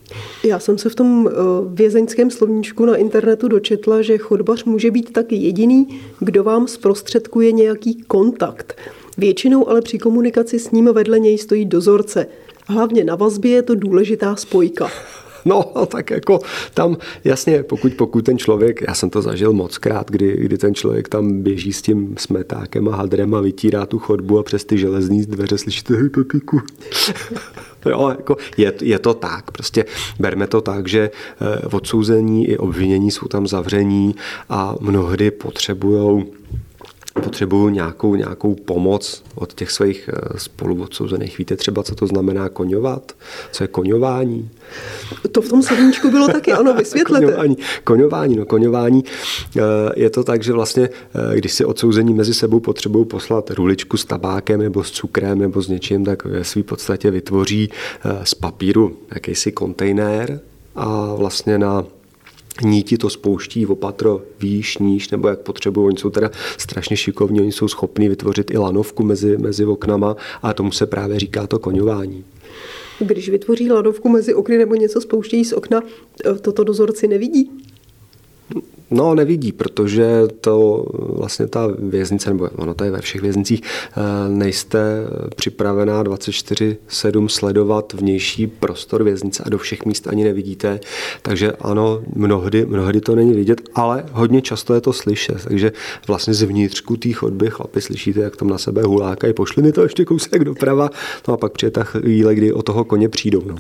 Já 0.45 0.59
jsem 0.59 0.79
se 0.79 0.89
v 0.89 0.95
tom 0.95 1.29
eh, 1.29 1.33
vězeňském 1.69 2.31
slovníčku 2.31 2.85
na 2.85 2.97
internetu 2.97 3.49
dočetla, 3.49 4.03
že 4.03 4.19
chodbař 4.19 4.65
může 4.65 4.91
být 4.91 5.13
taky 5.13 5.37
jediný, 5.37 6.01
kdo 6.21 6.45
vám 6.45 6.69
zprostředkuje 6.69 7.53
nějaký 7.53 7.95
kontakt. 8.03 8.79
Většinou 9.19 9.69
ale 9.69 9.83
při 9.83 9.99
komunikaci 9.99 10.59
s 10.59 10.71
ním 10.71 10.93
vedle 10.93 11.19
něj 11.19 11.39
stojí 11.39 11.65
dozorce– 11.65 12.27
Hlavně 12.67 13.05
na 13.05 13.15
vazbě 13.15 13.51
je 13.51 13.63
to 13.63 13.75
důležitá 13.75 14.37
spojka. 14.37 14.89
No, 15.47 15.73
tak 15.87 16.11
jako 16.11 16.39
tam, 16.75 16.97
jasně, 17.25 17.63
pokud, 17.63 17.95
pokud 17.95 18.25
ten 18.25 18.39
člověk, 18.39 18.81
já 18.89 18.95
jsem 18.95 19.11
to 19.11 19.23
zažil 19.23 19.53
moc 19.53 19.79
krát, 19.79 20.11
kdy, 20.11 20.37
kdy 20.37 20.59
ten 20.59 20.75
člověk 20.75 21.09
tam 21.09 21.43
běží 21.43 21.73
s 21.73 21.83
tím 21.83 22.15
smetákem 22.19 22.89
a 22.89 22.97
hadrem 22.97 23.35
a 23.35 23.41
vytírá 23.41 23.87
tu 23.87 23.99
chodbu 23.99 24.39
a 24.39 24.43
přes 24.43 24.65
ty 24.65 24.79
železní 24.79 25.27
dveře 25.27 25.59
slyšíte, 25.59 25.97
hej 25.97 26.09
Pepíku. 26.09 26.61
Jo, 27.87 28.09
jako 28.09 28.37
je, 28.57 28.73
je 28.83 28.99
to 28.99 29.15
tak. 29.15 29.51
Prostě 29.51 29.85
berme 30.19 30.47
to 30.47 30.61
tak, 30.61 30.89
že 30.89 31.11
eh, 31.11 31.67
odsouzení 31.67 32.49
i 32.49 32.59
obvinění 32.59 33.11
jsou 33.11 33.29
tam 33.29 33.47
zavření 33.47 34.15
a 34.49 34.75
mnohdy 34.81 35.31
potřebují 35.31 36.25
potřebují 37.23 37.75
nějakou, 37.75 38.15
nějakou 38.15 38.55
pomoc 38.55 39.23
od 39.35 39.55
těch 39.55 39.71
svých 39.71 40.11
eh, 40.13 40.39
spoluodsouzených. 40.39 41.39
Víte 41.39 41.57
třeba, 41.57 41.83
co 41.83 41.95
to 41.95 42.07
znamená 42.07 42.49
koňovat? 42.49 43.13
Co 43.53 43.65
je 43.65 43.69
koňování? 43.69 44.51
To 45.33 45.43
v 45.43 45.49
tom 45.49 45.63
slovníčku 45.63 46.11
bylo 46.11 46.29
taky, 46.29 46.53
ano, 46.53 46.75
vysvětlete. 46.79 47.27
koňování, 47.27 47.57
koňování, 47.85 48.37
no 48.37 48.47
koňování 48.47 49.05
eh, 49.57 49.61
je 49.97 50.11
to 50.11 50.25
tak, 50.25 50.43
že 50.43 50.53
vlastně, 50.53 50.89
eh, 51.33 51.37
když 51.37 51.53
si 51.53 51.65
odsouzení 51.65 52.15
mezi 52.15 52.35
sebou 52.35 52.61
potřebují 52.61 53.05
poslat 53.05 53.51
ruličku 53.51 53.97
s 53.97 54.05
tabákem 54.05 54.61
nebo 54.61 54.85
s 54.85 54.91
cukrem 54.91 55.39
nebo 55.39 55.63
s 55.63 55.69
něčím, 55.69 56.05
tak 56.05 56.25
ve 56.25 56.45
své 56.45 56.63
podstatě 56.63 57.11
vytvoří 57.11 57.71
z 58.25 58.35
papíru 58.35 58.97
jakýsi 59.15 59.53
kontejner 59.53 60.41
a 60.75 61.15
vlastně 61.15 61.59
na 61.59 61.85
níti 62.63 62.99
to 62.99 63.11
spouští 63.11 63.65
v 63.65 63.73
opatro 63.73 64.23
výš, 64.41 64.79
níž, 64.79 65.11
nebo 65.11 65.29
jak 65.29 65.39
potřebují. 65.39 65.87
Oni 65.87 65.99
jsou 65.99 66.11
teda 66.11 66.31
strašně 66.59 66.97
šikovní, 66.97 67.41
oni 67.41 67.53
jsou 67.53 67.69
schopni 67.69 68.09
vytvořit 68.09 68.51
i 68.51 68.59
lanovku 68.59 69.03
mezi, 69.03 69.39
mezi 69.39 69.65
oknama 69.65 70.17
a 70.43 70.55
tomu 70.55 70.73
se 70.73 70.87
právě 70.87 71.19
říká 71.19 71.47
to 71.47 71.59
koňování. 71.59 72.25
Když 72.99 73.29
vytvoří 73.29 73.71
lanovku 73.71 74.09
mezi 74.09 74.35
okny 74.35 74.59
nebo 74.59 74.75
něco 74.75 75.01
spouštějí 75.01 75.45
z 75.45 75.53
okna, 75.53 75.83
toto 76.41 76.65
dozorci 76.65 77.09
nevidí? 77.09 77.51
No, 78.95 79.15
nevidí, 79.15 79.53
protože 79.53 80.23
to 80.41 80.87
vlastně 80.93 81.47
ta 81.47 81.69
věznice, 81.79 82.31
nebo 82.31 82.49
ono 82.57 82.75
to 82.75 82.85
je 82.85 82.91
ve 82.91 83.01
všech 83.01 83.23
věznicích, 83.23 83.61
eh, 83.63 84.01
nejste 84.29 84.79
připravená 85.37 86.03
24-7 86.03 87.29
sledovat 87.29 87.93
vnější 87.93 88.47
prostor 88.47 89.03
věznice 89.03 89.43
a 89.47 89.49
do 89.49 89.59
všech 89.59 89.85
míst 89.85 90.09
ani 90.09 90.25
nevidíte. 90.25 90.81
Takže 91.23 91.53
ano, 91.53 92.03
mnohdy, 92.15 92.67
mnohdy 92.67 93.01
to 93.01 93.15
není 93.15 93.33
vidět, 93.33 93.61
ale 93.75 94.05
hodně 94.13 94.43
často 94.43 94.75
je 94.75 94.81
to 94.81 94.93
slyšet. 94.93 95.45
Takže 95.45 95.73
vlastně 96.07 96.35
zvnitřku 96.35 96.97
té 96.97 97.13
chodby 97.13 97.51
chlapi 97.51 97.81
slyšíte, 97.81 98.21
jak 98.21 98.37
tam 98.37 98.49
na 98.49 98.59
sebe 98.59 98.83
hulákají, 98.83 99.35
pošli 99.35 99.63
mi 99.63 99.73
to 99.73 99.83
ještě 99.83 100.05
kousek 100.05 100.45
doprava, 100.45 100.91
no 101.29 101.35
a 101.35 101.37
pak 101.37 101.53
přijde 101.53 101.71
ta 101.71 101.85
chvíle, 101.85 102.35
kdy 102.35 102.53
o 102.53 102.63
toho 102.63 102.85
koně 102.85 103.09
přijdou. 103.09 103.43
No. 103.47 103.57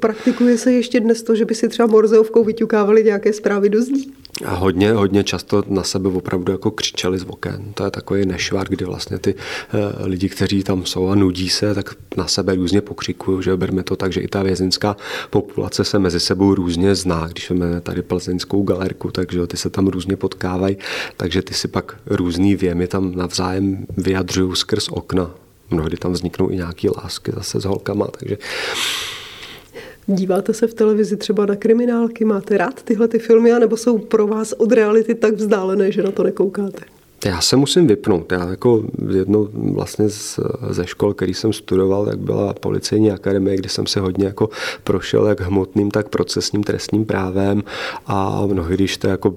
Praktikuje 0.00 0.58
se 0.58 0.72
ještě 0.72 1.00
dnes 1.00 1.22
to, 1.22 1.34
že 1.34 1.44
by 1.44 1.54
si 1.54 1.68
třeba 1.68 1.86
morzeovkou 1.86 2.44
vyťukávali 2.44 3.04
nějaké 3.04 3.32
zprávy 3.32 3.68
do 3.68 3.82
zdí? 3.82 4.12
A 4.44 4.54
hodně, 4.54 4.92
hodně 4.92 5.24
často 5.24 5.64
na 5.66 5.82
sebe 5.82 6.08
opravdu 6.08 6.52
jako 6.52 6.70
křičeli 6.70 7.18
z 7.18 7.24
oken. 7.28 7.72
To 7.74 7.84
je 7.84 7.90
takový 7.90 8.26
nešvar, 8.26 8.68
kdy 8.68 8.84
vlastně 8.84 9.18
ty 9.18 9.34
uh, 9.34 10.06
lidi, 10.06 10.28
kteří 10.28 10.62
tam 10.62 10.86
jsou 10.86 11.08
a 11.08 11.14
nudí 11.14 11.48
se, 11.48 11.74
tak 11.74 11.94
na 12.16 12.26
sebe 12.26 12.54
různě 12.54 12.80
pokřikují, 12.80 13.42
že 13.42 13.56
berme 13.56 13.82
to 13.82 13.96
tak, 13.96 14.12
že 14.12 14.20
i 14.20 14.28
ta 14.28 14.42
vězeňská 14.42 14.96
populace 15.30 15.84
se 15.84 15.98
mezi 15.98 16.20
sebou 16.20 16.54
různě 16.54 16.94
zná. 16.94 17.26
Když 17.26 17.50
máme 17.50 17.80
tady 17.80 18.02
plzeňskou 18.02 18.62
galerku, 18.62 19.10
takže 19.10 19.46
ty 19.46 19.56
se 19.56 19.70
tam 19.70 19.86
různě 19.86 20.16
potkávají, 20.16 20.76
takže 21.16 21.42
ty 21.42 21.54
si 21.54 21.68
pak 21.68 21.96
různý 22.06 22.56
věmy 22.56 22.86
tam 22.86 23.14
navzájem 23.14 23.86
vyjadřují 23.96 24.56
skrz 24.56 24.88
okna. 24.88 25.30
Mnohdy 25.70 25.96
tam 25.96 26.12
vzniknou 26.12 26.50
i 26.50 26.56
nějaké 26.56 26.88
lásky 26.96 27.32
zase 27.34 27.60
s 27.60 27.64
holkama, 27.64 28.06
takže 28.06 28.38
Díváte 30.06 30.54
se 30.54 30.66
v 30.66 30.74
televizi 30.74 31.16
třeba 31.16 31.46
na 31.46 31.56
kriminálky? 31.56 32.24
Máte 32.24 32.58
rád 32.58 32.82
tyhle 32.82 33.08
ty 33.08 33.18
filmy, 33.18 33.52
nebo 33.60 33.76
jsou 33.76 33.98
pro 33.98 34.26
vás 34.26 34.52
od 34.52 34.72
reality 34.72 35.14
tak 35.14 35.34
vzdálené, 35.34 35.92
že 35.92 36.02
na 36.02 36.10
to 36.10 36.22
nekoukáte? 36.22 36.84
Já 37.24 37.40
se 37.40 37.56
musím 37.56 37.86
vypnout. 37.86 38.32
Já 38.32 38.48
jako 38.48 38.84
jednou 39.12 39.48
vlastně 39.54 40.08
z, 40.08 40.40
ze 40.70 40.86
škol, 40.86 41.14
který 41.14 41.34
jsem 41.34 41.52
studoval, 41.52 42.06
tak 42.06 42.18
byla 42.18 42.54
policejní 42.54 43.12
akademie, 43.12 43.56
kde 43.56 43.68
jsem 43.68 43.86
se 43.86 44.00
hodně 44.00 44.26
jako 44.26 44.50
prošel 44.84 45.26
jak 45.26 45.40
hmotným, 45.40 45.90
tak 45.90 46.08
procesním 46.08 46.62
trestním 46.62 47.04
právem 47.04 47.62
a 48.06 48.46
mnohdy, 48.46 48.74
když 48.74 48.96
to 48.96 49.08
jako 49.08 49.34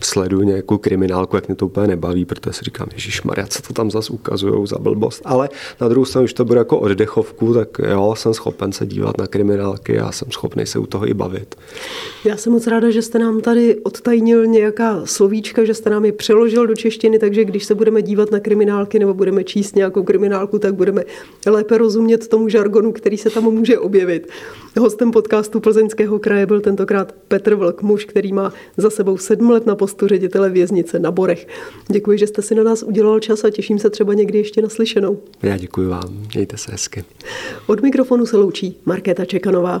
sleduju 0.00 0.42
nějakou 0.42 0.78
kriminálku, 0.78 1.36
jak 1.36 1.48
mě 1.48 1.56
to 1.56 1.66
úplně 1.66 1.86
nebaví, 1.86 2.24
protože 2.24 2.52
si 2.52 2.64
říkám, 2.64 2.86
Ježíš 2.92 3.22
Maria, 3.22 3.46
co 3.46 3.62
to 3.62 3.72
tam 3.72 3.90
zase 3.90 4.12
ukazují 4.12 4.66
za 4.66 4.78
blbost. 4.78 5.22
Ale 5.24 5.48
na 5.80 5.88
druhou 5.88 6.04
stranu, 6.04 6.24
když 6.24 6.34
to 6.34 6.44
bude 6.44 6.58
jako 6.58 6.78
oddechovku, 6.78 7.54
tak 7.54 7.68
jo, 7.90 8.14
jsem 8.16 8.34
schopen 8.34 8.72
se 8.72 8.86
dívat 8.86 9.18
na 9.18 9.26
kriminálky 9.26 9.98
a 9.98 10.12
jsem 10.12 10.30
schopný 10.30 10.66
se 10.66 10.78
u 10.78 10.86
toho 10.86 11.08
i 11.08 11.14
bavit. 11.14 11.54
Já 12.24 12.36
jsem 12.36 12.52
moc 12.52 12.66
ráda, 12.66 12.90
že 12.90 13.02
jste 13.02 13.18
nám 13.18 13.40
tady 13.40 13.76
odtajnil 13.76 14.46
nějaká 14.46 15.00
slovíčka, 15.04 15.64
že 15.64 15.74
jste 15.74 15.90
nám 15.90 16.04
je 16.04 16.12
přeložil 16.12 16.66
do 16.66 16.74
češtiny, 16.74 17.18
takže 17.18 17.44
když 17.44 17.64
se 17.64 17.74
budeme 17.74 18.02
dívat 18.02 18.30
na 18.30 18.40
kriminálky 18.40 18.98
nebo 18.98 19.14
budeme 19.14 19.44
číst 19.44 19.76
nějakou 19.76 20.02
kriminálku, 20.02 20.58
tak 20.58 20.74
budeme 20.74 21.02
lépe 21.46 21.78
rozumět 21.78 22.28
tomu 22.28 22.48
žargonu, 22.48 22.92
který 22.92 23.16
se 23.16 23.30
tam 23.30 23.44
může 23.44 23.78
objevit. 23.78 24.28
Hostem 24.78 25.10
podcastu 25.10 25.60
Plzeňského 25.60 26.18
kraje 26.18 26.46
byl 26.46 26.60
tentokrát 26.60 27.12
Petr 27.28 27.54
Vlk, 27.54 27.82
muž, 27.82 28.04
který 28.04 28.32
má 28.32 28.52
za 28.76 28.90
sebou 28.90 29.18
sedm 29.18 29.50
let 29.50 29.66
na 29.66 29.74
postu 29.88 30.08
ředitele 30.08 30.50
věznice 30.50 30.98
na 30.98 31.10
Borech. 31.10 31.46
Děkuji, 31.88 32.18
že 32.18 32.26
jste 32.26 32.42
si 32.42 32.54
na 32.54 32.62
nás 32.62 32.82
udělal 32.82 33.20
čas 33.20 33.44
a 33.44 33.50
těším 33.50 33.78
se 33.78 33.90
třeba 33.90 34.14
někdy 34.14 34.38
ještě 34.38 34.62
naslyšenou. 34.62 35.18
Já 35.42 35.56
děkuji 35.56 35.88
vám, 35.88 36.26
mějte 36.34 36.56
se 36.56 36.72
hezky. 36.72 37.04
Od 37.66 37.82
mikrofonu 37.82 38.26
se 38.26 38.36
loučí 38.36 38.76
Markéta 38.84 39.24
Čekanová. 39.24 39.80